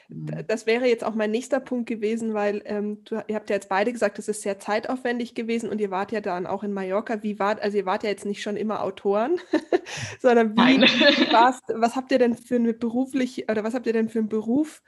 Mhm. 0.08 0.44
Das 0.46 0.66
wäre 0.66 0.86
jetzt 0.86 1.02
auch 1.02 1.16
mein 1.16 1.32
nächster 1.32 1.58
Punkt 1.58 1.88
gewesen, 1.88 2.32
weil 2.32 2.62
ähm, 2.66 3.02
du, 3.02 3.16
ihr 3.26 3.34
habt 3.34 3.50
ja 3.50 3.56
jetzt 3.56 3.68
beide 3.68 3.92
gesagt, 3.92 4.20
es 4.20 4.28
ist 4.28 4.42
sehr 4.42 4.56
zeitaufwendig 4.60 5.34
gewesen 5.34 5.68
und 5.68 5.80
ihr 5.80 5.90
wart 5.90 6.12
ja 6.12 6.20
dann 6.20 6.46
auch 6.46 6.62
in 6.62 6.72
Mallorca. 6.72 7.24
Wie 7.24 7.40
wart, 7.40 7.60
also 7.60 7.76
ihr 7.76 7.86
wart 7.86 8.04
ja 8.04 8.10
jetzt 8.10 8.24
nicht 8.24 8.40
schon 8.40 8.56
immer 8.56 8.82
Autoren, 8.84 9.40
sondern 10.20 10.52
wie, 10.52 10.78
Nein. 10.78 10.82
wie 10.82 10.86
war's, 11.32 11.58
was 11.74 11.96
habt 11.96 12.12
ihr 12.12 12.18
denn 12.20 12.36
für 12.36 12.54
eine 12.54 12.72
beruflich 12.72 13.50
oder 13.50 13.64
was 13.64 13.74
habt 13.74 13.88
ihr 13.88 13.92
denn 13.92 14.08
für 14.08 14.20
einen 14.20 14.28
Beruf 14.28 14.80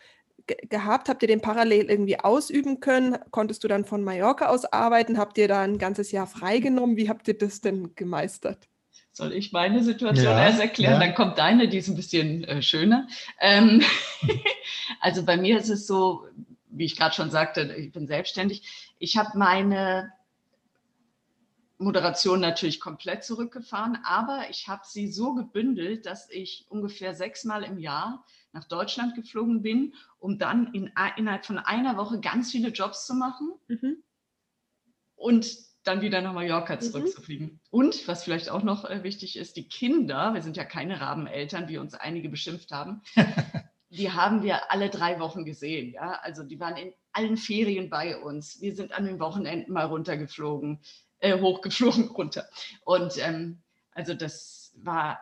ge 0.47 0.57
gehabt? 0.69 1.09
Habt 1.09 1.23
ihr 1.23 1.29
den 1.29 1.41
parallel 1.41 1.91
irgendwie 1.91 2.21
ausüben 2.21 2.79
können? 2.79 3.19
Konntest 3.33 3.65
du 3.65 3.69
dann 3.69 3.85
von 3.85 4.05
Mallorca 4.05 4.47
aus 4.47 4.67
arbeiten? 4.67 5.19
Habt 5.19 5.37
ihr 5.39 5.49
da 5.49 5.63
ein 5.63 5.79
ganzes 5.79 6.13
Jahr 6.13 6.29
freigenommen? 6.29 6.97
Wie 6.97 7.09
habt 7.09 7.27
ihr 7.27 7.37
das 7.37 7.61
denn 7.61 7.93
gemeistert? 7.97 8.69
Soll 9.19 9.33
ich 9.33 9.51
meine 9.51 9.83
Situation 9.83 10.27
Ja, 10.27 10.45
erst 10.47 10.61
erklären? 10.61 10.93
ja. 10.93 10.99
Dann 11.01 11.15
kommt 11.17 11.39
deine, 11.39 11.67
die 11.67 11.79
ist 11.79 11.89
ein 11.89 11.97
bisschen 11.97 12.45
äh, 12.45 12.63
schöner. 12.63 13.09
Ähm, 13.41 13.83
also 15.01 15.25
bei 15.25 15.37
mir 15.37 15.59
ist 15.59 15.71
es 15.71 15.89
so, 15.89 16.25
wie 16.69 16.85
ich 16.85 16.97
gerade 16.97 17.17
schon 17.17 17.29
sagte, 17.33 17.63
ich 17.77 17.91
bin 17.91 18.07
selbstständig. 18.07 18.95
Ich 19.01 19.17
habe 19.17 19.37
meine 19.37 20.13
Moderation 21.79 22.39
natürlich 22.39 22.79
komplett 22.79 23.25
zurückgefahren, 23.25 23.99
aber 24.05 24.51
ich 24.51 24.69
habe 24.69 24.83
sie 24.85 25.11
so 25.11 25.35
gebündelt, 25.35 26.07
dass 26.07 26.31
ich 26.31 26.67
ungefähr 26.69 27.13
sechsmal 27.17 27.65
im 27.65 27.79
Jahr 27.81 28.25
nach 28.53 28.69
Deutschland 28.69 29.17
geflogen 29.17 29.63
bin, 29.63 29.95
um 30.21 30.39
dann 30.39 30.73
in, 30.75 30.93
innerhalb 31.17 31.45
von 31.45 31.59
einer 31.59 31.97
Woche 31.97 32.21
ganz 32.21 32.53
viele 32.53 32.69
Jobs 32.69 33.05
zu 33.05 33.15
machen 33.15 33.51
Mhm. 33.67 33.97
und 35.17 35.68
dann 35.89 36.01
wieder 36.03 36.21
nach 36.21 36.33
Mallorca 36.33 36.77
Mhm. 36.77 36.81
zurückzufliegen. 36.81 37.61
Und 37.71 38.07
was 38.07 38.23
vielleicht 38.25 38.51
auch 38.51 38.63
noch 38.63 38.85
äh, 38.85 39.03
wichtig 39.03 39.37
ist, 39.37 39.57
die 39.57 39.69
Kinder, 39.69 40.35
wir 40.35 40.43
sind 40.43 40.57
ja 40.57 40.65
keine 40.65 41.01
Rabeneltern, 41.01 41.69
wie 41.69 41.79
uns 41.79 41.95
einige 41.95 42.29
beschimpft 42.29 42.71
haben, 42.71 43.03
die 43.91 44.13
haben 44.13 44.43
wir 44.43 44.71
alle 44.71 44.91
drei 44.91 45.19
Wochen 45.19 45.45
gesehen. 45.45 45.93
Ja? 45.93 46.21
Also 46.23 46.43
die 46.45 46.61
waren 46.61 46.77
in 46.77 46.93
allen 47.13 47.37
Ferien 47.37 47.91
bei 47.91 48.17
uns. 48.17 48.61
Wir 48.61 48.75
sind 48.75 48.93
an 48.93 49.07
den 49.07 49.19
Wochenenden 49.19 49.73
mal 49.73 49.87
runtergeflogen, 49.87 50.81
äh, 51.21 51.41
hochgeflogen 51.41 52.09
runter. 52.19 52.47
Und 52.85 53.15
ähm, 53.19 53.63
also 53.93 54.15
das 54.15 54.73
war 54.77 55.19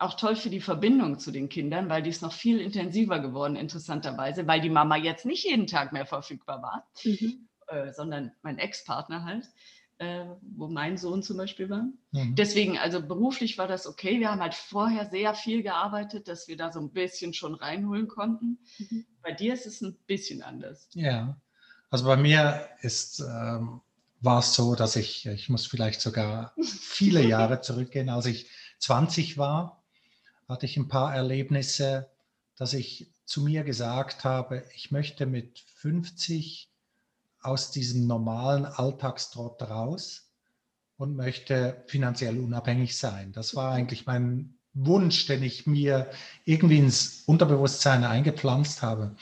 auch 0.00 0.14
toll 0.14 0.36
für 0.36 0.50
die 0.50 0.60
Verbindung 0.60 1.18
zu 1.18 1.32
den 1.32 1.48
Kindern, 1.48 1.88
weil 1.88 2.02
die 2.02 2.10
ist 2.10 2.22
noch 2.22 2.32
viel 2.32 2.60
intensiver 2.60 3.18
geworden, 3.18 3.56
interessanterweise, 3.56 4.46
weil 4.46 4.60
die 4.60 4.70
Mama 4.70 4.96
jetzt 4.96 5.26
nicht 5.26 5.44
jeden 5.44 5.66
Tag 5.66 5.92
mehr 5.92 6.06
verfügbar 6.06 6.62
war. 6.62 6.86
Mhm. 7.04 7.47
Äh, 7.68 7.92
sondern 7.92 8.32
mein 8.42 8.58
Ex-Partner 8.58 9.24
halt, 9.24 9.48
äh, 9.98 10.24
wo 10.42 10.68
mein 10.68 10.96
Sohn 10.96 11.22
zum 11.22 11.36
Beispiel 11.36 11.70
war. 11.70 11.88
Mhm. 12.12 12.34
Deswegen, 12.34 12.78
also 12.78 13.02
beruflich 13.02 13.58
war 13.58 13.68
das 13.68 13.86
okay. 13.86 14.20
Wir 14.20 14.30
haben 14.30 14.40
halt 14.40 14.54
vorher 14.54 15.06
sehr 15.06 15.34
viel 15.34 15.62
gearbeitet, 15.62 16.28
dass 16.28 16.48
wir 16.48 16.56
da 16.56 16.72
so 16.72 16.80
ein 16.80 16.92
bisschen 16.92 17.34
schon 17.34 17.54
reinholen 17.54 18.08
konnten. 18.08 18.58
Mhm. 18.78 19.06
Bei 19.22 19.32
dir 19.32 19.54
ist 19.54 19.66
es 19.66 19.80
ein 19.80 19.96
bisschen 20.06 20.42
anders. 20.42 20.88
Ja, 20.92 21.40
also 21.90 22.04
bei 22.04 22.16
mir 22.16 22.68
ist, 22.80 23.20
ähm, 23.20 23.80
war 24.20 24.40
es 24.40 24.54
so, 24.54 24.74
dass 24.74 24.96
ich, 24.96 25.26
ich 25.26 25.48
muss 25.48 25.66
vielleicht 25.66 26.00
sogar 26.00 26.54
viele 26.62 27.22
Jahre 27.22 27.60
zurückgehen, 27.60 28.08
als 28.08 28.26
ich 28.26 28.50
20 28.78 29.38
war, 29.38 29.82
hatte 30.48 30.66
ich 30.66 30.76
ein 30.76 30.88
paar 30.88 31.14
Erlebnisse, 31.14 32.10
dass 32.56 32.72
ich 32.72 33.12
zu 33.24 33.42
mir 33.42 33.62
gesagt 33.62 34.24
habe, 34.24 34.64
ich 34.74 34.90
möchte 34.90 35.26
mit 35.26 35.60
50 35.76 36.67
aus 37.48 37.70
diesem 37.70 38.06
normalen 38.06 38.64
Alltagstrott 38.64 39.62
raus 39.62 40.30
und 40.96 41.16
möchte 41.16 41.82
finanziell 41.86 42.38
unabhängig 42.38 42.98
sein. 42.98 43.32
Das 43.32 43.54
war 43.54 43.72
eigentlich 43.72 44.06
mein 44.06 44.54
Wunsch, 44.74 45.26
den 45.26 45.42
ich 45.42 45.66
mir 45.66 46.10
irgendwie 46.44 46.78
ins 46.78 47.22
Unterbewusstsein 47.26 48.04
eingepflanzt 48.04 48.82
habe. 48.82 49.16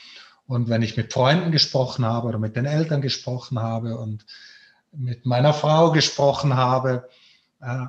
Und 0.47 0.69
wenn 0.69 0.83
ich 0.83 0.97
mit 0.97 1.13
Freunden 1.13 1.51
gesprochen 1.51 2.05
habe 2.05 2.29
oder 2.29 2.39
mit 2.39 2.57
den 2.57 2.67
Eltern 2.67 3.01
gesprochen 3.01 3.59
habe 3.59 3.99
und 3.99 4.27
mit 4.93 5.27
meiner 5.27 5.53
Frau 5.53 5.93
gesprochen 5.93 6.55
habe, 6.55 7.09
äh, 7.61 7.87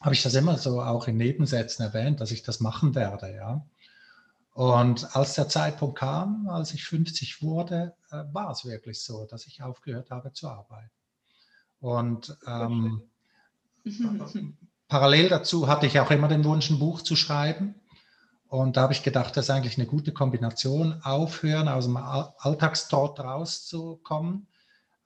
habe 0.00 0.14
ich 0.14 0.22
das 0.22 0.34
immer 0.34 0.58
so 0.58 0.80
auch 0.80 1.08
in 1.08 1.16
Nebensätzen 1.16 1.84
erwähnt, 1.84 2.20
dass 2.20 2.30
ich 2.30 2.42
das 2.42 2.60
machen 2.60 2.94
werde. 2.94 3.34
Ja. 3.34 3.64
Und 4.58 5.14
als 5.14 5.34
der 5.34 5.48
Zeitpunkt 5.48 6.00
kam, 6.00 6.48
als 6.48 6.74
ich 6.74 6.82
50 6.84 7.42
wurde, 7.42 7.94
äh, 8.10 8.24
war 8.32 8.50
es 8.50 8.64
wirklich 8.64 9.00
so, 9.00 9.24
dass 9.24 9.46
ich 9.46 9.62
aufgehört 9.62 10.10
habe 10.10 10.32
zu 10.32 10.48
arbeiten. 10.48 10.90
Und 11.78 12.36
ähm, 12.44 13.02
parallel 14.88 15.28
dazu 15.28 15.68
hatte 15.68 15.86
ich 15.86 16.00
auch 16.00 16.10
immer 16.10 16.26
den 16.26 16.42
Wunsch, 16.42 16.70
ein 16.70 16.80
Buch 16.80 17.02
zu 17.02 17.14
schreiben. 17.14 17.76
Und 18.48 18.76
da 18.76 18.80
habe 18.82 18.92
ich 18.92 19.04
gedacht, 19.04 19.36
das 19.36 19.44
ist 19.44 19.50
eigentlich 19.50 19.78
eine 19.78 19.86
gute 19.86 20.12
Kombination, 20.12 21.02
aufhören, 21.04 21.68
aus 21.68 21.84
dem 21.84 21.96
Alltagstrott 21.96 23.20
rauszukommen, 23.20 24.48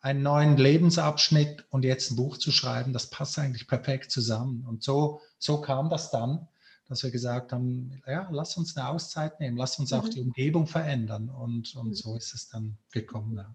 einen 0.00 0.22
neuen 0.22 0.56
Lebensabschnitt 0.56 1.66
und 1.68 1.84
jetzt 1.84 2.10
ein 2.10 2.16
Buch 2.16 2.38
zu 2.38 2.52
schreiben, 2.52 2.94
das 2.94 3.10
passt 3.10 3.38
eigentlich 3.38 3.68
perfekt 3.68 4.12
zusammen. 4.12 4.64
Und 4.66 4.82
so, 4.82 5.20
so 5.38 5.60
kam 5.60 5.90
das 5.90 6.10
dann 6.10 6.48
dass 6.92 7.02
wir 7.02 7.10
gesagt 7.10 7.52
haben, 7.52 8.02
ja, 8.06 8.28
lass 8.30 8.58
uns 8.58 8.76
eine 8.76 8.86
Auszeit 8.86 9.40
nehmen, 9.40 9.56
lass 9.56 9.78
uns 9.78 9.94
auch 9.94 10.04
mhm. 10.04 10.10
die 10.10 10.20
Umgebung 10.20 10.66
verändern. 10.66 11.30
Und, 11.30 11.74
und 11.74 11.88
mhm. 11.88 11.94
so 11.94 12.16
ist 12.16 12.34
es 12.34 12.48
dann 12.50 12.76
gekommen. 12.92 13.38
Ja. 13.38 13.54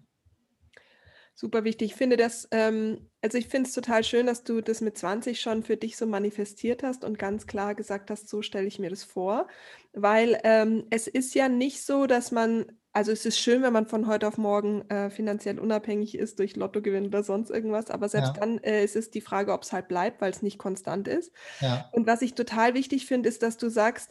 Super 1.36 1.62
wichtig. 1.62 1.92
Ich 1.92 1.96
finde 1.96 2.16
das, 2.16 2.48
ähm, 2.50 3.08
also 3.22 3.38
ich 3.38 3.46
finde 3.46 3.68
es 3.68 3.74
total 3.74 4.02
schön, 4.02 4.26
dass 4.26 4.42
du 4.42 4.60
das 4.60 4.80
mit 4.80 4.98
20 4.98 5.40
schon 5.40 5.62
für 5.62 5.76
dich 5.76 5.96
so 5.96 6.04
manifestiert 6.04 6.82
hast 6.82 7.04
und 7.04 7.16
ganz 7.16 7.46
klar 7.46 7.76
gesagt 7.76 8.10
hast, 8.10 8.28
so 8.28 8.42
stelle 8.42 8.66
ich 8.66 8.80
mir 8.80 8.90
das 8.90 9.04
vor. 9.04 9.46
Weil 9.92 10.40
ähm, 10.42 10.86
es 10.90 11.06
ist 11.06 11.36
ja 11.36 11.48
nicht 11.48 11.84
so, 11.84 12.08
dass 12.08 12.32
man 12.32 12.66
also 12.98 13.12
es 13.12 13.24
ist 13.24 13.38
schön, 13.38 13.62
wenn 13.62 13.72
man 13.72 13.86
von 13.86 14.08
heute 14.08 14.26
auf 14.26 14.38
morgen 14.38 14.82
äh, 14.90 15.08
finanziell 15.08 15.60
unabhängig 15.60 16.18
ist 16.18 16.40
durch 16.40 16.56
Lottogewinn 16.56 17.06
oder 17.06 17.22
sonst 17.22 17.48
irgendwas, 17.48 17.90
aber 17.90 18.08
selbst 18.08 18.34
ja. 18.34 18.40
dann 18.40 18.58
äh, 18.58 18.82
ist 18.82 18.96
es 18.96 19.12
die 19.12 19.20
Frage, 19.20 19.52
ob 19.52 19.62
es 19.62 19.72
halt 19.72 19.86
bleibt, 19.86 20.20
weil 20.20 20.32
es 20.32 20.42
nicht 20.42 20.58
konstant 20.58 21.06
ist. 21.06 21.30
Ja. 21.60 21.88
Und 21.92 22.08
was 22.08 22.22
ich 22.22 22.34
total 22.34 22.74
wichtig 22.74 23.06
finde, 23.06 23.28
ist, 23.28 23.44
dass 23.44 23.56
du 23.56 23.68
sagst, 23.68 24.10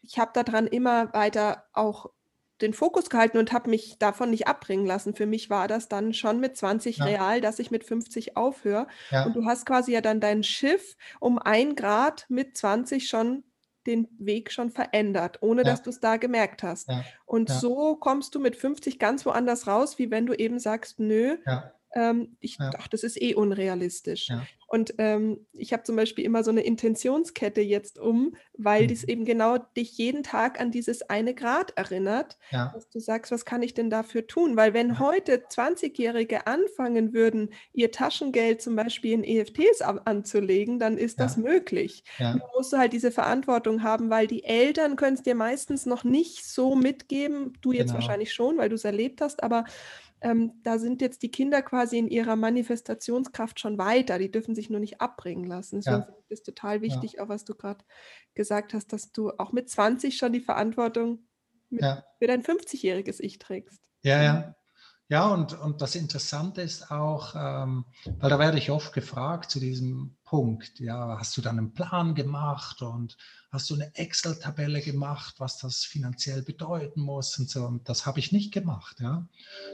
ich 0.00 0.18
habe 0.18 0.30
daran 0.32 0.66
immer 0.66 1.12
weiter 1.12 1.64
auch 1.74 2.06
den 2.62 2.72
Fokus 2.72 3.10
gehalten 3.10 3.36
und 3.36 3.52
habe 3.52 3.68
mich 3.68 3.98
davon 3.98 4.30
nicht 4.30 4.46
abbringen 4.46 4.86
lassen. 4.86 5.14
Für 5.14 5.26
mich 5.26 5.50
war 5.50 5.68
das 5.68 5.88
dann 5.88 6.14
schon 6.14 6.40
mit 6.40 6.56
20 6.56 6.98
ja. 6.98 7.04
real, 7.04 7.42
dass 7.42 7.58
ich 7.58 7.70
mit 7.70 7.84
50 7.84 8.38
aufhöre. 8.38 8.86
Und 9.26 9.36
du 9.36 9.44
hast 9.44 9.66
quasi 9.66 9.92
ja 9.92 10.00
dann 10.00 10.20
dein 10.20 10.42
Schiff 10.42 10.96
um 11.20 11.38
ein 11.38 11.76
Grad 11.76 12.24
mit 12.30 12.56
20 12.56 13.08
schon 13.08 13.44
den 13.86 14.08
Weg 14.18 14.52
schon 14.52 14.70
verändert, 14.70 15.38
ohne 15.40 15.62
ja. 15.62 15.70
dass 15.70 15.82
du 15.82 15.90
es 15.90 16.00
da 16.00 16.16
gemerkt 16.16 16.62
hast. 16.62 16.88
Ja. 16.88 17.04
Und 17.24 17.48
ja. 17.48 17.54
so 17.56 17.96
kommst 17.96 18.34
du 18.34 18.40
mit 18.40 18.56
50 18.56 18.98
ganz 18.98 19.26
woanders 19.26 19.66
raus, 19.66 19.98
wie 19.98 20.10
wenn 20.10 20.26
du 20.26 20.34
eben 20.34 20.58
sagst, 20.58 21.00
nö, 21.00 21.36
ähm, 21.94 22.36
ich, 22.40 22.58
ja. 22.58 22.70
ach, 22.78 22.88
das 22.88 23.02
ist 23.02 23.20
eh 23.20 23.34
unrealistisch. 23.34 24.28
Ja. 24.28 24.46
Und 24.72 24.94
ähm, 24.96 25.44
ich 25.52 25.74
habe 25.74 25.82
zum 25.82 25.96
Beispiel 25.96 26.24
immer 26.24 26.42
so 26.42 26.50
eine 26.50 26.62
Intentionskette 26.62 27.60
jetzt 27.60 27.98
um, 27.98 28.34
weil 28.56 28.84
mhm. 28.84 28.88
dies 28.88 29.04
eben 29.04 29.26
genau 29.26 29.58
dich 29.58 29.98
jeden 29.98 30.22
Tag 30.22 30.58
an 30.58 30.70
dieses 30.70 31.02
eine 31.10 31.34
Grad 31.34 31.72
erinnert, 31.76 32.38
ja. 32.50 32.70
dass 32.72 32.88
du 32.88 32.98
sagst, 32.98 33.30
was 33.30 33.44
kann 33.44 33.62
ich 33.62 33.74
denn 33.74 33.90
dafür 33.90 34.26
tun? 34.26 34.56
Weil 34.56 34.72
wenn 34.72 34.98
heute 34.98 35.44
20-Jährige 35.46 36.46
anfangen 36.46 37.12
würden, 37.12 37.50
ihr 37.74 37.90
Taschengeld 37.90 38.62
zum 38.62 38.74
Beispiel 38.74 39.12
in 39.12 39.24
EFTs 39.24 39.82
anzulegen, 39.82 40.78
dann 40.78 40.96
ist 40.96 41.20
das 41.20 41.36
möglich. 41.36 42.02
Ja. 42.18 42.36
Nur 42.36 42.48
musst 42.56 42.72
du 42.72 42.78
halt 42.78 42.94
diese 42.94 43.10
Verantwortung 43.10 43.82
haben, 43.82 44.08
weil 44.08 44.26
die 44.26 44.44
Eltern 44.44 44.96
können 44.96 45.16
es 45.16 45.22
dir 45.22 45.34
meistens 45.34 45.84
noch 45.84 46.02
nicht 46.02 46.46
so 46.46 46.74
mitgeben, 46.76 47.52
du 47.60 47.72
jetzt 47.72 47.88
genau. 47.88 47.96
wahrscheinlich 47.96 48.32
schon, 48.32 48.56
weil 48.56 48.70
du 48.70 48.76
es 48.76 48.86
erlebt 48.86 49.20
hast, 49.20 49.42
aber 49.42 49.66
ähm, 50.22 50.52
da 50.62 50.78
sind 50.78 51.00
jetzt 51.00 51.22
die 51.22 51.30
Kinder 51.30 51.62
quasi 51.62 51.98
in 51.98 52.08
ihrer 52.08 52.36
Manifestationskraft 52.36 53.60
schon 53.60 53.78
weiter. 53.78 54.18
Die 54.18 54.30
dürfen 54.30 54.54
sich 54.54 54.70
nur 54.70 54.80
nicht 54.80 55.00
abbringen 55.00 55.44
lassen. 55.44 55.76
Deswegen 55.76 56.02
ja. 56.02 56.16
das 56.28 56.42
total 56.42 56.80
wichtig, 56.80 57.14
ja. 57.14 57.24
auch 57.24 57.28
was 57.28 57.44
du 57.44 57.54
gerade 57.54 57.84
gesagt 58.34 58.72
hast, 58.72 58.92
dass 58.92 59.12
du 59.12 59.30
auch 59.38 59.52
mit 59.52 59.68
20 59.68 60.16
schon 60.16 60.32
die 60.32 60.40
Verantwortung 60.40 61.26
mit, 61.70 61.82
ja. 61.82 62.04
für 62.18 62.26
dein 62.26 62.42
50-jähriges 62.42 63.20
Ich 63.20 63.38
trägst. 63.38 63.82
Ja, 64.02 64.22
ja. 64.22 64.54
Ja, 65.08 65.26
und, 65.28 65.52
und 65.58 65.82
das 65.82 65.94
Interessante 65.94 66.62
ist 66.62 66.90
auch, 66.90 67.34
ähm, 67.36 67.84
weil 68.18 68.30
da 68.30 68.38
werde 68.38 68.56
ich 68.56 68.70
oft 68.70 68.94
gefragt 68.94 69.50
zu 69.50 69.60
diesem 69.60 70.16
Punkt, 70.24 70.80
ja, 70.80 71.18
hast 71.18 71.36
du 71.36 71.42
dann 71.42 71.58
einen 71.58 71.74
Plan 71.74 72.14
gemacht 72.14 72.80
und 72.80 73.18
hast 73.50 73.68
du 73.68 73.74
eine 73.74 73.94
Excel-Tabelle 73.94 74.80
gemacht, 74.80 75.34
was 75.38 75.58
das 75.58 75.84
finanziell 75.84 76.42
bedeuten 76.42 77.02
muss 77.02 77.38
und 77.38 77.50
so. 77.50 77.66
Und 77.66 77.88
das 77.88 78.06
habe 78.06 78.20
ich 78.20 78.32
nicht 78.32 78.54
gemacht, 78.54 79.00
ja, 79.00 79.26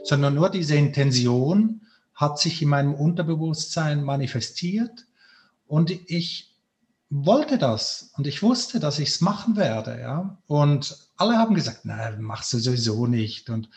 sondern 0.03 0.35
nur 0.35 0.49
diese 0.49 0.75
Intention 0.75 1.83
hat 2.13 2.37
sich 2.37 2.61
in 2.61 2.67
meinem 2.67 2.93
Unterbewusstsein 2.93 4.03
manifestiert 4.03 5.05
und 5.67 5.89
ich 5.89 6.53
wollte 7.09 7.57
das 7.57 8.11
und 8.17 8.27
ich 8.27 8.43
wusste, 8.43 8.81
dass 8.81 8.99
ich 8.99 9.09
es 9.09 9.21
machen 9.21 9.55
werde, 9.55 9.99
ja. 10.01 10.37
Und 10.47 10.97
alle 11.15 11.37
haben 11.37 11.55
gesagt, 11.55 11.85
nein, 11.85 12.21
machst 12.21 12.51
du 12.51 12.59
sowieso 12.59 13.07
nicht 13.07 13.49
und 13.49 13.69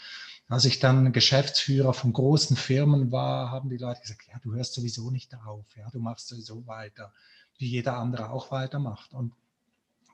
als 0.49 0.65
ich 0.65 0.81
dann 0.81 1.13
Geschäftsführer 1.13 1.95
von 1.95 2.13
großen 2.13 2.57
Firmen 2.57 3.11
war, 3.11 3.51
haben 3.51 3.71
die 3.71 3.79
Leute 3.79 4.01
gesagt, 4.01 4.23
ja, 4.31 4.39
du 4.43 4.55
hörst 4.55 4.75
sowieso 4.75 5.11
nicht 5.11 5.35
auf, 5.47 5.65
ja, 5.77 5.89
du 5.91 5.99
machst 5.99 6.29
sowieso 6.29 6.67
weiter, 6.67 7.13
wie 7.59 7.69
jeder 7.69 7.97
andere 7.97 8.31
auch 8.31 8.51
weitermacht. 8.51 9.13
Und 9.13 9.33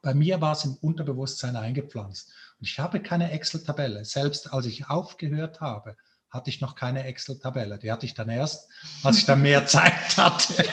bei 0.02 0.14
mir 0.14 0.40
war 0.40 0.52
es 0.52 0.64
im 0.64 0.74
Unterbewusstsein 0.74 1.56
eingepflanzt. 1.56 2.30
Und 2.58 2.66
ich 2.66 2.78
habe 2.78 3.00
keine 3.00 3.32
Excel-Tabelle. 3.32 4.04
Selbst 4.04 4.52
als 4.52 4.66
ich 4.66 4.88
aufgehört 4.88 5.60
habe, 5.60 5.96
hatte 6.30 6.50
ich 6.50 6.60
noch 6.60 6.74
keine 6.74 7.04
Excel-Tabelle. 7.04 7.78
Die 7.78 7.90
hatte 7.90 8.06
ich 8.06 8.14
dann 8.14 8.28
erst, 8.28 8.68
als 9.02 9.18
ich 9.18 9.24
dann 9.24 9.42
mehr 9.42 9.66
Zeit 9.66 10.16
hatte, 10.16 10.64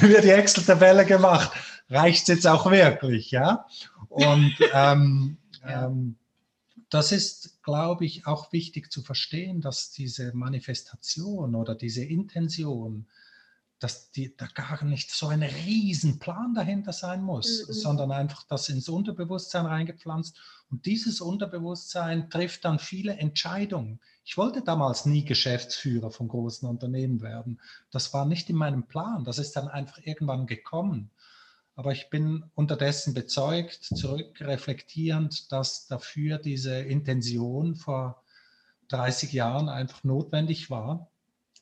mir 0.06 0.22
die 0.22 0.30
Excel-Tabelle 0.30 1.04
gemacht. 1.04 1.52
Reicht 1.88 2.22
es 2.22 2.28
jetzt 2.28 2.46
auch 2.46 2.70
wirklich, 2.70 3.30
ja? 3.30 3.66
Und 4.08 4.54
ähm, 4.72 5.36
ja. 5.62 5.86
Ähm, 5.86 6.16
das 6.90 7.12
ist, 7.12 7.62
glaube 7.62 8.04
ich, 8.04 8.26
auch 8.26 8.52
wichtig 8.52 8.90
zu 8.92 9.02
verstehen, 9.02 9.60
dass 9.60 9.92
diese 9.92 10.32
Manifestation 10.34 11.54
oder 11.54 11.76
diese 11.76 12.04
Intention, 12.04 13.06
dass 13.78 14.10
die, 14.10 14.36
da 14.36 14.46
gar 14.46 14.84
nicht 14.84 15.12
so 15.12 15.28
ein 15.28 15.42
Riesenplan 15.42 16.52
dahinter 16.54 16.92
sein 16.92 17.22
muss, 17.22 17.66
mhm. 17.66 17.72
sondern 17.72 18.12
einfach 18.12 18.42
das 18.42 18.68
ins 18.68 18.88
Unterbewusstsein 18.88 19.66
reingepflanzt. 19.66 20.38
Und 20.68 20.84
dieses 20.84 21.20
Unterbewusstsein 21.20 22.28
trifft 22.28 22.64
dann 22.64 22.80
viele 22.80 23.16
Entscheidungen. 23.16 24.00
Ich 24.24 24.36
wollte 24.36 24.60
damals 24.60 25.06
nie 25.06 25.24
Geschäftsführer 25.24 26.10
von 26.10 26.28
großen 26.28 26.68
Unternehmen 26.68 27.22
werden. 27.22 27.60
Das 27.90 28.12
war 28.12 28.26
nicht 28.26 28.50
in 28.50 28.56
meinem 28.56 28.86
Plan. 28.86 29.24
Das 29.24 29.38
ist 29.38 29.56
dann 29.56 29.68
einfach 29.68 29.98
irgendwann 30.02 30.46
gekommen. 30.46 31.10
Aber 31.80 31.92
ich 31.92 32.10
bin 32.10 32.44
unterdessen 32.54 33.14
bezeugt, 33.14 33.84
zurückreflektierend, 33.84 35.50
dass 35.50 35.86
dafür 35.86 36.36
diese 36.36 36.78
Intention 36.78 37.74
vor 37.74 38.22
30 38.88 39.32
Jahren 39.32 39.70
einfach 39.70 40.04
notwendig 40.04 40.68
war, 40.68 41.10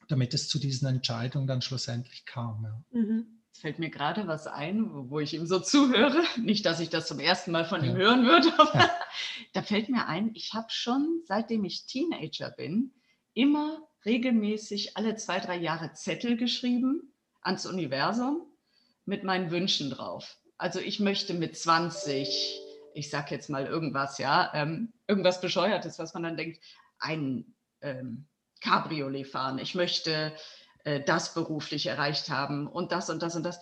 damit 0.09 0.35
es 0.35 0.49
zu 0.49 0.59
diesen 0.59 0.89
Entscheidungen 0.89 1.47
dann 1.47 1.63
schlussendlich 1.63 2.25
kam. 2.25 2.65
Ja. 2.65 3.01
Mhm. 3.01 3.43
Es 3.53 3.61
fällt 3.61 3.79
mir 3.79 3.91
gerade 3.91 4.27
was 4.27 4.49
ein, 4.49 4.91
wo 5.09 5.21
ich 5.21 5.35
ihm 5.35 5.47
so 5.47 5.61
zuhöre. 5.61 6.25
Nicht, 6.37 6.67
dass 6.67 6.81
ich 6.81 6.91
das 6.91 7.07
zum 7.07 7.21
ersten 7.21 7.53
Mal 7.53 7.65
von 7.65 7.85
ja. 7.85 7.93
ihm 7.93 7.97
hören 7.97 8.27
würde, 8.27 8.53
aber 8.59 8.75
ja. 8.75 8.91
da 9.53 9.63
fällt 9.63 9.89
mir 9.89 10.09
ein, 10.09 10.33
ich 10.35 10.53
habe 10.53 10.67
schon, 10.71 11.23
seitdem 11.27 11.63
ich 11.63 11.87
Teenager 11.87 12.51
bin, 12.51 12.91
immer 13.35 13.87
regelmäßig 14.05 14.97
alle 14.97 15.15
zwei, 15.15 15.39
drei 15.39 15.59
Jahre 15.59 15.93
Zettel 15.93 16.37
geschrieben 16.37 17.15
ans 17.41 17.67
Universum 17.67 18.48
mit 19.09 19.25
meinen 19.25 19.51
Wünschen 19.51 19.91
drauf. 19.91 20.37
Also 20.59 20.81
ich 20.81 21.01
möchte 21.01 21.33
mit 21.33 21.57
20, 21.57 22.61
ich 22.93 23.11
sag 23.11 23.31
jetzt 23.31 23.49
mal 23.49 23.65
irgendwas, 23.65 24.19
ja, 24.19 24.51
ähm, 24.55 24.93
irgendwas 25.07 25.41
Bescheuertes, 25.41 25.99
was 25.99 26.13
man 26.13 26.25
dann 26.25 26.37
denkt, 26.37 26.61
ein, 26.99 27.55
ähm, 27.81 28.27
Cabriolet 28.61 29.27
fahren, 29.27 29.59
ich 29.59 29.75
möchte 29.75 30.35
äh, 30.85 31.01
das 31.01 31.33
beruflich 31.33 31.87
erreicht 31.87 32.29
haben 32.29 32.67
und 32.67 32.93
das 32.93 33.09
und 33.09 33.23
das 33.23 33.35
und 33.35 33.45
das. 33.45 33.61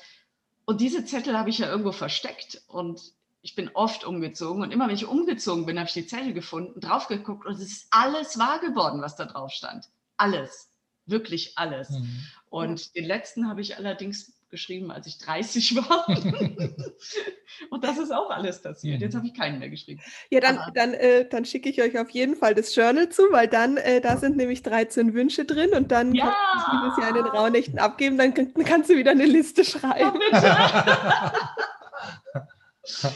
Und 0.65 0.81
diese 0.81 1.05
Zettel 1.05 1.39
habe 1.39 1.51
ich 1.51 1.59
ja 1.59 1.69
irgendwo 1.69 1.93
versteckt 1.93 2.63
und 2.67 3.01
ich 3.41 3.55
bin 3.55 3.71
oft 3.75 4.05
umgezogen 4.05 4.63
und 4.63 4.73
immer 4.73 4.89
wenn 4.89 4.95
ich 4.97 5.07
umgezogen 5.07 5.65
bin, 5.65 5.79
habe 5.79 5.87
ich 5.87 5.95
die 5.95 6.07
Zettel 6.07 6.33
gefunden, 6.33 6.81
drauf 6.81 7.07
geguckt 7.07 7.47
und 7.47 7.55
es 7.55 7.61
ist 7.61 7.87
alles 7.91 8.39
wahr 8.39 8.59
geworden, 8.59 9.01
was 9.01 9.15
da 9.15 9.27
drauf 9.27 9.53
stand. 9.53 9.87
Alles, 10.17 10.73
wirklich 11.05 11.57
alles. 11.57 11.91
Mhm. 11.91 12.27
Und 12.49 12.97
den 12.97 13.05
letzten 13.05 13.49
habe 13.49 13.61
ich 13.61 13.77
allerdings 13.77 14.36
geschrieben, 14.51 14.91
als 14.91 15.07
ich 15.07 15.19
30 15.19 15.77
war. 15.77 16.07
und 17.71 17.85
das 17.85 17.99
ist 17.99 18.13
auch 18.13 18.31
alles 18.31 18.63
passiert. 18.63 19.01
Jetzt 19.01 19.15
habe 19.15 19.27
ich 19.27 19.35
keinen 19.35 19.59
mehr 19.59 19.71
geschrieben. 19.71 20.01
Ja, 20.31 20.41
dann, 20.41 20.59
dann, 20.75 20.95
äh, 20.95 21.29
dann 21.29 21.45
schicke 21.45 21.69
ich 21.69 21.83
euch 21.83 21.99
auf 21.99 22.11
jeden 22.11 22.37
Fall 22.37 22.55
das 22.55 22.75
Journal 22.75 23.09
zu, 23.09 23.23
weil 23.31 23.49
dann, 23.49 23.77
äh, 23.77 24.01
da 24.01 24.17
sind 24.17 24.37
nämlich 24.37 24.63
13 24.63 25.15
Wünsche 25.15 25.45
drin 25.45 25.71
und 25.71 25.93
dann 25.93 26.15
ja! 26.15 26.35
kannst 26.53 26.69
du 26.69 26.73
dieses 26.85 26.99
Jahr 26.99 27.09
in 27.09 27.25
den 27.25 27.27
Rauhnächten 27.27 27.79
abgeben, 27.79 28.19
dann, 28.19 28.35
dann 28.35 28.65
kannst 28.65 28.91
du 28.91 28.97
wieder 28.97 29.11
eine 29.11 29.27
Liste 29.27 29.65
schreiben. 29.65 30.21
Ja, 30.33 31.33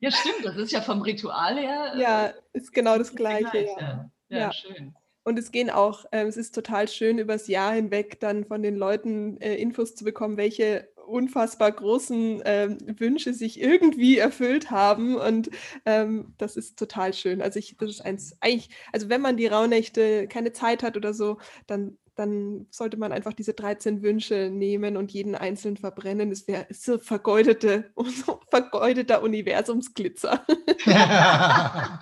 ja, 0.00 0.10
stimmt, 0.10 0.44
das 0.44 0.56
ist 0.56 0.72
ja 0.72 0.80
vom 0.80 1.02
Ritual 1.02 1.58
her. 1.58 1.92
Äh, 1.94 2.00
ja, 2.00 2.32
ist 2.52 2.72
genau 2.72 2.98
das 2.98 3.14
Gleiche. 3.14 3.50
Gleich, 3.50 3.68
ja. 3.80 4.10
Ja, 4.28 4.38
ja. 4.38 4.52
schön. 4.52 4.94
Und 5.26 5.40
es 5.40 5.50
gehen 5.50 5.70
auch, 5.70 6.04
äh, 6.12 6.22
es 6.22 6.36
ist 6.36 6.54
total 6.54 6.86
schön, 6.86 7.18
übers 7.18 7.48
Jahr 7.48 7.72
hinweg 7.72 8.20
dann 8.20 8.44
von 8.44 8.62
den 8.62 8.76
Leuten 8.76 9.40
äh, 9.40 9.56
Infos 9.56 9.96
zu 9.96 10.04
bekommen, 10.04 10.36
welche 10.36 10.88
unfassbar 11.04 11.72
großen 11.72 12.42
äh, 12.42 12.76
Wünsche 12.96 13.34
sich 13.34 13.60
irgendwie 13.60 14.18
erfüllt 14.18 14.70
haben. 14.70 15.16
Und 15.16 15.50
ähm, 15.84 16.32
das 16.38 16.56
ist 16.56 16.78
total 16.78 17.12
schön. 17.12 17.42
Also 17.42 17.58
ich, 17.58 17.76
das 17.76 17.90
ist 17.90 18.02
eins, 18.02 18.36
eigentlich, 18.40 18.70
also 18.92 19.08
wenn 19.08 19.20
man 19.20 19.36
die 19.36 19.48
Rauhnächte 19.48 20.28
keine 20.28 20.52
Zeit 20.52 20.84
hat 20.84 20.96
oder 20.96 21.12
so, 21.12 21.38
dann 21.66 21.98
dann 22.16 22.66
sollte 22.70 22.96
man 22.96 23.12
einfach 23.12 23.34
diese 23.34 23.52
13 23.52 24.02
Wünsche 24.02 24.48
nehmen 24.50 24.96
und 24.96 25.12
jeden 25.12 25.34
einzeln 25.34 25.76
verbrennen. 25.76 26.32
Es 26.32 26.48
wäre 26.48 26.66
so 26.70 26.98
vergeudete, 26.98 27.92
vergeudeter 28.50 29.22
Universumsglitzer. 29.22 30.44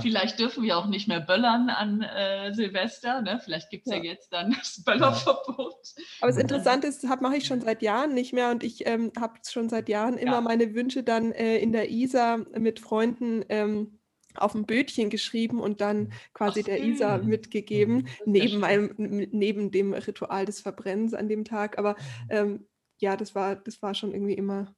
Vielleicht 0.00 0.38
dürfen 0.38 0.62
wir 0.62 0.78
auch 0.78 0.86
nicht 0.86 1.08
mehr 1.08 1.20
böllern 1.20 1.68
an 1.68 2.02
äh, 2.02 2.54
Silvester. 2.54 3.22
Ne? 3.22 3.40
Vielleicht 3.44 3.70
gibt 3.70 3.88
es 3.88 3.92
ja. 3.92 3.98
ja. 3.98 4.04
jetzt 4.04 4.32
dann 4.32 4.54
das 4.56 4.84
Böllerverbot. 4.84 5.74
Aber 6.20 6.30
das 6.30 6.38
Interessante 6.38 6.86
ist, 6.86 7.02
das 7.02 7.20
mache 7.20 7.36
ich 7.36 7.46
schon 7.46 7.60
seit 7.60 7.82
Jahren 7.82 8.14
nicht 8.14 8.32
mehr 8.32 8.50
und 8.52 8.62
ich 8.62 8.86
ähm, 8.86 9.10
habe 9.18 9.34
schon 9.48 9.68
seit 9.68 9.88
Jahren 9.88 10.16
immer 10.16 10.34
ja. 10.34 10.40
meine 10.40 10.74
Wünsche 10.74 11.02
dann 11.02 11.32
äh, 11.32 11.58
in 11.58 11.72
der 11.72 11.90
ISA 11.90 12.38
mit 12.56 12.78
Freunden. 12.78 13.44
Ähm, 13.48 13.98
auf 14.38 14.54
ein 14.54 14.66
Bötchen 14.66 15.10
geschrieben 15.10 15.60
und 15.60 15.80
dann 15.80 15.98
mhm. 15.98 16.10
quasi 16.34 16.60
Ach, 16.60 16.66
der 16.66 16.82
Isa 16.82 17.18
mitgegeben, 17.18 17.96
mhm. 17.96 18.06
neben, 18.24 18.64
einem, 18.64 18.94
neben 18.96 19.70
dem 19.70 19.92
Ritual 19.92 20.44
des 20.44 20.60
Verbrennens 20.60 21.14
an 21.14 21.28
dem 21.28 21.44
Tag. 21.44 21.78
Aber 21.78 21.92
mhm. 21.92 22.30
ähm, 22.30 22.66
ja, 22.98 23.16
das 23.16 23.34
war, 23.34 23.56
das 23.56 23.82
war 23.82 23.94
schon 23.94 24.12
irgendwie 24.12 24.34
immer, 24.34 24.74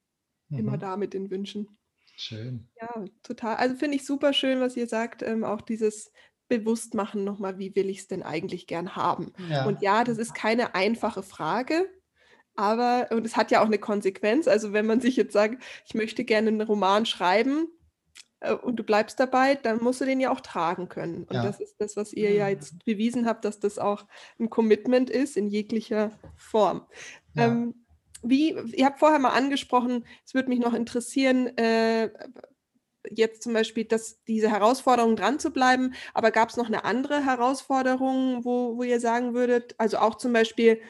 mhm. 0.49 0.59
immer 0.59 0.79
da 0.79 0.97
mit 0.97 1.15
den 1.15 1.31
Wünschen. 1.31 1.79
Schön. 2.17 2.69
Ja, 2.81 3.05
total. 3.23 3.57
Also 3.57 3.77
finde 3.77 3.97
ich 3.97 4.05
super 4.05 4.33
schön, 4.33 4.61
was 4.61 4.77
ihr 4.77 4.89
sagt, 4.89 5.23
ähm, 5.23 5.45
auch 5.45 5.61
dieses 5.61 6.11
Bewusstmachen 6.49 7.23
nochmal, 7.23 7.59
wie 7.59 7.77
will 7.77 7.89
ich 7.91 7.99
es 7.99 8.09
denn 8.09 8.23
eigentlich 8.23 8.67
gern 8.67 8.97
haben? 8.97 9.33
Ja. 9.49 9.67
Und 9.67 9.83
ja, 9.83 10.03
das 10.03 10.19
ist 10.19 10.35
keine 10.35 10.75
einfache 10.75 11.23
Frage, 11.23 11.89
aber, 12.59 13.07
und 13.13 13.25
es 13.25 13.37
hat 13.37 13.53
ja 13.53 13.61
auch 13.61 13.67
eine 13.67 13.79
Konsequenz. 13.79 14.49
Also 14.49 14.73
wenn 14.73 14.85
man 14.85 15.01
sich 15.01 15.15
jetzt 15.15 15.33
sagt, 15.33 15.63
ich 15.87 15.95
möchte 15.95 16.25
gerne 16.25 16.49
einen 16.49 16.61
Roman 16.61 17.07
schreiben, 17.07 17.69
und 18.63 18.77
du 18.77 18.85
bleibst 18.85 19.19
dabei, 19.19 19.57
dann 19.57 19.83
musst 19.83 20.01
du 20.01 20.05
den 20.05 20.21
ja 20.21 20.31
auch 20.31 20.41
tragen 20.41 20.89
können. 20.89 21.25
Und 21.25 21.35
ja. 21.35 21.43
das 21.43 21.61
ist 21.61 21.77
das, 21.79 21.97
was 21.97 22.13
ihr 22.13 22.33
ja 22.33 22.45
mhm. 22.45 22.51
jetzt 22.51 22.85
bewiesen 22.85 23.27
habt, 23.27 23.45
dass 23.45 23.59
das 23.59 23.79
auch 23.79 24.07
ein 24.39 24.51
Commitment 24.51 25.11
ist 25.11 25.37
in 25.37 25.49
jeglicher 25.49 26.13
Form. 26.37 26.87
Ja. 27.35 27.47
Ähm, 27.47 27.75
wie, 28.23 28.51
ihr 28.51 28.87
habt 28.87 28.99
vorher 28.99 29.19
mal 29.19 29.31
angesprochen, 29.31 30.05
es 30.25 30.35
würde 30.35 30.49
mich 30.49 30.59
noch 30.59 30.75
interessieren, 30.75 31.57
äh, 31.57 32.11
jetzt 33.11 33.43
zum 33.43 33.53
Beispiel, 33.53 33.85
dass 33.85 34.23
diese 34.25 34.51
Herausforderung 34.51 35.17
dran 35.17 35.39
zu 35.39 35.51
bleiben, 35.51 35.95
aber 36.15 36.31
gab 36.31 36.51
es 36.51 36.57
noch 36.57 36.67
eine 36.67 36.85
andere 36.85 37.25
Herausforderung, 37.25 38.45
wo, 38.45 38.77
wo 38.77 38.83
ihr 38.83 39.01
sagen 39.01 39.35
würdet, 39.35 39.75
also 39.79 39.99
auch 39.99 40.17
zum 40.17 40.33
Beispiel, 40.33 40.81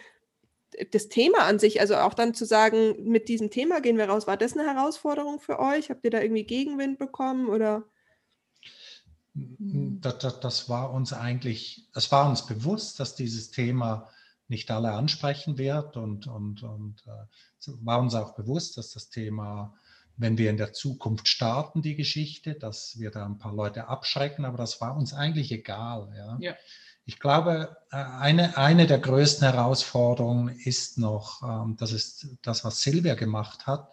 das 0.92 1.08
Thema 1.08 1.44
an 1.44 1.58
sich, 1.58 1.80
also 1.80 1.96
auch 1.96 2.14
dann 2.14 2.34
zu 2.34 2.44
sagen, 2.44 2.94
mit 3.04 3.28
diesem 3.28 3.50
Thema 3.50 3.80
gehen 3.80 3.96
wir 3.96 4.08
raus, 4.08 4.26
war 4.26 4.36
das 4.36 4.56
eine 4.56 4.66
Herausforderung 4.66 5.40
für 5.40 5.58
euch? 5.58 5.90
Habt 5.90 6.04
ihr 6.04 6.10
da 6.10 6.20
irgendwie 6.20 6.44
Gegenwind 6.44 6.98
bekommen 6.98 7.48
oder? 7.48 7.84
Das, 9.34 10.18
das, 10.18 10.40
das 10.40 10.68
war 10.68 10.92
uns 10.92 11.12
eigentlich, 11.12 11.88
es 11.94 12.10
war 12.10 12.28
uns 12.28 12.46
bewusst, 12.46 12.98
dass 12.98 13.14
dieses 13.14 13.50
Thema 13.50 14.08
nicht 14.48 14.70
alle 14.70 14.92
ansprechen 14.92 15.58
wird 15.58 15.96
und, 15.96 16.26
und, 16.26 16.62
und 16.62 17.04
äh, 17.06 17.72
war 17.82 18.00
uns 18.00 18.14
auch 18.14 18.34
bewusst, 18.34 18.78
dass 18.78 18.92
das 18.92 19.10
Thema, 19.10 19.74
wenn 20.16 20.38
wir 20.38 20.50
in 20.50 20.56
der 20.56 20.72
Zukunft 20.72 21.28
starten, 21.28 21.82
die 21.82 21.96
Geschichte, 21.96 22.54
dass 22.54 22.98
wir 22.98 23.10
da 23.10 23.26
ein 23.26 23.38
paar 23.38 23.54
Leute 23.54 23.88
abschrecken, 23.88 24.44
aber 24.44 24.56
das 24.56 24.80
war 24.80 24.96
uns 24.96 25.12
eigentlich 25.12 25.52
egal. 25.52 26.12
Ja. 26.16 26.38
ja. 26.40 26.56
Ich 27.08 27.20
glaube, 27.20 27.78
äh, 27.90 27.96
eine, 27.96 28.58
eine 28.58 28.86
der 28.86 28.98
größten 28.98 29.50
Herausforderungen 29.50 30.50
ist 30.50 30.98
noch, 30.98 31.42
ähm, 31.42 31.74
das 31.78 31.92
ist 31.92 32.26
das, 32.42 32.64
was 32.64 32.82
Silvia 32.82 33.14
gemacht 33.14 33.66
hat, 33.66 33.88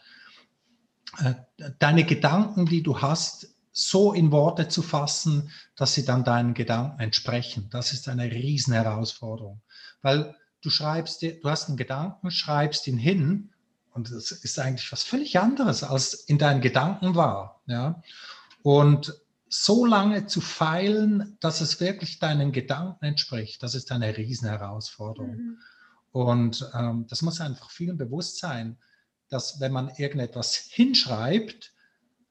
äh, 1.20 1.34
deine 1.80 2.03
Gedanken, 2.03 2.66
die 2.66 2.84
du 2.84 3.01
hast, 3.01 3.55
so 3.72 4.11
in 4.11 4.34
Worte 4.34 4.68
zu 4.68 4.82
fassen, 4.82 5.49
dass 5.78 5.93
sie 5.93 6.03
dann 6.03 6.26
deinen 6.26 6.53
Gedanken 6.53 6.99
entsprechen. 6.99 7.70
Das 7.72 7.93
ist 7.93 8.09
eine 8.09 8.30
riesen 8.30 8.74
Herausforderung, 8.74 9.61
weil 10.01 10.36
du 10.61 10.70
schreibst, 10.70 11.22
du 11.22 11.39
hast 11.45 11.70
einen 11.70 11.78
Gedanken, 11.78 12.32
schreibst 12.32 12.86
ihn 12.86 12.97
hin 12.97 13.51
und 13.93 14.11
das 14.11 14.32
ist 14.32 14.59
eigentlich 14.59 14.91
was 14.91 15.03
völlig 15.03 15.39
anderes, 15.39 15.84
als 15.84 16.16
in 16.16 16.38
deinen 16.38 16.59
Gedanken 16.59 17.16
war. 17.16 17.61
Ja? 17.66 18.03
Und 18.61 19.18
so 19.64 19.86
lange 19.86 20.26
zu 20.26 20.41
feilen, 20.41 21.38
dass 21.39 21.62
es 21.62 21.80
wirklich 21.80 22.20
deinen 22.20 22.51
Gedanken 22.51 23.06
entspricht, 23.06 23.64
das 23.64 23.76
ist 23.76 23.91
eine 23.91 24.16
Riesenherausforderung. 24.16 25.36
Mhm. 25.36 25.58
Und 26.12 26.70
ähm, 26.74 27.06
das 27.10 27.22
muss 27.22 27.41
einfach 27.41 27.70
vielen 27.70 27.97
bewusst 27.97 28.39
sein, 28.39 28.78
dass 29.30 29.60
wenn 29.60 29.72
man 29.72 29.89
irgendetwas 29.97 30.56
hinschreibt, 30.56 31.74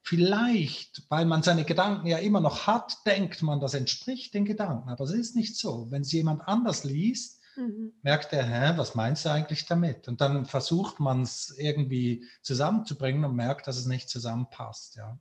vielleicht, 0.01 1.03
weil 1.09 1.25
man 1.25 1.43
seine 1.43 1.65
Gedanken 1.65 2.07
ja 2.07 2.19
immer 2.19 2.41
noch 2.41 2.67
hat, 2.67 2.99
denkt 3.07 3.43
man, 3.43 3.61
das 3.61 3.75
entspricht 3.75 4.35
den 4.35 4.45
Gedanken. 4.45 4.91
Aber 4.91 5.05
es 5.05 5.13
ist 5.13 5.35
nicht 5.35 5.57
so. 5.57 5.91
Wenn 5.91 6.03
es 6.03 6.13
jemand 6.13 6.47
anders 6.47 6.85
liest, 6.85 7.41
mhm. 7.57 7.95
merkt 8.03 8.33
er, 8.33 8.45
hä, 8.45 8.77
was 8.77 8.95
meinst 8.95 9.25
du 9.25 9.31
eigentlich 9.31 9.67
damit? 9.67 10.07
Und 10.09 10.21
dann 10.21 10.45
versucht 10.45 11.01
man 11.01 11.23
es 11.23 11.55
irgendwie 11.59 12.25
zusammenzubringen 12.43 13.25
und 13.25 13.35
merkt, 13.35 13.67
dass 13.67 13.79
es 13.79 13.87
nicht 13.87 14.09
zusammenpasst. 14.09 14.97
Ja. 14.97 15.19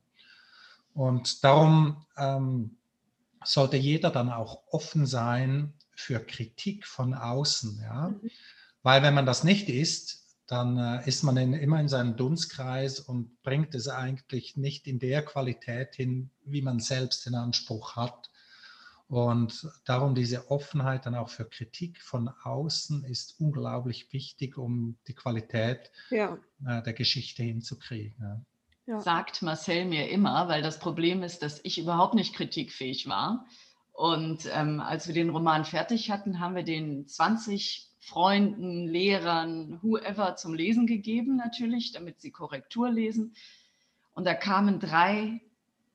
Und 0.94 1.42
darum 1.42 2.06
ähm, 2.16 2.76
sollte 3.44 3.76
jeder 3.76 4.10
dann 4.10 4.30
auch 4.30 4.62
offen 4.70 5.06
sein 5.06 5.74
für 5.94 6.20
Kritik 6.20 6.86
von 6.86 7.14
außen. 7.14 7.80
Ja? 7.82 8.08
Mhm. 8.08 8.30
Weil 8.82 9.02
wenn 9.02 9.14
man 9.14 9.26
das 9.26 9.44
nicht 9.44 9.68
ist, 9.68 10.22
dann 10.46 10.76
äh, 10.76 11.08
ist 11.08 11.22
man 11.22 11.36
in, 11.36 11.52
immer 11.54 11.80
in 11.80 11.88
seinem 11.88 12.16
Dunstkreis 12.16 13.00
und 13.00 13.42
bringt 13.42 13.74
es 13.74 13.88
eigentlich 13.88 14.56
nicht 14.56 14.86
in 14.86 14.98
der 14.98 15.24
Qualität 15.24 15.94
hin, 15.94 16.30
wie 16.44 16.62
man 16.62 16.80
selbst 16.80 17.26
den 17.26 17.34
Anspruch 17.34 17.96
hat. 17.96 18.30
Und 19.08 19.68
darum 19.84 20.14
diese 20.14 20.50
Offenheit 20.50 21.06
dann 21.06 21.14
auch 21.14 21.28
für 21.28 21.44
Kritik 21.44 22.00
von 22.00 22.28
außen 22.28 23.04
ist 23.04 23.36
unglaublich 23.38 24.12
wichtig, 24.12 24.56
um 24.56 24.96
die 25.08 25.14
Qualität 25.14 25.90
ja. 26.10 26.38
äh, 26.66 26.82
der 26.82 26.92
Geschichte 26.92 27.42
hinzukriegen. 27.42 28.16
Ja 28.20 28.40
ja. 28.86 29.00
sagt 29.00 29.42
Marcel 29.42 29.84
mir 29.84 30.08
immer, 30.10 30.48
weil 30.48 30.62
das 30.62 30.78
Problem 30.78 31.22
ist, 31.22 31.42
dass 31.42 31.60
ich 31.64 31.78
überhaupt 31.78 32.14
nicht 32.14 32.34
kritikfähig 32.34 33.08
war. 33.08 33.46
Und 33.92 34.48
ähm, 34.52 34.80
als 34.80 35.06
wir 35.06 35.14
den 35.14 35.30
Roman 35.30 35.64
fertig 35.64 36.10
hatten, 36.10 36.40
haben 36.40 36.56
wir 36.56 36.64
den 36.64 37.06
20 37.06 37.90
Freunden, 38.00 38.86
Lehrern, 38.86 39.80
whoever 39.82 40.36
zum 40.36 40.52
Lesen 40.52 40.86
gegeben, 40.86 41.36
natürlich, 41.36 41.92
damit 41.92 42.20
sie 42.20 42.32
Korrektur 42.32 42.90
lesen. 42.90 43.34
Und 44.12 44.26
da 44.26 44.34
kamen 44.34 44.78
drei 44.78 45.40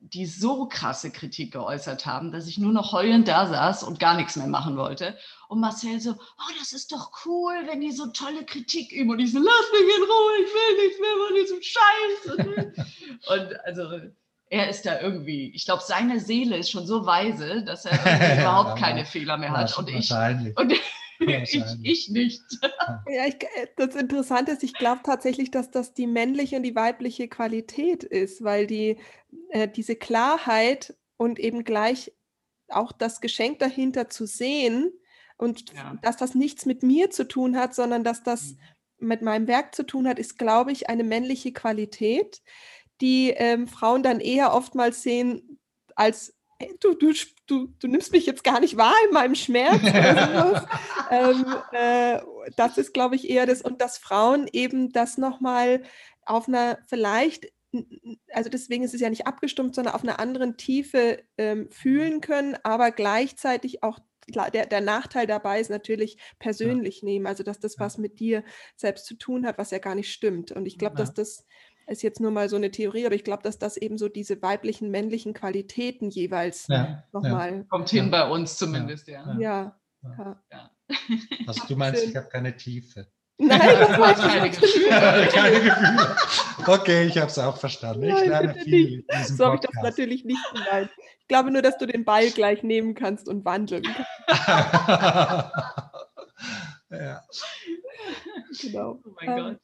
die 0.00 0.24
so 0.24 0.66
krasse 0.66 1.10
Kritik 1.10 1.52
geäußert 1.52 2.06
haben, 2.06 2.32
dass 2.32 2.46
ich 2.46 2.56
nur 2.56 2.72
noch 2.72 2.92
heulend 2.92 3.28
da 3.28 3.46
saß 3.46 3.82
und 3.82 4.00
gar 4.00 4.16
nichts 4.16 4.34
mehr 4.36 4.46
machen 4.46 4.76
wollte. 4.76 5.16
Und 5.48 5.60
Marcel 5.60 6.00
so, 6.00 6.12
oh, 6.12 6.52
das 6.58 6.72
ist 6.72 6.90
doch 6.90 7.10
cool, 7.26 7.54
wenn 7.66 7.80
die 7.80 7.92
so 7.92 8.06
tolle 8.06 8.44
Kritik 8.44 8.92
üben. 8.92 9.10
Und 9.10 9.20
ich 9.20 9.32
so, 9.32 9.38
lass 9.38 9.72
mich 9.72 9.96
in 9.96 10.02
Ruhe, 10.02 10.32
ich 10.42 10.52
will 10.54 10.76
nichts 10.86 11.00
mehr 11.00 11.16
von 11.26 11.34
diesem 11.36 11.62
Scheiß. 11.62 12.86
und 13.36 13.60
also 13.66 14.10
er 14.46 14.68
ist 14.68 14.86
da 14.86 15.00
irgendwie, 15.00 15.52
ich 15.54 15.66
glaube, 15.66 15.82
seine 15.86 16.18
Seele 16.18 16.56
ist 16.56 16.70
schon 16.70 16.86
so 16.86 17.04
weise, 17.04 17.62
dass 17.62 17.84
er 17.84 17.94
überhaupt 18.40 18.78
keine 18.78 19.04
Fehler 19.04 19.36
mehr 19.36 19.52
hat. 19.52 19.76
Und 19.78 19.88
ich, 19.90 20.10
und 20.10 20.72
ich, 21.20 21.62
ich, 21.82 22.08
nicht. 22.08 22.42
ja, 23.08 23.26
ich, 23.26 23.36
äh, 23.42 23.66
das 23.76 23.94
Interessante 23.94 24.52
ist, 24.52 24.62
ich 24.62 24.74
glaube 24.74 25.00
tatsächlich, 25.04 25.50
dass 25.50 25.70
das 25.70 25.92
die 25.92 26.06
männliche 26.06 26.56
und 26.56 26.62
die 26.62 26.74
weibliche 26.74 27.28
Qualität 27.28 28.04
ist, 28.04 28.42
weil 28.42 28.66
die, 28.66 28.96
äh, 29.50 29.68
diese 29.68 29.96
Klarheit 29.96 30.96
und 31.16 31.38
eben 31.38 31.64
gleich 31.64 32.12
auch 32.68 32.92
das 32.92 33.20
Geschenk 33.20 33.58
dahinter 33.58 34.08
zu 34.08 34.26
sehen 34.26 34.92
und 35.36 35.72
ja. 35.72 35.98
dass 36.02 36.16
das 36.16 36.34
nichts 36.34 36.66
mit 36.66 36.82
mir 36.82 37.10
zu 37.10 37.26
tun 37.26 37.56
hat, 37.56 37.74
sondern 37.74 38.04
dass 38.04 38.22
das 38.22 38.52
mhm. 38.98 39.08
mit 39.08 39.22
meinem 39.22 39.46
Werk 39.48 39.74
zu 39.74 39.84
tun 39.84 40.08
hat, 40.08 40.18
ist, 40.18 40.38
glaube 40.38 40.72
ich, 40.72 40.88
eine 40.88 41.04
männliche 41.04 41.52
Qualität, 41.52 42.42
die 43.00 43.30
ähm, 43.30 43.66
Frauen 43.66 44.02
dann 44.02 44.20
eher 44.20 44.54
oftmals 44.54 45.02
sehen 45.02 45.58
als 45.96 46.34
du, 46.80 46.94
du, 46.94 47.12
du, 47.46 47.68
du 47.78 47.88
nimmst 47.88 48.12
mich 48.12 48.26
jetzt 48.26 48.44
gar 48.44 48.60
nicht 48.60 48.76
wahr 48.76 48.94
in 49.06 49.14
meinem 49.14 49.34
Schmerz. 49.34 49.82
ähm, 51.10 51.46
äh, 51.72 52.20
das 52.56 52.78
ist, 52.78 52.92
glaube 52.92 53.16
ich, 53.16 53.28
eher 53.28 53.46
das, 53.46 53.62
und 53.62 53.80
dass 53.80 53.98
Frauen 53.98 54.48
eben 54.52 54.92
das 54.92 55.18
nochmal 55.18 55.82
auf 56.24 56.48
einer 56.48 56.78
vielleicht, 56.86 57.52
also 58.32 58.50
deswegen 58.50 58.84
ist 58.84 58.94
es 58.94 59.00
ja 59.00 59.10
nicht 59.10 59.26
abgestumpft, 59.26 59.74
sondern 59.74 59.94
auf 59.94 60.02
einer 60.02 60.20
anderen 60.20 60.56
Tiefe 60.56 61.22
ähm, 61.38 61.70
fühlen 61.70 62.20
können, 62.20 62.56
aber 62.62 62.90
gleichzeitig 62.90 63.82
auch 63.82 63.98
der, 64.52 64.66
der, 64.66 64.80
Nachteil 64.80 65.26
dabei 65.26 65.60
ist 65.60 65.70
natürlich 65.70 66.16
persönlich 66.38 67.00
ja. 67.00 67.06
nehmen, 67.06 67.26
also 67.26 67.42
dass 67.42 67.58
das 67.58 67.78
was 67.78 67.98
mit 67.98 68.20
dir 68.20 68.44
selbst 68.76 69.06
zu 69.06 69.14
tun 69.14 69.44
hat, 69.44 69.58
was 69.58 69.72
ja 69.72 69.78
gar 69.78 69.96
nicht 69.96 70.12
stimmt. 70.12 70.52
Und 70.52 70.66
ich 70.66 70.78
glaube, 70.78 70.94
ja. 70.94 71.04
dass 71.04 71.14
das 71.14 71.46
ist 71.86 72.02
jetzt 72.02 72.20
nur 72.20 72.30
mal 72.30 72.48
so 72.48 72.56
eine 72.56 72.70
Theorie, 72.70 73.06
aber 73.06 73.14
ich 73.14 73.24
glaube, 73.24 73.42
dass 73.42 73.58
das 73.58 73.76
eben 73.76 73.98
so 73.98 74.08
diese 74.08 74.40
weiblichen, 74.42 74.90
männlichen 74.90 75.34
Qualitäten 75.34 76.10
jeweils 76.10 76.66
ja, 76.68 77.04
nochmal. 77.12 77.58
Ja. 77.58 77.64
Kommt 77.68 77.90
hin 77.90 78.10
bei 78.10 78.28
uns 78.28 78.56
zumindest, 78.56 79.08
ja. 79.08 79.36
Ja. 79.38 79.76
ja. 80.02 80.70
Also 81.46 81.66
du 81.68 81.76
meinst, 81.76 82.04
ich 82.04 82.16
habe 82.16 82.28
keine 82.28 82.56
Tiefe. 82.56 83.06
Nein, 83.42 83.58
das 83.58 83.98
war 83.98 84.14
keine 84.14 84.50
Gefühle. 84.50 85.28
keine 85.32 85.60
Gefühle. 85.60 86.16
Okay, 86.66 87.06
ich 87.06 87.16
habe 87.16 87.28
es 87.28 87.38
auch 87.38 87.56
verstanden. 87.56 88.04
Ich 88.04 88.26
lerne 88.26 88.54
viel. 88.54 89.04
So 89.24 89.46
habe 89.46 89.54
ich 89.56 89.62
das 89.62 89.82
natürlich 89.82 90.24
nicht 90.24 90.42
gemeint. 90.52 90.90
Ich 91.20 91.28
glaube 91.28 91.50
nur, 91.50 91.62
dass 91.62 91.78
du 91.78 91.86
den 91.86 92.04
Ball 92.04 92.30
gleich 92.30 92.62
nehmen 92.62 92.94
kannst 92.94 93.28
und 93.28 93.44
wandeln 93.46 93.82
kannst. 93.82 94.10
ja. 96.90 97.22
Genau. 98.60 99.00
Oh 99.04 99.10
mein 99.20 99.28
ähm, 99.28 99.36
Gott. 99.36 99.58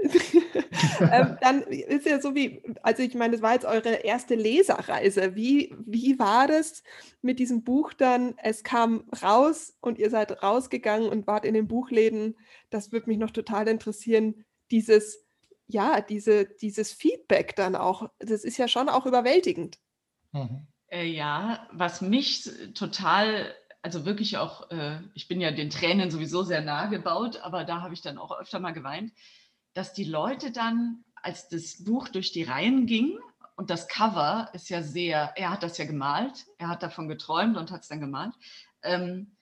ähm, 1.00 1.36
dann 1.40 1.62
ist 1.62 2.06
ja 2.06 2.20
so 2.20 2.34
wie, 2.34 2.62
also 2.82 3.02
ich 3.02 3.14
meine, 3.14 3.32
das 3.32 3.42
war 3.42 3.52
jetzt 3.52 3.66
eure 3.66 3.96
erste 3.96 4.34
Leserreise. 4.34 5.34
Wie, 5.34 5.74
wie 5.84 6.18
war 6.18 6.46
das 6.46 6.82
mit 7.22 7.38
diesem 7.38 7.64
Buch 7.64 7.92
dann? 7.92 8.34
Es 8.38 8.64
kam 8.64 9.04
raus 9.22 9.76
und 9.80 9.98
ihr 9.98 10.10
seid 10.10 10.42
rausgegangen 10.42 11.08
und 11.08 11.26
wart 11.26 11.44
in 11.44 11.54
den 11.54 11.68
Buchläden. 11.68 12.36
Das 12.70 12.92
würde 12.92 13.08
mich 13.08 13.18
noch 13.18 13.30
total 13.30 13.68
interessieren. 13.68 14.44
Dieses, 14.70 15.26
ja, 15.66 16.00
diese, 16.00 16.46
dieses 16.46 16.92
Feedback 16.92 17.54
dann 17.56 17.76
auch. 17.76 18.08
Das 18.18 18.44
ist 18.44 18.56
ja 18.56 18.68
schon 18.68 18.88
auch 18.88 19.06
überwältigend. 19.06 19.78
Mhm. 20.32 20.66
Äh, 20.88 21.06
ja, 21.06 21.68
was 21.72 22.00
mich 22.00 22.50
total 22.74 23.54
also 23.82 24.04
wirklich 24.04 24.36
auch, 24.36 24.70
äh, 24.70 24.98
ich 25.14 25.26
bin 25.26 25.40
ja 25.40 25.52
den 25.52 25.70
Tränen 25.70 26.10
sowieso 26.10 26.42
sehr 26.42 26.60
nahe 26.60 26.90
gebaut, 26.90 27.40
aber 27.42 27.64
da 27.64 27.80
habe 27.80 27.94
ich 27.94 28.02
dann 28.02 28.18
auch 28.18 28.38
öfter 28.38 28.60
mal 28.60 28.72
geweint 28.72 29.10
dass 29.74 29.92
die 29.92 30.04
Leute 30.04 30.50
dann, 30.52 31.04
als 31.14 31.48
das 31.48 31.84
Buch 31.84 32.08
durch 32.08 32.32
die 32.32 32.42
Reihen 32.42 32.86
ging, 32.86 33.18
und 33.56 33.68
das 33.68 33.88
Cover 33.88 34.48
ist 34.54 34.70
ja 34.70 34.82
sehr, 34.82 35.34
er 35.36 35.50
hat 35.50 35.62
das 35.62 35.76
ja 35.76 35.84
gemalt, 35.84 36.46
er 36.56 36.68
hat 36.68 36.82
davon 36.82 37.08
geträumt 37.08 37.58
und 37.58 37.70
hat 37.70 37.82
es 37.82 37.88
dann 37.88 38.00
gemalt, 38.00 38.32
ähm, 38.82 39.36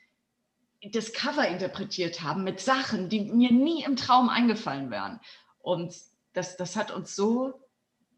das 0.93 1.12
Cover 1.12 1.47
interpretiert 1.47 2.22
haben 2.22 2.45
mit 2.45 2.61
Sachen, 2.61 3.09
die 3.09 3.20
mir 3.20 3.53
nie 3.53 3.85
im 3.85 3.97
Traum 3.97 4.29
eingefallen 4.29 4.91
wären. 4.91 5.20
Und 5.61 5.95
das, 6.33 6.57
das 6.57 6.76
hat 6.76 6.91
uns 6.91 7.14
so 7.16 7.55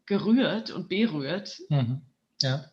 gerührt 0.05 0.71
und 0.71 0.89
berührt. 0.89 1.61
Mhm. 1.69 2.01
Ja. 2.41 2.65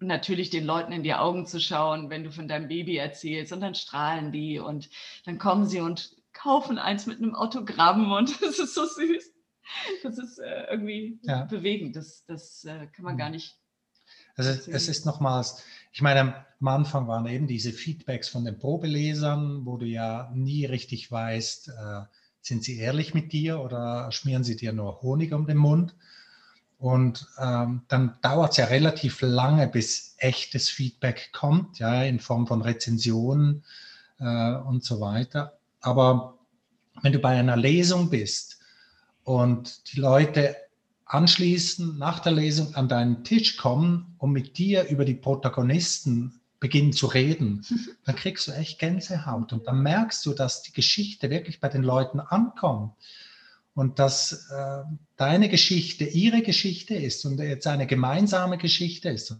Und 0.00 0.08
natürlich 0.08 0.50
den 0.50 0.64
Leuten 0.64 0.92
in 0.92 1.02
die 1.02 1.14
Augen 1.14 1.46
zu 1.46 1.60
schauen, 1.60 2.10
wenn 2.10 2.24
du 2.24 2.30
von 2.30 2.48
deinem 2.48 2.68
Baby 2.68 2.96
erzählst 2.96 3.52
und 3.52 3.60
dann 3.60 3.74
strahlen 3.74 4.30
die 4.30 4.58
und 4.58 4.90
dann 5.24 5.38
kommen 5.38 5.66
sie 5.66 5.80
und 5.80 6.15
kaufen 6.46 6.78
eins 6.78 7.06
mit 7.06 7.18
einem 7.18 7.34
Autogramm 7.34 8.12
und 8.12 8.40
das 8.42 8.58
ist 8.58 8.74
so 8.74 8.86
süß. 8.86 9.32
Das 10.04 10.16
ist 10.16 10.38
äh, 10.38 10.66
irgendwie 10.70 11.18
ja. 11.22 11.44
bewegend. 11.44 11.96
Das, 11.96 12.24
das 12.26 12.64
äh, 12.64 12.86
kann 12.86 13.04
man 13.04 13.14
mhm. 13.14 13.18
gar 13.18 13.30
nicht. 13.30 13.56
Also 14.36 14.50
es 14.70 14.88
ist 14.88 15.06
nochmals, 15.06 15.62
ich 15.92 16.02
meine, 16.02 16.44
am 16.60 16.68
Anfang 16.68 17.08
waren 17.08 17.26
eben 17.26 17.46
diese 17.46 17.72
Feedbacks 17.72 18.28
von 18.28 18.44
den 18.44 18.58
Probelesern, 18.58 19.66
wo 19.66 19.76
du 19.76 19.86
ja 19.86 20.30
nie 20.34 20.66
richtig 20.66 21.10
weißt, 21.10 21.68
äh, 21.68 22.02
sind 22.42 22.62
sie 22.62 22.78
ehrlich 22.78 23.14
mit 23.14 23.32
dir 23.32 23.60
oder 23.60 24.12
schmieren 24.12 24.44
sie 24.44 24.56
dir 24.56 24.72
nur 24.72 25.02
Honig 25.02 25.32
um 25.32 25.46
den 25.46 25.56
Mund? 25.56 25.96
Und 26.78 27.26
ähm, 27.38 27.82
dann 27.88 28.18
dauert 28.22 28.52
es 28.52 28.58
ja 28.58 28.66
relativ 28.66 29.22
lange, 29.22 29.66
bis 29.66 30.14
echtes 30.18 30.68
Feedback 30.68 31.30
kommt, 31.32 31.78
ja, 31.78 32.04
in 32.04 32.20
Form 32.20 32.46
von 32.46 32.62
Rezensionen 32.62 33.64
äh, 34.20 34.54
und 34.54 34.84
so 34.84 35.00
weiter. 35.00 35.58
Aber 35.80 36.35
wenn 37.02 37.12
du 37.12 37.18
bei 37.18 37.38
einer 37.38 37.56
Lesung 37.56 38.10
bist 38.10 38.58
und 39.24 39.92
die 39.92 40.00
Leute 40.00 40.56
anschließend 41.06 41.98
nach 41.98 42.20
der 42.20 42.32
Lesung 42.32 42.74
an 42.74 42.88
deinen 42.88 43.24
Tisch 43.24 43.56
kommen 43.56 44.16
und 44.18 44.32
mit 44.32 44.58
dir 44.58 44.84
über 44.88 45.04
die 45.04 45.14
Protagonisten 45.14 46.40
beginnen 46.58 46.92
zu 46.92 47.06
reden, 47.06 47.64
dann 48.04 48.16
kriegst 48.16 48.48
du 48.48 48.52
echt 48.52 48.78
Gänsehaut 48.78 49.52
und 49.52 49.66
dann 49.66 49.82
merkst 49.82 50.24
du, 50.26 50.32
dass 50.32 50.62
die 50.62 50.72
Geschichte 50.72 51.30
wirklich 51.30 51.60
bei 51.60 51.68
den 51.68 51.82
Leuten 51.82 52.20
ankommt 52.20 52.94
und 53.74 53.98
dass 53.98 54.48
äh, 54.50 54.82
deine 55.16 55.48
Geschichte 55.48 56.04
ihre 56.04 56.42
Geschichte 56.42 56.94
ist 56.94 57.24
und 57.24 57.38
jetzt 57.38 57.66
eine 57.66 57.86
gemeinsame 57.86 58.58
Geschichte 58.58 59.10
ist. 59.10 59.36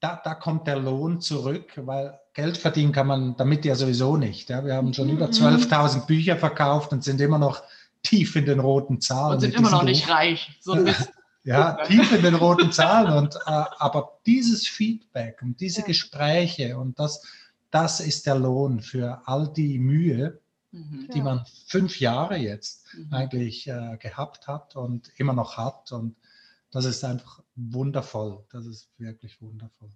Da, 0.00 0.20
da 0.22 0.34
kommt 0.34 0.66
der 0.66 0.78
Lohn 0.78 1.20
zurück, 1.20 1.72
weil 1.76 2.18
Geld 2.34 2.58
verdienen 2.58 2.92
kann 2.92 3.06
man 3.06 3.36
damit 3.36 3.64
ja 3.64 3.74
sowieso 3.74 4.16
nicht. 4.16 4.50
Ja. 4.50 4.64
Wir 4.64 4.74
haben 4.74 4.92
schon 4.92 5.08
über 5.08 5.26
12.000 5.26 6.02
mhm. 6.02 6.06
Bücher 6.06 6.36
verkauft 6.36 6.92
und 6.92 7.02
sind 7.02 7.20
immer 7.20 7.38
noch 7.38 7.62
tief 8.02 8.36
in 8.36 8.44
den 8.44 8.60
roten 8.60 9.00
Zahlen. 9.00 9.34
Und 9.34 9.40
sind 9.40 9.54
immer 9.54 9.70
noch 9.70 9.82
nicht 9.82 10.08
reich. 10.08 10.58
So 10.60 10.76
ja, 11.44 11.84
tief 11.86 12.12
in 12.12 12.22
den 12.22 12.34
roten 12.34 12.72
Zahlen. 12.72 13.16
Und, 13.16 13.36
äh, 13.36 13.38
aber 13.46 14.18
dieses 14.26 14.66
Feedback 14.68 15.40
und 15.42 15.60
diese 15.60 15.80
ja. 15.80 15.86
Gespräche 15.86 16.76
und 16.76 16.98
das, 16.98 17.22
das 17.70 18.00
ist 18.00 18.26
der 18.26 18.36
Lohn 18.36 18.80
für 18.80 19.22
all 19.24 19.52
die 19.52 19.78
Mühe, 19.78 20.40
mhm. 20.72 21.08
die 21.14 21.22
man 21.22 21.46
fünf 21.66 22.00
Jahre 22.00 22.36
jetzt 22.36 22.84
mhm. 22.94 23.14
eigentlich 23.14 23.66
äh, 23.66 23.96
gehabt 23.98 24.46
hat 24.46 24.76
und 24.76 25.10
immer 25.16 25.32
noch 25.32 25.56
hat. 25.56 25.92
Und 25.92 26.16
das 26.70 26.84
ist 26.84 27.04
einfach 27.04 27.40
wundervoll. 27.56 28.44
Das 28.50 28.66
ist 28.66 28.90
wirklich 28.98 29.40
wundervoll. 29.40 29.90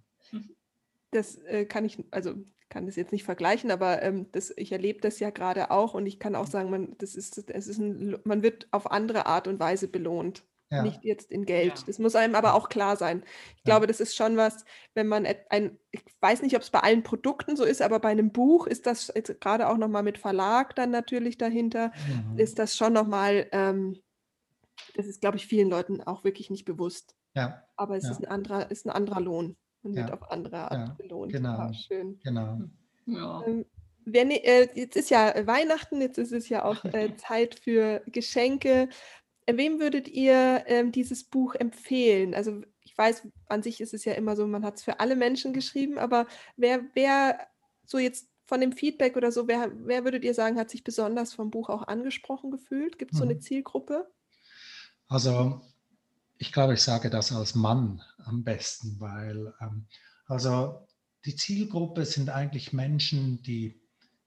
das 1.11 1.35
äh, 1.37 1.65
kann 1.65 1.85
ich, 1.85 2.03
also 2.11 2.35
kann 2.69 2.85
das 2.85 2.95
jetzt 2.95 3.11
nicht 3.11 3.23
vergleichen, 3.23 3.69
aber 3.69 4.01
ähm, 4.01 4.31
das, 4.31 4.53
ich 4.55 4.71
erlebe 4.71 5.01
das 5.01 5.19
ja 5.19 5.29
gerade 5.29 5.71
auch 5.71 5.93
und 5.93 6.05
ich 6.07 6.19
kann 6.19 6.35
auch 6.35 6.47
sagen, 6.47 6.71
man, 6.71 6.95
das 6.97 7.15
ist, 7.15 7.49
es 7.49 7.67
ist 7.67 7.79
ein, 7.79 8.17
man 8.23 8.41
wird 8.41 8.67
auf 8.71 8.89
andere 8.89 9.25
Art 9.25 9.47
und 9.47 9.59
Weise 9.59 9.87
belohnt. 9.87 10.43
Ja. 10.71 10.83
Nicht 10.83 11.03
jetzt 11.03 11.31
in 11.31 11.45
Geld. 11.45 11.79
Ja. 11.79 11.83
Das 11.85 11.99
muss 11.99 12.15
einem 12.15 12.33
aber 12.33 12.53
auch 12.53 12.69
klar 12.69 12.95
sein. 12.95 13.23
Ich 13.25 13.57
ja. 13.57 13.61
glaube, 13.65 13.87
das 13.87 13.99
ist 13.99 14.15
schon 14.15 14.37
was, 14.37 14.63
wenn 14.93 15.05
man 15.05 15.27
ein, 15.49 15.77
ich 15.91 16.01
weiß 16.21 16.41
nicht, 16.43 16.55
ob 16.55 16.61
es 16.61 16.69
bei 16.69 16.79
allen 16.79 17.03
Produkten 17.03 17.57
so 17.57 17.65
ist, 17.65 17.81
aber 17.81 17.99
bei 17.99 18.07
einem 18.07 18.31
Buch 18.31 18.67
ist 18.67 18.85
das 18.85 19.11
jetzt 19.13 19.41
gerade 19.41 19.67
auch 19.67 19.77
nochmal 19.77 20.03
mit 20.03 20.17
Verlag 20.17 20.73
dann 20.75 20.89
natürlich 20.89 21.37
dahinter, 21.37 21.91
mhm. 22.07 22.39
ist 22.39 22.57
das 22.57 22.77
schon 22.77 22.93
nochmal, 22.93 23.47
ähm, 23.51 24.01
das 24.95 25.07
ist, 25.07 25.19
glaube 25.19 25.35
ich, 25.35 25.45
vielen 25.45 25.69
Leuten 25.69 25.99
auch 26.01 26.23
wirklich 26.23 26.49
nicht 26.49 26.63
bewusst. 26.63 27.17
Ja. 27.35 27.63
Aber 27.75 27.97
es 27.97 28.09
ist 28.09 28.19
ein 28.19 28.27
anderer, 28.27 28.69
ist 28.69 28.85
ein 28.85 28.91
anderer 28.91 29.21
Lohn. 29.21 29.55
Man 29.83 29.95
wird 29.95 30.11
auf 30.11 30.31
andere 30.31 30.71
Art 30.71 30.89
ja, 30.89 30.93
belohnt. 30.95 31.31
Genau. 31.31 31.57
Ah, 31.57 31.73
schön. 31.73 32.19
Genau. 32.23 32.59
Ja. 33.07 33.43
Ähm, 33.45 33.65
wenn, 34.05 34.31
äh, 34.31 34.67
jetzt 34.73 34.95
ist 34.95 35.09
ja 35.09 35.33
Weihnachten, 35.47 36.01
jetzt 36.01 36.17
ist 36.17 36.31
es 36.31 36.49
ja 36.49 36.63
auch 36.65 36.83
äh, 36.93 37.15
Zeit 37.15 37.55
für 37.55 38.01
Geschenke. 38.07 38.89
Äh, 39.45 39.57
wem 39.57 39.79
würdet 39.79 40.07
ihr 40.07 40.63
ähm, 40.67 40.91
dieses 40.91 41.23
Buch 41.23 41.55
empfehlen? 41.55 42.33
Also 42.35 42.61
ich 42.83 42.97
weiß, 42.97 43.27
an 43.47 43.63
sich 43.63 43.81
ist 43.81 43.93
es 43.93 44.05
ja 44.05 44.13
immer 44.13 44.35
so, 44.35 44.45
man 44.47 44.65
hat 44.65 44.77
es 44.77 44.83
für 44.83 44.99
alle 44.99 45.15
Menschen 45.15 45.53
geschrieben, 45.53 45.97
aber 45.97 46.27
wer, 46.57 46.81
wer 46.93 47.39
so 47.85 47.97
jetzt 47.97 48.29
von 48.45 48.59
dem 48.59 48.73
Feedback 48.73 49.15
oder 49.15 49.31
so, 49.31 49.47
wer, 49.47 49.71
wer 49.85 50.03
würdet 50.03 50.23
ihr 50.23 50.33
sagen, 50.33 50.59
hat 50.59 50.69
sich 50.69 50.83
besonders 50.83 51.33
vom 51.33 51.51
Buch 51.51 51.69
auch 51.69 51.87
angesprochen 51.87 52.51
gefühlt? 52.51 52.99
Gibt 52.99 53.13
es 53.13 53.19
so 53.19 53.23
eine 53.23 53.35
mhm. 53.35 53.41
Zielgruppe? 53.41 54.11
Also 55.07 55.61
ich 56.41 56.51
glaube, 56.51 56.73
ich 56.73 56.81
sage 56.81 57.11
das 57.11 57.31
als 57.31 57.53
Mann 57.53 58.01
am 58.25 58.43
besten, 58.43 58.99
weil 58.99 59.53
ähm, 59.61 59.85
also 60.25 60.87
die 61.23 61.35
Zielgruppe 61.35 62.03
sind 62.03 62.31
eigentlich 62.31 62.73
Menschen, 62.73 63.43
die, 63.43 63.79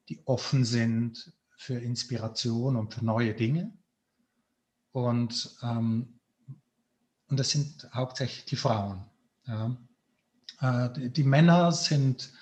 die 0.09 0.25
offen 0.25 0.65
sind 0.65 1.33
für 1.57 1.77
Inspiration 1.77 2.77
und 2.77 2.95
für 2.95 3.05
neue 3.05 3.35
Dinge. 3.35 3.77
Und, 4.93 5.57
ähm, 5.63 6.21
und 7.27 7.41
das 7.41 7.51
sind 7.51 7.89
hauptsächlich 7.93 8.45
die 8.45 8.57
Frauen. 8.57 9.05
Ja. 9.49 9.77
Äh, 10.61 10.93
die, 10.93 11.13
die 11.13 11.25
Männer 11.25 11.73
sind 11.73 12.33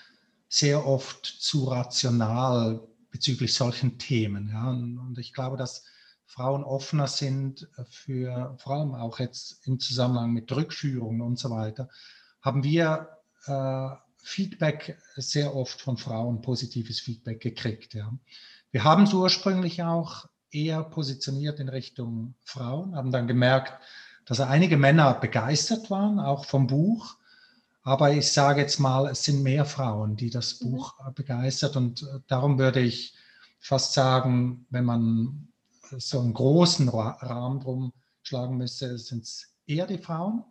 sehr 0.51 0.85
oft 0.87 1.25
zu 1.25 1.65
rational 1.65 2.87
bezüglich 3.11 3.55
solchen 3.55 3.99
Themen. 3.99 4.51
Ja. 4.51 4.69
Und, 4.69 4.99
und 4.99 5.19
ich 5.19 5.33
glaube, 5.33 5.57
dass 5.57 5.87
Frauen 6.33 6.65
offener 6.65 7.09
sind 7.09 7.69
für, 7.91 8.57
vor 8.57 8.77
allem 8.77 8.95
auch 8.95 9.19
jetzt 9.19 9.67
im 9.67 9.79
Zusammenhang 9.79 10.33
mit 10.33 10.51
Rückführungen 10.51 11.21
und 11.21 11.39
so 11.39 11.51
weiter, 11.51 11.91
haben 12.41 12.65
wir 12.65 13.19
äh, 13.45 13.89
Feedback 14.17 14.99
sehr 15.17 15.55
oft 15.55 15.79
von 15.83 15.99
Frauen, 15.99 16.41
positives 16.41 17.01
Feedback 17.01 17.41
gekriegt. 17.41 17.93
Ja. 17.93 18.11
Wir 18.71 18.83
haben 18.83 19.03
es 19.03 19.13
ursprünglich 19.13 19.83
auch 19.83 20.27
eher 20.51 20.83
positioniert 20.85 21.61
in 21.61 21.69
Richtung 21.69 22.35
Frauen, 22.45 22.97
haben 22.97 23.13
dann 23.13 23.27
gemerkt, 23.27 23.75
dass 24.25 24.41
einige 24.41 24.79
Männer 24.79 25.13
begeistert 25.13 25.91
waren, 25.91 26.19
auch 26.19 26.47
vom 26.47 26.67
Buch. 26.67 27.17
Aber 27.83 28.11
ich 28.11 28.33
sage 28.33 28.63
jetzt 28.63 28.79
mal, 28.79 29.07
es 29.09 29.25
sind 29.25 29.43
mehr 29.43 29.67
Frauen, 29.67 30.17
die 30.17 30.31
das 30.31 30.63
mhm. 30.63 30.71
Buch 30.71 30.95
begeistert. 31.15 31.77
Und 31.77 32.05
äh, 32.05 32.21
darum 32.27 32.59
würde 32.59 32.81
ich 32.81 33.13
fast 33.59 33.93
sagen, 33.93 34.65
wenn 34.71 34.87
man 34.87 35.52
so 35.99 36.21
einen 36.21 36.35
großen 36.35 36.89
Rahmen 36.89 37.61
drum 37.61 37.93
schlagen 38.23 38.57
müsste, 38.57 38.99
sind 38.99 39.25
es 39.25 39.55
eher 39.67 39.87
die 39.87 39.99
Frauen 39.99 40.45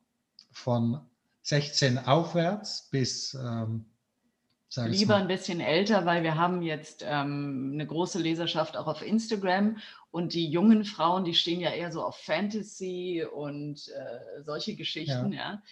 von 0.52 1.00
16 1.44 2.00
aufwärts 2.00 2.90
bis 2.92 3.34
ähm, 3.34 3.86
Lieber 4.78 5.16
ein 5.16 5.28
bisschen 5.28 5.60
älter, 5.60 6.06
weil 6.06 6.24
wir 6.24 6.36
haben 6.36 6.62
jetzt 6.62 7.04
ähm, 7.06 7.72
eine 7.74 7.86
große 7.86 8.20
Leserschaft 8.20 8.78
auch 8.78 8.88
auf 8.88 9.02
Instagram 9.02 9.78
und 10.12 10.34
die 10.34 10.48
jungen 10.48 10.86
Frauen, 10.86 11.26
die 11.26 11.34
stehen 11.34 11.60
ja 11.60 11.72
eher 11.72 11.92
so 11.92 12.02
auf 12.02 12.16
Fantasy 12.16 13.26
und 13.34 13.90
äh, 13.90 14.44
solche 14.44 14.76
Geschichten, 14.76 15.34
ja. 15.34 15.40
ja. 15.40 15.64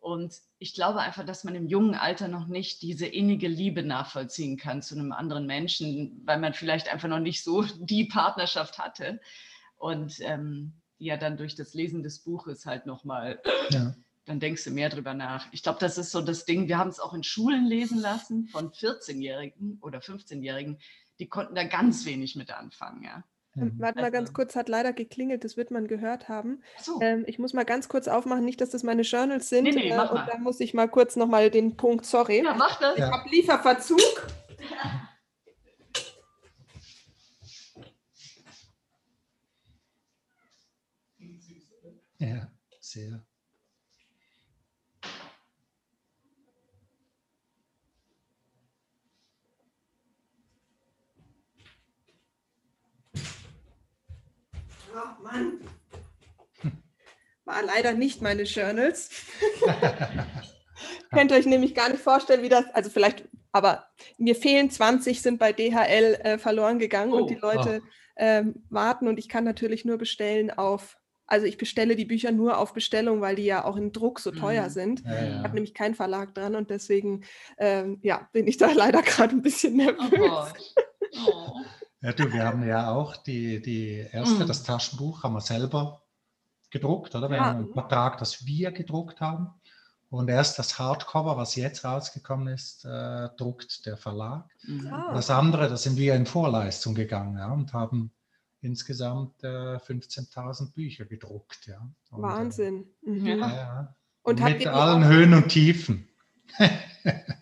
Und 0.00 0.34
ich 0.58 0.74
glaube 0.74 1.00
einfach, 1.00 1.24
dass 1.24 1.44
man 1.44 1.54
im 1.54 1.66
jungen 1.66 1.94
Alter 1.94 2.28
noch 2.28 2.46
nicht 2.46 2.82
diese 2.82 3.06
innige 3.06 3.48
Liebe 3.48 3.82
nachvollziehen 3.82 4.56
kann 4.56 4.80
zu 4.80 4.94
einem 4.94 5.12
anderen 5.12 5.46
Menschen, 5.46 6.22
weil 6.24 6.38
man 6.38 6.54
vielleicht 6.54 6.92
einfach 6.92 7.08
noch 7.08 7.18
nicht 7.18 7.42
so 7.42 7.62
die 7.78 8.04
Partnerschaft 8.04 8.78
hatte. 8.78 9.20
Und 9.76 10.20
ähm, 10.20 10.72
ja 10.98 11.16
dann 11.16 11.36
durch 11.36 11.54
das 11.54 11.74
Lesen 11.74 12.02
des 12.02 12.20
Buches 12.20 12.66
halt 12.66 12.86
nochmal 12.86 13.40
ja 13.70 13.94
dann 14.28 14.40
denkst 14.40 14.64
du 14.64 14.70
mehr 14.70 14.90
drüber 14.90 15.14
nach. 15.14 15.46
Ich 15.52 15.62
glaube, 15.62 15.78
das 15.80 15.96
ist 15.96 16.10
so 16.10 16.20
das 16.20 16.44
Ding. 16.44 16.68
Wir 16.68 16.78
haben 16.78 16.90
es 16.90 17.00
auch 17.00 17.14
in 17.14 17.22
Schulen 17.22 17.66
lesen 17.66 17.98
lassen 17.98 18.46
von 18.48 18.70
14-Jährigen 18.70 19.78
oder 19.80 20.00
15-Jährigen. 20.00 20.78
Die 21.18 21.28
konnten 21.28 21.54
da 21.54 21.64
ganz 21.64 22.04
wenig 22.04 22.36
mit 22.36 22.50
anfangen. 22.50 23.02
Ja. 23.02 23.24
Ähm, 23.60 23.74
warte 23.78 24.00
mal 24.00 24.10
ganz 24.10 24.28
also 24.28 24.32
kurz, 24.34 24.56
hat 24.56 24.68
leider 24.68 24.92
geklingelt, 24.92 25.44
das 25.44 25.56
wird 25.56 25.70
man 25.70 25.88
gehört 25.88 26.28
haben. 26.28 26.62
So. 26.80 27.00
Ähm, 27.00 27.24
ich 27.26 27.38
muss 27.38 27.52
mal 27.52 27.64
ganz 27.64 27.88
kurz 27.88 28.08
aufmachen, 28.08 28.44
nicht, 28.44 28.60
dass 28.60 28.70
das 28.70 28.82
meine 28.82 29.02
Journals 29.02 29.48
sind. 29.48 29.64
Nee, 29.64 29.72
nee, 29.72 29.90
äh, 29.90 29.98
und 29.98 30.26
da 30.28 30.38
muss 30.38 30.60
ich 30.60 30.74
mal 30.74 30.88
kurz 30.88 31.16
nochmal 31.16 31.50
den 31.50 31.76
Punkt, 31.76 32.06
sorry. 32.06 32.42
Ja, 32.44 32.54
mach 32.54 32.78
das. 32.78 32.94
Ich 32.94 33.00
ja. 33.00 33.10
habe 33.10 33.28
Lieferverzug. 33.28 34.26
Ja, 42.20 42.50
sehr. 42.80 43.27
Oh 54.94 55.22
Mann. 55.22 55.60
War 57.44 57.62
leider 57.62 57.94
nicht 57.94 58.20
meine 58.20 58.42
Journals. 58.42 59.10
Könnt 61.10 61.30
ihr 61.30 61.36
euch 61.38 61.46
nämlich 61.46 61.74
gar 61.74 61.88
nicht 61.88 62.02
vorstellen, 62.02 62.42
wie 62.42 62.48
das, 62.48 62.66
also 62.74 62.90
vielleicht, 62.90 63.24
aber 63.52 63.86
mir 64.18 64.34
fehlen 64.34 64.70
20, 64.70 65.22
sind 65.22 65.38
bei 65.38 65.52
DHL 65.52 66.20
äh, 66.22 66.38
verloren 66.38 66.78
gegangen 66.78 67.12
oh, 67.12 67.18
und 67.18 67.30
die 67.30 67.36
Leute 67.36 67.80
oh. 67.82 67.88
ähm, 68.16 68.62
warten 68.68 69.08
und 69.08 69.18
ich 69.18 69.28
kann 69.28 69.44
natürlich 69.44 69.84
nur 69.84 69.96
bestellen 69.96 70.50
auf, 70.50 70.98
also 71.26 71.46
ich 71.46 71.56
bestelle 71.56 71.96
die 71.96 72.04
Bücher 72.04 72.32
nur 72.32 72.58
auf 72.58 72.74
Bestellung, 72.74 73.20
weil 73.20 73.36
die 73.36 73.44
ja 73.44 73.64
auch 73.64 73.76
in 73.76 73.92
Druck 73.92 74.20
so 74.20 74.30
teuer 74.30 74.64
mhm. 74.64 74.70
sind. 74.70 75.04
Ja, 75.04 75.14
ja. 75.14 75.36
Ich 75.38 75.44
habe 75.44 75.54
nämlich 75.54 75.74
keinen 75.74 75.94
Verlag 75.94 76.34
dran 76.34 76.54
und 76.54 76.70
deswegen, 76.70 77.24
ähm, 77.56 77.98
ja, 78.02 78.28
bin 78.32 78.46
ich 78.46 78.58
da 78.58 78.70
leider 78.74 79.02
gerade 79.02 79.34
ein 79.34 79.42
bisschen 79.42 79.76
nervös. 79.76 80.52
Oh, 81.16 81.26
oh. 81.26 81.52
Ja, 82.00 82.12
du, 82.12 82.32
wir 82.32 82.44
haben 82.44 82.66
ja 82.66 82.90
auch 82.90 83.16
die, 83.16 83.60
die 83.60 84.06
erste, 84.12 84.44
mhm. 84.44 84.46
das 84.46 84.62
Taschenbuch 84.62 85.22
haben 85.22 85.34
wir 85.34 85.40
selber 85.40 86.02
gedruckt, 86.70 87.14
oder? 87.14 87.28
Wir 87.28 87.38
ja. 87.38 87.44
haben 87.46 87.64
einen 87.64 87.72
Vertrag, 87.72 88.18
das 88.18 88.46
wir 88.46 88.70
gedruckt 88.70 89.20
haben. 89.20 89.50
Und 90.10 90.30
erst 90.30 90.58
das 90.58 90.78
Hardcover, 90.78 91.36
was 91.36 91.54
jetzt 91.54 91.84
rausgekommen 91.84 92.48
ist, 92.54 92.84
äh, 92.84 93.28
druckt 93.36 93.84
der 93.84 93.96
Verlag. 93.96 94.46
Mhm. 94.66 94.86
Ah. 94.90 95.12
Das 95.12 95.28
andere, 95.28 95.68
da 95.68 95.76
sind 95.76 95.98
wir 95.98 96.14
in 96.14 96.24
Vorleistung 96.24 96.94
gegangen 96.94 97.36
ja, 97.36 97.52
und 97.52 97.74
haben 97.74 98.10
insgesamt 98.60 99.42
äh, 99.44 99.76
15.000 99.76 100.72
Bücher 100.72 101.04
gedruckt. 101.04 101.66
Ja. 101.66 101.86
Und, 102.10 102.20
äh, 102.20 102.22
Wahnsinn. 102.22 102.86
Mhm. 103.02 103.26
Ja. 103.26 103.94
Und, 104.22 104.40
und 104.40 104.44
mit 104.44 104.66
allen 104.66 105.06
Höhen 105.06 105.34
und 105.34 105.48
Tiefen. 105.48 106.07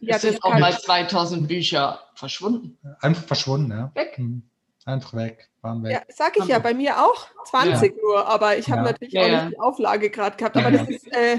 Ja, 0.01 0.17
es 0.17 0.23
sind 0.23 0.43
auch 0.45 0.59
mal 0.59 0.73
2000 0.73 1.49
Bücher 1.49 2.01
verschwunden. 2.15 2.79
Einfach 3.01 3.25
verschwunden, 3.25 3.71
ja. 3.71 3.91
Weg. 3.95 4.17
Hm. 4.17 4.43
Einfach 4.85 5.15
weg, 5.15 5.49
waren 5.63 5.83
weg. 5.83 5.93
Ja, 5.93 6.03
sag 6.15 6.37
ich 6.37 6.45
ja, 6.45 6.61
bei 6.61 6.73
mir 6.73 7.05
auch 7.05 7.27
20 7.47 7.97
ja. 7.97 8.03
nur, 8.03 8.27
aber 8.29 8.57
ich 8.57 8.71
habe 8.71 8.83
ja. 8.83 8.93
natürlich 8.93 9.19
auch 9.19 9.29
nicht 9.29 9.53
die 9.53 9.59
Auflage 9.59 10.11
gerade 10.11 10.37
gehabt. 10.37 10.57
Aber 10.57 10.71
das 10.71 10.89
ist, 10.89 11.13
äh, 11.13 11.39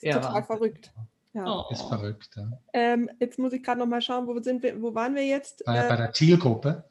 ist 0.00 0.14
total 0.14 0.42
verrückt. 0.42 0.90
Ja. 1.34 1.66
Ist 1.70 1.82
verrückt, 1.82 2.30
ja. 2.36 2.50
Ähm, 2.72 3.08
jetzt 3.20 3.38
muss 3.38 3.52
ich 3.52 3.62
gerade 3.62 3.78
noch 3.78 3.86
mal 3.86 4.00
schauen, 4.00 4.26
wo 4.26 4.40
sind 4.40 4.62
wir, 4.64 4.82
wo 4.82 4.92
waren 4.94 5.14
wir 5.14 5.24
jetzt? 5.24 5.64
Bei, 5.64 5.78
äh, 5.78 5.88
bei 5.88 5.94
der 5.94 6.12
Zielgruppe. 6.12 6.84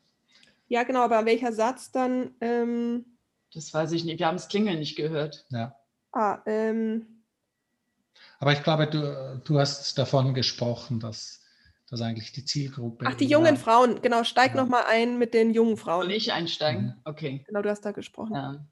Ja, 0.70 0.84
genau, 0.84 1.02
aber 1.02 1.26
welcher 1.26 1.52
Satz 1.52 1.92
dann? 1.92 2.32
Ähm, 2.40 3.18
das 3.54 3.74
weiß 3.74 3.92
ich 3.92 4.06
nicht. 4.06 4.20
Wir 4.20 4.28
haben 4.28 4.38
das 4.38 4.48
Klingeln 4.48 4.80
nicht 4.80 4.96
gehört. 4.96 5.46
Ja. 5.50 5.76
Ah, 6.14 6.40
ähm, 6.46 7.17
aber 8.40 8.54
ich 8.54 8.64
glaube, 8.64 8.88
du, 8.88 9.42
du 9.44 9.60
hast 9.60 9.98
davon 9.98 10.34
gesprochen, 10.34 11.00
dass, 11.00 11.44
dass 11.90 12.02
eigentlich 12.02 12.32
die 12.32 12.46
Zielgruppe. 12.46 13.06
Ach, 13.08 13.16
die 13.16 13.26
jungen 13.26 13.56
war. 13.56 13.84
Frauen, 13.84 14.02
genau. 14.02 14.24
Steig 14.24 14.56
ja. 14.56 14.62
noch 14.62 14.70
mal 14.70 14.84
ein 14.88 15.18
mit 15.18 15.34
den 15.34 15.54
jungen 15.54 15.78
Frauen. 15.78 16.04
Soll 16.04 16.12
ich 16.12 16.34
einsteigen? 16.34 16.86
Mhm. 16.86 17.02
Okay. 17.06 17.44
Genau, 17.48 17.62
du 17.62 17.70
hast 17.70 17.82
da 17.82 17.92
gesprochen. 17.92 18.36
Ja. 18.36 18.66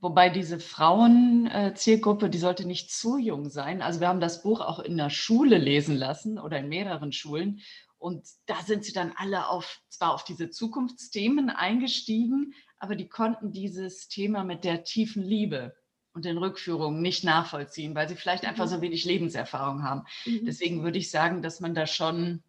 Wobei 0.00 0.30
diese 0.30 0.60
Frauenzielgruppe, 0.60 2.26
äh, 2.26 2.30
die 2.30 2.38
sollte 2.38 2.64
nicht 2.64 2.92
zu 2.92 3.18
jung 3.18 3.50
sein. 3.50 3.82
Also 3.82 4.00
wir 4.00 4.08
haben 4.08 4.20
das 4.20 4.42
Buch 4.42 4.60
auch 4.60 4.78
in 4.78 4.96
der 4.96 5.10
Schule 5.10 5.58
lesen 5.58 5.96
lassen 5.96 6.38
oder 6.38 6.58
in 6.58 6.68
mehreren 6.68 7.12
Schulen. 7.12 7.60
Und 7.98 8.24
da 8.46 8.62
sind 8.62 8.84
sie 8.84 8.92
dann 8.92 9.12
alle 9.16 9.48
auf, 9.48 9.80
zwar 9.88 10.14
auf 10.14 10.22
diese 10.22 10.50
Zukunftsthemen 10.50 11.50
eingestiegen, 11.50 12.54
aber 12.78 12.94
die 12.94 13.08
konnten 13.08 13.50
dieses 13.50 14.06
Thema 14.06 14.44
mit 14.44 14.62
der 14.62 14.84
tiefen 14.84 15.24
Liebe 15.24 15.74
und 16.12 16.24
den 16.24 16.38
Rückführungen 16.38 17.00
nicht 17.00 17.24
nachvollziehen, 17.24 17.94
weil 17.94 18.08
sie 18.08 18.16
vielleicht 18.16 18.44
einfach 18.44 18.66
mhm. 18.66 18.70
so 18.70 18.80
wenig 18.80 19.04
Lebenserfahrung 19.04 19.82
haben. 19.82 20.04
Mhm. 20.26 20.46
Deswegen 20.46 20.82
würde 20.82 20.98
ich 20.98 21.10
sagen, 21.10 21.42
dass 21.42 21.60
man 21.60 21.74
da 21.74 21.86
schon 21.86 22.42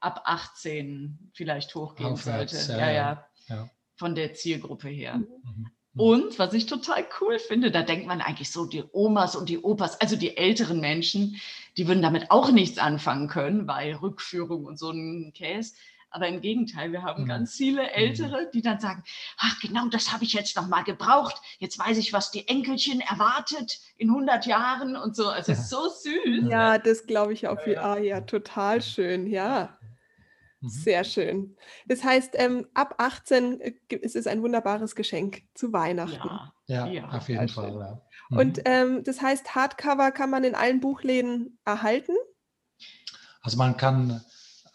ab 0.00 0.22
18 0.24 1.30
vielleicht 1.32 1.74
hochgehen 1.74 2.12
Aufwärts, 2.12 2.66
sollte. 2.66 2.80
Ja, 2.80 2.90
ja, 2.90 3.26
ja, 3.48 3.70
Von 3.96 4.14
der 4.14 4.34
Zielgruppe 4.34 4.88
her. 4.88 5.18
Mhm. 5.18 5.70
Und 5.96 6.38
was 6.38 6.52
ich 6.52 6.66
total 6.66 7.06
cool 7.20 7.38
finde, 7.38 7.70
da 7.70 7.82
denkt 7.82 8.06
man 8.06 8.20
eigentlich 8.20 8.50
so, 8.50 8.66
die 8.66 8.84
Omas 8.92 9.34
und 9.34 9.48
die 9.48 9.58
Opas, 9.58 9.98
also 9.98 10.14
die 10.14 10.36
älteren 10.36 10.78
Menschen, 10.78 11.40
die 11.78 11.88
würden 11.88 12.02
damit 12.02 12.30
auch 12.30 12.50
nichts 12.50 12.78
anfangen 12.78 13.28
können, 13.28 13.66
weil 13.66 13.94
Rückführung 13.94 14.66
und 14.66 14.78
so 14.78 14.90
ein 14.90 15.32
Käse. 15.34 15.74
Aber 16.10 16.28
im 16.28 16.40
Gegenteil, 16.40 16.92
wir 16.92 17.02
haben 17.02 17.24
mhm. 17.24 17.28
ganz 17.28 17.54
viele 17.54 17.82
mhm. 17.82 17.88
Ältere, 17.88 18.50
die 18.52 18.62
dann 18.62 18.80
sagen, 18.80 19.02
ach 19.38 19.60
genau, 19.60 19.86
das 19.88 20.12
habe 20.12 20.24
ich 20.24 20.32
jetzt 20.32 20.56
noch 20.56 20.68
mal 20.68 20.82
gebraucht. 20.82 21.36
Jetzt 21.58 21.78
weiß 21.78 21.98
ich, 21.98 22.12
was 22.12 22.30
die 22.30 22.48
Enkelchen 22.48 23.00
erwartet 23.00 23.80
in 23.96 24.08
100 24.08 24.46
Jahren 24.46 24.96
und 24.96 25.14
so. 25.14 25.28
Also 25.28 25.52
ja. 25.52 25.58
so 25.58 25.88
süß. 25.88 26.48
Ja, 26.48 26.78
das 26.78 27.06
glaube 27.06 27.32
ich 27.32 27.48
auch. 27.48 27.64
Ja, 27.66 27.94
ah, 27.94 27.98
ja, 27.98 28.20
total 28.20 28.82
schön, 28.82 29.26
ja. 29.26 29.76
Mhm. 30.60 30.68
Sehr 30.68 31.04
schön. 31.04 31.56
Das 31.86 32.02
heißt, 32.02 32.34
ähm, 32.34 32.66
ab 32.74 32.94
18 32.98 33.60
äh, 33.60 33.74
ist 33.88 34.16
es 34.16 34.26
ein 34.26 34.42
wunderbares 34.42 34.94
Geschenk 34.94 35.42
zu 35.54 35.72
Weihnachten. 35.72 36.30
Ja, 36.66 36.86
ja 36.86 37.08
auf 37.08 37.28
jeden 37.28 37.48
Fall. 37.48 37.74
Ja. 37.74 38.02
Mhm. 38.30 38.38
Und 38.38 38.60
ähm, 38.64 39.04
das 39.04 39.20
heißt, 39.20 39.54
Hardcover 39.54 40.12
kann 40.12 40.30
man 40.30 40.44
in 40.44 40.54
allen 40.54 40.80
Buchläden 40.80 41.58
erhalten? 41.64 42.14
Also 43.42 43.58
man 43.58 43.76
kann 43.76 44.24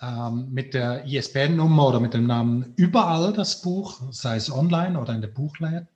ähm, 0.01 0.47
mit 0.51 0.73
der 0.73 1.05
ISBN-Nummer 1.05 1.87
oder 1.87 1.99
mit 1.99 2.13
dem 2.13 2.25
Namen 2.25 2.73
überall 2.75 3.33
das 3.33 3.61
Buch, 3.61 4.01
sei 4.11 4.35
es 4.35 4.51
online 4.51 4.99
oder 4.99 5.13
in 5.13 5.21
der 5.21 5.27
Buchläden. 5.27 5.87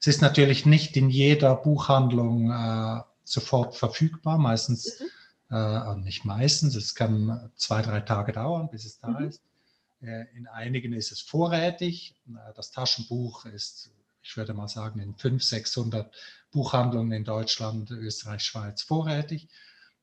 Es 0.00 0.08
ist 0.08 0.20
natürlich 0.20 0.66
nicht 0.66 0.96
in 0.96 1.10
jeder 1.10 1.54
Buchhandlung 1.54 2.50
äh, 2.50 3.02
sofort 3.24 3.76
verfügbar, 3.76 4.36
meistens, 4.38 5.00
mhm. 5.48 5.56
äh, 5.56 5.96
nicht 5.96 6.24
meistens, 6.24 6.74
es 6.74 6.94
kann 6.94 7.50
zwei, 7.56 7.82
drei 7.82 8.00
Tage 8.00 8.32
dauern, 8.32 8.68
bis 8.68 8.84
es 8.84 8.98
da 8.98 9.08
mhm. 9.08 9.28
ist. 9.28 9.40
Äh, 10.02 10.26
in 10.34 10.48
einigen 10.48 10.92
ist 10.92 11.12
es 11.12 11.20
vorrätig. 11.20 12.16
Äh, 12.28 12.52
das 12.56 12.72
Taschenbuch 12.72 13.44
ist, 13.46 13.90
ich 14.22 14.36
würde 14.36 14.54
mal 14.54 14.68
sagen, 14.68 14.98
in 14.98 15.14
500, 15.14 15.42
600 15.42 16.14
Buchhandlungen 16.50 17.12
in 17.12 17.24
Deutschland, 17.24 17.90
Österreich, 17.92 18.42
Schweiz 18.42 18.82
vorrätig. 18.82 19.48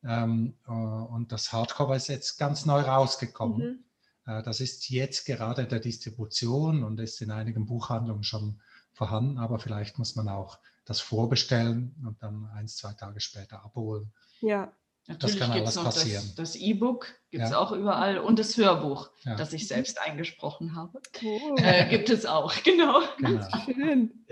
Ähm, 0.03 0.55
äh, 0.67 0.71
und 0.71 1.31
das 1.31 1.51
Hardcover 1.51 1.95
ist 1.95 2.07
jetzt 2.07 2.37
ganz 2.37 2.65
neu 2.65 2.81
rausgekommen. 2.81 3.83
Mhm. 4.25 4.31
Äh, 4.31 4.43
das 4.43 4.61
ist 4.61 4.89
jetzt 4.89 5.25
gerade 5.25 5.65
der 5.65 5.79
Distribution 5.79 6.83
und 6.83 6.99
ist 6.99 7.21
in 7.21 7.31
einigen 7.31 7.65
Buchhandlungen 7.65 8.23
schon 8.23 8.61
vorhanden, 8.93 9.37
aber 9.37 9.59
vielleicht 9.59 9.97
muss 9.97 10.15
man 10.15 10.29
auch 10.29 10.59
das 10.85 10.99
vorbestellen 10.99 11.95
und 12.05 12.21
dann 12.23 12.49
ein, 12.55 12.67
zwei 12.67 12.93
Tage 12.93 13.19
später 13.19 13.63
abholen. 13.63 14.11
Ja. 14.41 14.71
Natürlich 15.07 15.39
gibt 15.39 15.67
es 15.67 15.75
noch 15.75 15.85
passieren. 15.85 16.33
das 16.35 16.55
E-Book, 16.55 17.07
gibt 17.31 17.43
es 17.43 17.49
ja. 17.49 17.57
auch 17.57 17.71
überall 17.71 18.19
und 18.19 18.37
das 18.37 18.55
Hörbuch, 18.57 19.09
ja. 19.23 19.35
das 19.35 19.53
ich 19.53 19.67
selbst 19.67 19.99
eingesprochen 19.99 20.75
habe, 20.75 21.01
oh. 21.23 21.55
äh, 21.57 21.89
gibt 21.89 22.11
es 22.11 22.27
auch, 22.27 22.53
genau. 22.63 23.01
genau. 23.17 23.47
Schön. 23.65 24.25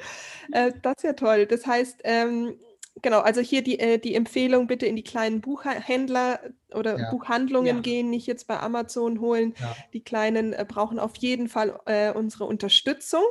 Äh, 0.52 0.74
das 0.84 0.98
ist 0.98 1.04
ja 1.04 1.14
toll. 1.14 1.48
Das 1.48 1.66
heißt, 1.66 2.02
ähm, 2.04 2.60
genau, 3.02 3.20
also 3.20 3.42
hier 3.42 3.64
die, 3.64 3.80
äh, 3.80 3.98
die 4.00 4.16
Empfehlung, 4.16 4.68
bitte 4.68 4.86
in 4.86 4.96
die 4.96 5.04
kleinen 5.04 5.42
Buchhändler 5.42 6.40
oder 6.74 7.00
ja. 7.00 7.12
Buchhandlungen 7.12 7.82
gehen, 7.82 8.10
nicht 8.10 8.28
jetzt 8.28 8.48
bei 8.48 8.60
Amazon 8.60 9.20
holen. 9.20 9.54
Die 9.94 10.04
kleinen 10.04 10.54
äh, 10.54 10.66
brauchen 10.68 11.00
auf 11.00 11.16
jeden 11.18 11.50
Fall 11.50 11.80
äh, 11.86 12.12
unsere 12.12 12.46
Unterstützung 12.46 13.24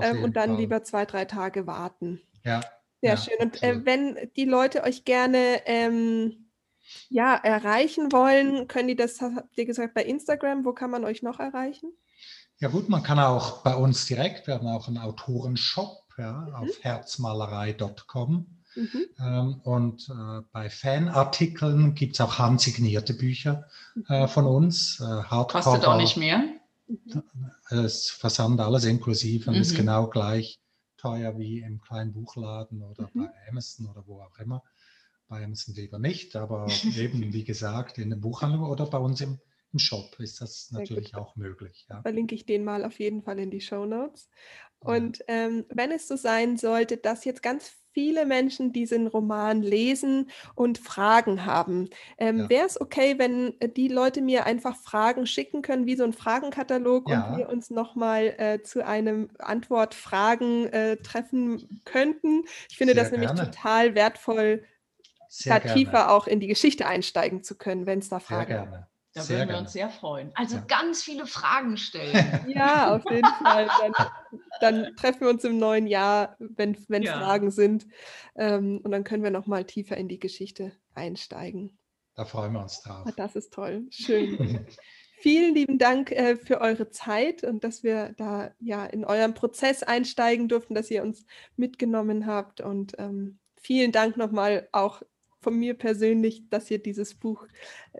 ähm, 0.00 0.22
und 0.22 0.36
dann 0.36 0.50
Fall. 0.50 0.58
lieber 0.58 0.82
zwei, 0.82 1.04
drei 1.04 1.24
Tage 1.24 1.66
warten. 1.66 2.20
Ja. 2.44 2.60
Sehr 3.02 3.16
schön. 3.16 3.36
Und 3.40 3.62
äh, 3.62 3.84
wenn 3.84 4.30
die 4.36 4.46
Leute 4.46 4.82
euch 4.82 5.04
gerne 5.04 5.60
ähm, 5.66 6.46
ja, 7.08 7.34
erreichen 7.34 8.12
wollen, 8.12 8.68
können 8.68 8.88
die 8.88 8.96
das, 8.96 9.20
habt 9.20 9.56
ihr 9.56 9.66
gesagt, 9.66 9.94
bei 9.94 10.04
Instagram, 10.04 10.64
wo 10.64 10.72
kann 10.72 10.90
man 10.90 11.04
euch 11.04 11.22
noch 11.22 11.38
erreichen? 11.38 11.92
Ja 12.58 12.68
gut, 12.68 12.88
man 12.88 13.02
kann 13.02 13.18
auch 13.18 13.62
bei 13.62 13.74
uns 13.74 14.06
direkt, 14.06 14.46
wir 14.46 14.54
haben 14.54 14.66
auch 14.66 14.88
einen 14.88 14.98
Autorenshop 14.98 16.06
ja, 16.16 16.32
mhm. 16.32 16.54
auf 16.54 16.68
herzmalerei.com. 16.80 18.55
Mhm. 18.76 19.06
Ähm, 19.18 19.60
und 19.64 20.08
äh, 20.08 20.42
bei 20.52 20.70
Fanartikeln 20.70 21.94
gibt 21.94 22.14
es 22.14 22.20
auch 22.20 22.38
handsignierte 22.38 23.14
Bücher 23.14 23.66
äh, 24.08 24.22
mhm. 24.22 24.28
von 24.28 24.46
uns. 24.46 25.00
Äh, 25.00 25.04
Hardcover. 25.04 25.64
Kostet 25.64 25.86
auch 25.86 25.96
nicht 25.96 26.16
mehr. 26.16 26.44
Es 27.70 28.10
versand 28.10 28.60
alles 28.60 28.84
inklusive 28.84 29.50
und 29.50 29.56
mhm. 29.56 29.62
ist 29.62 29.74
genau 29.74 30.06
gleich 30.06 30.60
teuer 30.96 31.38
wie 31.38 31.60
im 31.60 31.80
kleinen 31.80 32.12
Buchladen 32.12 32.82
oder 32.82 33.10
mhm. 33.12 33.24
bei 33.24 33.30
Amazon 33.50 33.86
oder 33.86 34.06
wo 34.06 34.20
auch 34.20 34.38
immer 34.38 34.62
bei 35.28 35.44
Amazon 35.44 35.74
lieber 35.74 35.98
nicht, 35.98 36.36
aber 36.36 36.66
eben, 36.96 37.32
wie 37.32 37.44
gesagt, 37.44 37.98
in 37.98 38.10
der 38.10 38.16
Buchhandlung 38.16 38.64
oder 38.64 38.86
bei 38.86 38.98
uns 38.98 39.20
im, 39.20 39.38
im 39.72 39.78
Shop 39.78 40.18
ist 40.20 40.40
das 40.40 40.70
natürlich 40.70 41.14
auch 41.14 41.36
möglich. 41.36 41.86
Ja. 41.90 42.02
Verlinke 42.02 42.34
ich 42.34 42.46
den 42.46 42.64
mal 42.64 42.84
auf 42.84 42.98
jeden 42.98 43.22
Fall 43.22 43.38
in 43.38 43.50
die 43.50 43.60
Show 43.60 43.86
Notes. 43.86 44.28
Und 44.78 45.24
ähm, 45.26 45.64
wenn 45.70 45.90
es 45.90 46.06
so 46.06 46.16
sein 46.16 46.56
sollte, 46.56 46.96
dass 46.96 47.24
jetzt 47.24 47.42
ganz 47.42 47.76
viele 47.96 48.26
Menschen 48.26 48.74
diesen 48.74 49.06
Roman 49.06 49.62
lesen 49.62 50.28
und 50.54 50.76
Fragen 50.76 51.46
haben, 51.46 51.88
ähm, 52.18 52.40
ja. 52.40 52.50
wäre 52.50 52.66
es 52.66 52.78
okay, 52.78 53.14
wenn 53.16 53.58
äh, 53.58 53.70
die 53.70 53.88
Leute 53.88 54.20
mir 54.20 54.44
einfach 54.44 54.76
Fragen 54.76 55.26
schicken 55.26 55.62
können, 55.62 55.86
wie 55.86 55.96
so 55.96 56.04
ein 56.04 56.12
Fragenkatalog 56.12 57.08
ja. 57.08 57.30
und 57.30 57.38
wir 57.38 57.48
uns 57.48 57.70
nochmal 57.70 58.34
äh, 58.36 58.62
zu 58.62 58.84
einem 58.84 59.30
Antwort-Fragen 59.38 60.66
äh, 60.66 60.98
treffen 60.98 61.80
könnten? 61.86 62.44
Ich 62.68 62.76
finde 62.76 62.92
Sehr 62.92 63.02
das 63.02 63.12
nämlich 63.12 63.34
gerne. 63.34 63.50
total 63.50 63.94
wertvoll 63.94 64.62
sehr 65.30 65.58
da 65.58 65.72
tiefer 65.72 65.92
gerne. 65.92 66.10
auch 66.10 66.26
in 66.26 66.38
die 66.38 66.48
Geschichte 66.48 66.86
einsteigen 66.86 67.42
zu 67.42 67.56
können, 67.56 67.86
wenn 67.86 68.00
es 68.00 68.10
da 68.10 68.20
Fragen 68.20 68.70
gibt. 68.70 68.95
Da 69.16 69.22
sehr 69.22 69.38
würden 69.38 69.48
wir 69.48 69.58
uns 69.58 69.72
sehr 69.72 69.88
freuen. 69.88 70.30
Also 70.34 70.56
ja. 70.56 70.64
ganz 70.68 71.02
viele 71.02 71.26
Fragen 71.26 71.78
stellen. 71.78 72.14
Ja, 72.48 72.94
auf 72.94 73.10
jeden 73.10 73.26
Fall. 73.42 73.68
Dann, 73.80 73.94
dann, 74.60 74.96
treffen 74.96 75.20
wir 75.22 75.30
uns 75.30 75.42
im 75.44 75.58
neuen 75.58 75.86
Jahr, 75.86 76.36
wenn, 76.38 76.76
wenn 76.88 77.02
ja. 77.02 77.18
Fragen 77.18 77.50
sind. 77.50 77.86
Ähm, 78.36 78.82
und 78.84 78.90
dann 78.90 79.04
können 79.04 79.22
wir 79.22 79.30
nochmal 79.30 79.64
tiefer 79.64 79.96
in 79.96 80.08
die 80.08 80.20
Geschichte 80.20 80.72
einsteigen. 80.94 81.78
Da 82.14 82.26
freuen 82.26 82.52
wir 82.52 82.60
uns 82.60 82.82
drauf. 82.82 83.06
Ah, 83.06 83.12
das 83.16 83.36
ist 83.36 83.54
toll. 83.54 83.86
Schön. 83.90 84.66
Vielen 85.18 85.54
lieben 85.54 85.78
Dank 85.78 86.12
äh, 86.12 86.36
für 86.36 86.60
eure 86.60 86.90
Zeit 86.90 87.42
und 87.42 87.64
dass 87.64 87.82
wir 87.82 88.12
da 88.18 88.50
ja 88.60 88.84
in 88.84 89.06
euren 89.06 89.32
Prozess 89.32 89.82
einsteigen 89.82 90.46
durften, 90.46 90.74
dass 90.74 90.90
ihr 90.90 91.02
uns 91.02 91.24
mitgenommen 91.56 92.26
habt. 92.26 92.60
Und 92.60 92.92
ähm, 92.98 93.38
vielen 93.56 93.92
Dank 93.92 94.18
nochmal 94.18 94.68
auch 94.72 95.00
von 95.40 95.58
mir 95.58 95.72
persönlich, 95.72 96.50
dass 96.50 96.70
ihr 96.70 96.82
dieses 96.82 97.14
Buch 97.14 97.46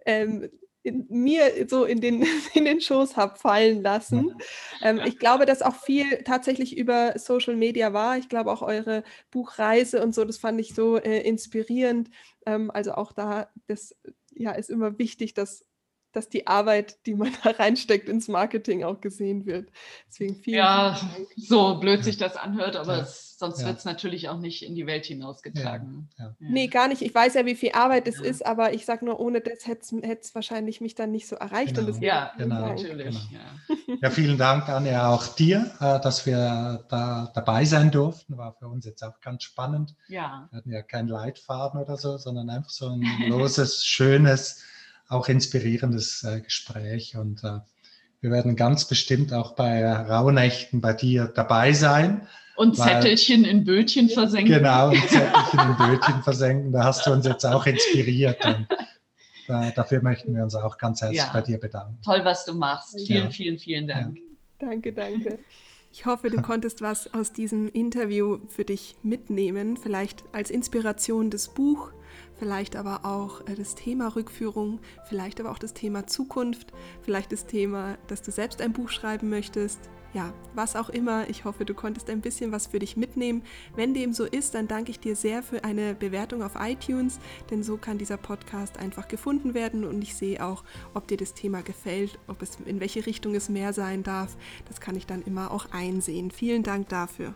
ähm, 0.04 0.50
in, 0.86 1.04
mir 1.08 1.66
so 1.68 1.84
in 1.84 2.00
den, 2.00 2.24
in 2.54 2.64
den 2.64 2.80
Schoß 2.80 3.16
habt 3.16 3.38
fallen 3.38 3.82
lassen. 3.82 4.36
Ähm, 4.82 5.00
ich 5.04 5.18
glaube, 5.18 5.44
dass 5.44 5.62
auch 5.62 5.74
viel 5.74 6.22
tatsächlich 6.22 6.76
über 6.76 7.18
Social 7.18 7.56
Media 7.56 7.92
war. 7.92 8.16
Ich 8.18 8.28
glaube 8.28 8.52
auch 8.52 8.62
eure 8.62 9.02
Buchreise 9.30 10.02
und 10.02 10.14
so, 10.14 10.24
das 10.24 10.38
fand 10.38 10.60
ich 10.60 10.74
so 10.74 10.96
äh, 10.96 11.20
inspirierend. 11.20 12.10
Ähm, 12.46 12.70
also 12.70 12.92
auch 12.92 13.12
da, 13.12 13.50
das 13.66 13.96
ja, 14.32 14.52
ist 14.52 14.70
immer 14.70 14.98
wichtig, 14.98 15.34
dass 15.34 15.64
dass 16.16 16.28
die 16.30 16.46
Arbeit, 16.46 17.04
die 17.06 17.14
man 17.14 17.30
da 17.44 17.50
reinsteckt 17.50 18.08
ins 18.08 18.26
Marketing 18.26 18.84
auch 18.84 19.00
gesehen 19.00 19.44
wird. 19.44 19.70
Deswegen 20.08 20.36
vielen 20.36 20.56
Ja, 20.58 20.98
Dank. 20.98 21.28
so 21.36 21.78
blöd 21.78 22.02
sich 22.02 22.16
das 22.16 22.36
anhört, 22.36 22.74
aber 22.74 22.96
ja. 22.96 23.02
es, 23.02 23.36
sonst 23.38 23.60
ja. 23.60 23.66
wird 23.66 23.78
es 23.78 23.84
natürlich 23.84 24.30
auch 24.30 24.38
nicht 24.38 24.64
in 24.64 24.74
die 24.74 24.86
Welt 24.86 25.04
hinausgetragen. 25.04 26.08
Ja. 26.18 26.24
Ja. 26.24 26.34
Nee, 26.38 26.68
gar 26.68 26.88
nicht. 26.88 27.02
Ich 27.02 27.14
weiß 27.14 27.34
ja, 27.34 27.44
wie 27.44 27.54
viel 27.54 27.72
Arbeit 27.72 28.08
es 28.08 28.18
ist, 28.18 28.44
aber 28.46 28.72
ich 28.72 28.86
sage 28.86 29.04
nur, 29.04 29.20
ohne 29.20 29.42
das 29.42 29.66
hätte 29.66 30.18
es 30.20 30.34
wahrscheinlich 30.34 30.80
mich 30.80 30.94
dann 30.94 31.10
nicht 31.10 31.28
so 31.28 31.36
erreicht. 31.36 31.76
Genau. 31.76 31.92
Und 31.92 32.02
ja, 32.02 32.32
genau. 32.38 32.68
natürlich. 32.68 33.28
Genau. 33.28 33.98
Ja. 34.00 34.10
vielen 34.10 34.38
Dank, 34.38 34.68
Anja, 34.70 35.10
auch 35.10 35.26
dir, 35.26 35.70
äh, 35.80 36.00
dass 36.00 36.24
wir 36.24 36.84
da 36.88 37.30
dabei 37.34 37.66
sein 37.66 37.90
durften. 37.90 38.38
War 38.38 38.54
für 38.54 38.68
uns 38.68 38.86
jetzt 38.86 39.02
auch 39.02 39.20
ganz 39.20 39.42
spannend. 39.42 39.94
Ja. 40.08 40.48
Wir 40.50 40.58
hatten 40.58 40.72
ja 40.72 40.82
keinen 40.82 41.08
Leitfaden 41.08 41.78
oder 41.78 41.98
so, 41.98 42.16
sondern 42.16 42.48
einfach 42.48 42.70
so 42.70 42.88
ein 42.88 43.04
loses, 43.28 43.84
schönes 43.84 44.64
auch 45.08 45.28
inspirierendes 45.28 46.24
äh, 46.24 46.40
Gespräch. 46.40 47.16
Und 47.16 47.42
äh, 47.44 47.58
wir 48.20 48.30
werden 48.30 48.56
ganz 48.56 48.86
bestimmt 48.86 49.32
auch 49.32 49.54
bei 49.54 49.84
Rauhnächten 49.86 50.80
bei 50.80 50.92
dir 50.92 51.26
dabei 51.34 51.72
sein. 51.72 52.26
Und 52.56 52.78
weil, 52.78 53.02
Zettelchen 53.02 53.44
in 53.44 53.64
Bötchen 53.64 54.08
versenken. 54.08 54.54
Genau, 54.54 54.88
und 54.88 54.96
Zettelchen 55.08 55.60
in 55.60 55.76
Bötchen 55.76 56.22
versenken. 56.22 56.72
Da 56.72 56.84
hast 56.84 57.06
du 57.06 57.12
uns 57.12 57.26
jetzt 57.26 57.44
auch 57.44 57.66
inspiriert. 57.66 58.44
Und, 58.44 58.66
äh, 59.48 59.72
dafür 59.74 60.02
möchten 60.02 60.34
wir 60.34 60.42
uns 60.42 60.54
auch 60.54 60.78
ganz 60.78 61.02
herzlich 61.02 61.18
ja. 61.18 61.30
bei 61.32 61.42
dir 61.42 61.58
bedanken. 61.58 61.98
Toll, 62.04 62.24
was 62.24 62.44
du 62.44 62.54
machst. 62.54 62.96
Vielen, 63.06 63.24
ja. 63.24 63.30
vielen, 63.30 63.58
vielen 63.58 63.86
Dank. 63.86 64.16
Ja. 64.16 64.22
Danke, 64.58 64.92
danke. 64.92 65.38
Ich 65.92 66.04
hoffe, 66.04 66.28
du 66.28 66.42
konntest 66.42 66.82
was 66.82 67.12
aus 67.14 67.32
diesem 67.32 67.68
Interview 67.68 68.38
für 68.48 68.64
dich 68.64 68.96
mitnehmen, 69.02 69.76
vielleicht 69.76 70.24
als 70.32 70.50
Inspiration 70.50 71.30
das 71.30 71.48
Buch 71.48 71.90
vielleicht 72.38 72.76
aber 72.76 73.04
auch 73.04 73.46
äh, 73.46 73.54
das 73.54 73.74
Thema 73.74 74.14
Rückführung, 74.14 74.80
vielleicht 75.08 75.40
aber 75.40 75.50
auch 75.50 75.58
das 75.58 75.74
Thema 75.74 76.06
Zukunft, 76.06 76.72
vielleicht 77.02 77.32
das 77.32 77.46
Thema, 77.46 77.98
dass 78.06 78.22
du 78.22 78.30
selbst 78.30 78.60
ein 78.60 78.72
Buch 78.72 78.90
schreiben 78.90 79.28
möchtest. 79.28 79.80
Ja, 80.14 80.32
was 80.54 80.76
auch 80.76 80.88
immer. 80.88 81.28
Ich 81.28 81.44
hoffe, 81.44 81.66
du 81.66 81.74
konntest 81.74 82.08
ein 82.08 82.22
bisschen 82.22 82.50
was 82.50 82.68
für 82.68 82.78
dich 82.78 82.96
mitnehmen. 82.96 83.42
Wenn 83.74 83.92
dem 83.92 84.14
so 84.14 84.24
ist, 84.24 84.54
dann 84.54 84.66
danke 84.66 84.90
ich 84.90 84.98
dir 84.98 85.14
sehr 85.14 85.42
für 85.42 85.62
eine 85.62 85.94
Bewertung 85.94 86.42
auf 86.42 86.52
iTunes, 86.58 87.18
denn 87.50 87.62
so 87.62 87.76
kann 87.76 87.98
dieser 87.98 88.16
Podcast 88.16 88.78
einfach 88.78 89.08
gefunden 89.08 89.52
werden 89.52 89.84
und 89.84 90.00
ich 90.00 90.14
sehe 90.14 90.42
auch, 90.42 90.64
ob 90.94 91.06
dir 91.06 91.18
das 91.18 91.34
Thema 91.34 91.60
gefällt, 91.60 92.18
ob 92.28 92.40
es 92.40 92.56
in 92.64 92.80
welche 92.80 93.04
Richtung 93.04 93.34
es 93.34 93.50
mehr 93.50 93.74
sein 93.74 94.02
darf. 94.02 94.38
Das 94.68 94.80
kann 94.80 94.96
ich 94.96 95.06
dann 95.06 95.20
immer 95.20 95.50
auch 95.50 95.66
einsehen. 95.70 96.30
Vielen 96.30 96.62
Dank 96.62 96.88
dafür. 96.88 97.34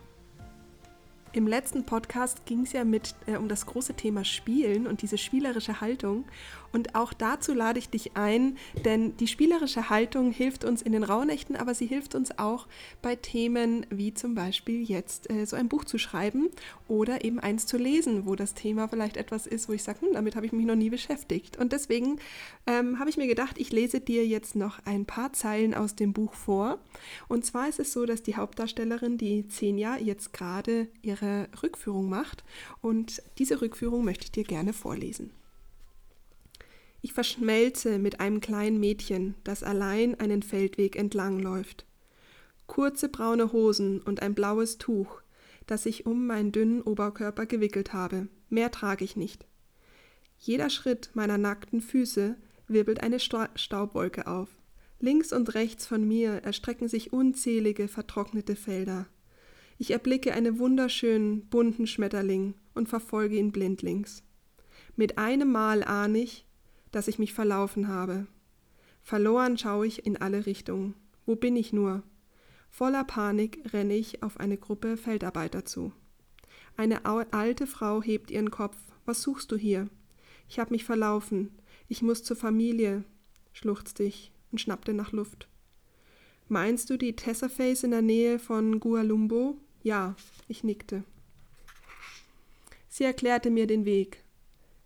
Im 1.32 1.46
letzten 1.46 1.84
Podcast 1.84 2.44
ging 2.44 2.64
es 2.64 2.72
ja 2.72 2.82
mit 2.82 3.14
äh, 3.26 3.36
um 3.36 3.46
das 3.46 3.64
große 3.64 3.94
Thema 3.94 4.24
Spielen 4.24 4.88
und 4.88 5.02
diese 5.02 5.16
spielerische 5.16 5.80
Haltung. 5.80 6.24
Und 6.72 6.94
auch 6.94 7.12
dazu 7.12 7.52
lade 7.54 7.78
ich 7.78 7.88
dich 7.88 8.16
ein, 8.16 8.56
denn 8.84 9.16
die 9.16 9.26
spielerische 9.26 9.90
Haltung 9.90 10.30
hilft 10.30 10.64
uns 10.64 10.82
in 10.82 10.92
den 10.92 11.04
Rauhnächten, 11.04 11.56
aber 11.56 11.74
sie 11.74 11.86
hilft 11.86 12.14
uns 12.14 12.38
auch 12.38 12.66
bei 13.02 13.16
Themen 13.16 13.86
wie 13.90 14.14
zum 14.14 14.34
Beispiel 14.34 14.82
jetzt 14.82 15.30
äh, 15.30 15.46
so 15.46 15.56
ein 15.56 15.68
Buch 15.68 15.84
zu 15.84 15.98
schreiben 15.98 16.48
oder 16.88 17.24
eben 17.24 17.40
eins 17.40 17.66
zu 17.66 17.76
lesen, 17.76 18.26
wo 18.26 18.34
das 18.34 18.54
Thema 18.54 18.88
vielleicht 18.88 19.16
etwas 19.16 19.46
ist, 19.46 19.68
wo 19.68 19.72
ich 19.72 19.82
sage, 19.82 20.02
hm, 20.02 20.12
damit 20.12 20.36
habe 20.36 20.46
ich 20.46 20.52
mich 20.52 20.66
noch 20.66 20.76
nie 20.76 20.90
beschäftigt. 20.90 21.56
Und 21.58 21.72
deswegen 21.72 22.18
ähm, 22.66 22.98
habe 22.98 23.10
ich 23.10 23.16
mir 23.16 23.26
gedacht, 23.26 23.58
ich 23.58 23.72
lese 23.72 24.00
dir 24.00 24.26
jetzt 24.26 24.56
noch 24.56 24.78
ein 24.84 25.06
paar 25.06 25.32
Zeilen 25.32 25.74
aus 25.74 25.96
dem 25.96 26.12
Buch 26.12 26.34
vor. 26.34 26.78
Und 27.28 27.44
zwar 27.44 27.68
ist 27.68 27.80
es 27.80 27.92
so, 27.92 28.06
dass 28.06 28.22
die 28.22 28.36
Hauptdarstellerin, 28.36 29.18
die 29.18 29.44
Xenia, 29.44 29.96
jetzt 29.96 30.32
gerade 30.32 30.88
ihre 31.02 31.48
Rückführung 31.62 32.08
macht. 32.08 32.44
Und 32.80 33.22
diese 33.38 33.60
Rückführung 33.60 34.04
möchte 34.04 34.24
ich 34.24 34.32
dir 34.32 34.44
gerne 34.44 34.72
vorlesen. 34.72 35.30
Ich 37.02 37.12
verschmelze 37.12 37.98
mit 37.98 38.20
einem 38.20 38.40
kleinen 38.40 38.78
Mädchen, 38.78 39.34
das 39.44 39.62
allein 39.62 40.18
einen 40.20 40.42
Feldweg 40.42 40.96
entlangläuft. 40.96 41.86
Kurze 42.66 43.08
braune 43.08 43.52
Hosen 43.52 44.00
und 44.02 44.22
ein 44.22 44.34
blaues 44.34 44.78
Tuch, 44.78 45.22
das 45.66 45.86
ich 45.86 46.06
um 46.06 46.26
meinen 46.26 46.52
dünnen 46.52 46.82
Oberkörper 46.82 47.46
gewickelt 47.46 47.92
habe. 47.92 48.28
Mehr 48.48 48.70
trage 48.70 49.04
ich 49.04 49.16
nicht. 49.16 49.46
Jeder 50.38 50.70
Schritt 50.70 51.10
meiner 51.14 51.38
nackten 51.38 51.80
Füße 51.80 52.36
wirbelt 52.68 53.02
eine 53.02 53.18
Staubwolke 53.20 54.26
auf. 54.26 54.48
Links 55.00 55.32
und 55.32 55.54
rechts 55.54 55.86
von 55.86 56.06
mir 56.06 56.42
erstrecken 56.42 56.88
sich 56.88 57.12
unzählige 57.12 57.88
vertrocknete 57.88 58.54
Felder. 58.54 59.06
Ich 59.78 59.92
erblicke 59.92 60.34
einen 60.34 60.58
wunderschönen, 60.58 61.46
bunten 61.48 61.86
Schmetterling 61.86 62.54
und 62.74 62.88
verfolge 62.88 63.36
ihn 63.36 63.50
blindlings. 63.50 64.22
Mit 64.96 65.16
einem 65.16 65.50
Mal 65.50 65.82
ahne 65.82 66.18
ich, 66.18 66.44
dass 66.90 67.08
ich 67.08 67.18
mich 67.18 67.32
verlaufen 67.32 67.88
habe. 67.88 68.26
Verloren 69.02 69.58
schaue 69.58 69.86
ich 69.86 70.04
in 70.06 70.16
alle 70.16 70.46
Richtungen. 70.46 70.94
Wo 71.26 71.36
bin 71.36 71.56
ich 71.56 71.72
nur? 71.72 72.02
Voller 72.68 73.04
Panik 73.04 73.72
renne 73.72 73.94
ich 73.94 74.22
auf 74.22 74.38
eine 74.38 74.56
Gruppe 74.56 74.96
Feldarbeiter 74.96 75.64
zu. 75.64 75.92
Eine 76.76 77.04
alte 77.04 77.66
Frau 77.66 78.02
hebt 78.02 78.30
ihren 78.30 78.50
Kopf. 78.50 78.76
Was 79.04 79.22
suchst 79.22 79.50
du 79.52 79.56
hier? 79.56 79.88
Ich 80.48 80.58
habe 80.58 80.70
mich 80.70 80.84
verlaufen. 80.84 81.50
Ich 81.88 82.02
muss 82.02 82.22
zur 82.22 82.36
Familie, 82.36 83.04
schluchzte 83.52 84.04
ich 84.04 84.32
und 84.52 84.60
schnappte 84.60 84.94
nach 84.94 85.12
Luft. 85.12 85.48
Meinst 86.48 86.90
du 86.90 86.96
die 86.96 87.14
Tessaface 87.14 87.84
in 87.84 87.92
der 87.92 88.02
Nähe 88.02 88.38
von 88.38 88.80
Gualumbo? 88.80 89.56
Ja, 89.82 90.16
ich 90.48 90.64
nickte. 90.64 91.04
Sie 92.88 93.04
erklärte 93.04 93.50
mir 93.50 93.66
den 93.66 93.84
Weg. 93.84 94.24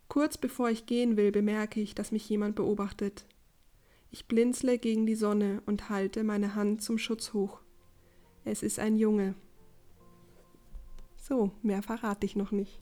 Kurz 0.08 0.38
bevor 0.38 0.70
ich 0.70 0.86
gehen 0.86 1.16
will, 1.16 1.32
bemerke 1.32 1.80
ich, 1.80 1.94
dass 1.94 2.12
mich 2.12 2.28
jemand 2.28 2.56
beobachtet. 2.56 3.24
Ich 4.10 4.26
blinzle 4.26 4.78
gegen 4.78 5.06
die 5.06 5.16
Sonne 5.16 5.62
und 5.66 5.90
halte 5.90 6.22
meine 6.22 6.54
Hand 6.54 6.82
zum 6.82 6.98
Schutz 6.98 7.32
hoch. 7.32 7.60
Es 8.44 8.62
ist 8.62 8.78
ein 8.78 8.96
Junge. 8.96 9.34
So, 11.16 11.50
mehr 11.62 11.82
verrate 11.82 12.26
ich 12.26 12.36
noch 12.36 12.52
nicht. 12.52 12.78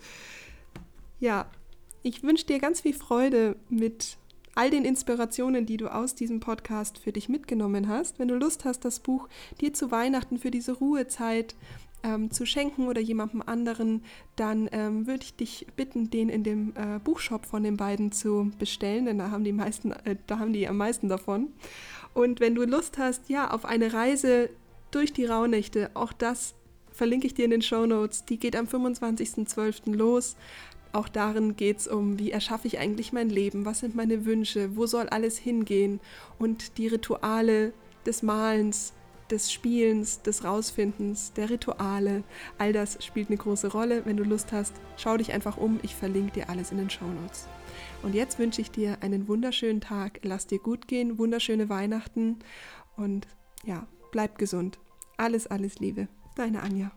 ja, 1.20 1.50
ich 2.02 2.22
wünsche 2.22 2.46
dir 2.46 2.58
ganz 2.58 2.80
viel 2.80 2.92
Freude 2.94 3.56
mit 3.68 4.18
all 4.56 4.70
den 4.70 4.84
Inspirationen, 4.84 5.66
die 5.66 5.76
du 5.76 5.92
aus 5.92 6.14
diesem 6.14 6.40
Podcast 6.40 6.98
für 6.98 7.12
dich 7.12 7.28
mitgenommen 7.28 7.88
hast. 7.88 8.18
Wenn 8.18 8.28
du 8.28 8.34
Lust 8.34 8.64
hast, 8.64 8.84
das 8.84 9.00
Buch 9.00 9.28
dir 9.60 9.72
zu 9.74 9.90
Weihnachten 9.90 10.38
für 10.38 10.50
diese 10.50 10.72
Ruhezeit 10.72 11.54
ähm, 12.06 12.30
zu 12.30 12.46
schenken 12.46 12.86
oder 12.86 13.00
jemandem 13.00 13.42
anderen, 13.44 14.02
dann 14.36 14.68
ähm, 14.72 15.06
würde 15.06 15.24
ich 15.24 15.34
dich 15.34 15.66
bitten, 15.76 16.08
den 16.10 16.28
in 16.28 16.44
dem 16.44 16.72
äh, 16.76 16.98
Buchshop 17.02 17.46
von 17.46 17.64
den 17.64 17.76
beiden 17.76 18.12
zu 18.12 18.52
bestellen, 18.58 19.06
denn 19.06 19.18
da 19.18 19.30
haben 19.30 19.44
die 19.44 19.52
meisten, 19.52 19.90
äh, 19.92 20.16
da 20.26 20.38
haben 20.38 20.52
die 20.52 20.68
am 20.68 20.76
meisten 20.76 21.08
davon. 21.08 21.48
Und 22.14 22.40
wenn 22.40 22.54
du 22.54 22.64
Lust 22.64 22.98
hast, 22.98 23.28
ja, 23.28 23.50
auf 23.50 23.64
eine 23.64 23.92
Reise 23.92 24.48
durch 24.90 25.12
die 25.12 25.24
Rauhnächte, 25.24 25.90
auch 25.94 26.12
das 26.12 26.54
verlinke 26.92 27.26
ich 27.26 27.34
dir 27.34 27.44
in 27.44 27.50
den 27.50 27.62
Show 27.62 27.84
Notes. 27.86 28.24
Die 28.24 28.38
geht 28.38 28.56
am 28.56 28.66
25.12. 28.66 29.94
los. 29.94 30.36
Auch 30.92 31.08
darin 31.08 31.56
geht 31.56 31.78
es 31.78 31.88
um, 31.88 32.18
wie 32.18 32.30
erschaffe 32.30 32.68
ich 32.68 32.78
eigentlich 32.78 33.12
mein 33.12 33.28
Leben, 33.28 33.66
was 33.66 33.80
sind 33.80 33.94
meine 33.94 34.24
Wünsche, 34.24 34.76
wo 34.76 34.86
soll 34.86 35.08
alles 35.08 35.36
hingehen 35.36 36.00
und 36.38 36.78
die 36.78 36.86
Rituale 36.86 37.74
des 38.06 38.22
Malens, 38.22 38.94
des 39.30 39.52
Spielens, 39.52 40.22
des 40.22 40.44
Rausfindens, 40.44 41.32
der 41.32 41.50
Rituale, 41.50 42.24
all 42.58 42.72
das 42.72 43.04
spielt 43.04 43.28
eine 43.28 43.36
große 43.36 43.68
Rolle. 43.68 44.02
Wenn 44.04 44.16
du 44.16 44.24
Lust 44.24 44.52
hast, 44.52 44.74
schau 44.96 45.16
dich 45.16 45.32
einfach 45.32 45.56
um, 45.56 45.78
ich 45.82 45.94
verlinke 45.94 46.32
dir 46.32 46.50
alles 46.50 46.72
in 46.72 46.78
den 46.78 46.90
Show 46.90 47.06
Notes. 47.06 47.48
Und 48.02 48.14
jetzt 48.14 48.38
wünsche 48.38 48.60
ich 48.60 48.70
dir 48.70 48.98
einen 49.00 49.28
wunderschönen 49.28 49.80
Tag, 49.80 50.20
lass 50.22 50.46
dir 50.46 50.58
gut 50.58 50.88
gehen, 50.88 51.18
wunderschöne 51.18 51.68
Weihnachten 51.68 52.38
und 52.96 53.26
ja, 53.64 53.86
bleib 54.12 54.38
gesund. 54.38 54.78
Alles, 55.16 55.46
alles 55.46 55.78
Liebe. 55.78 56.08
Deine 56.36 56.62
Anja. 56.62 56.92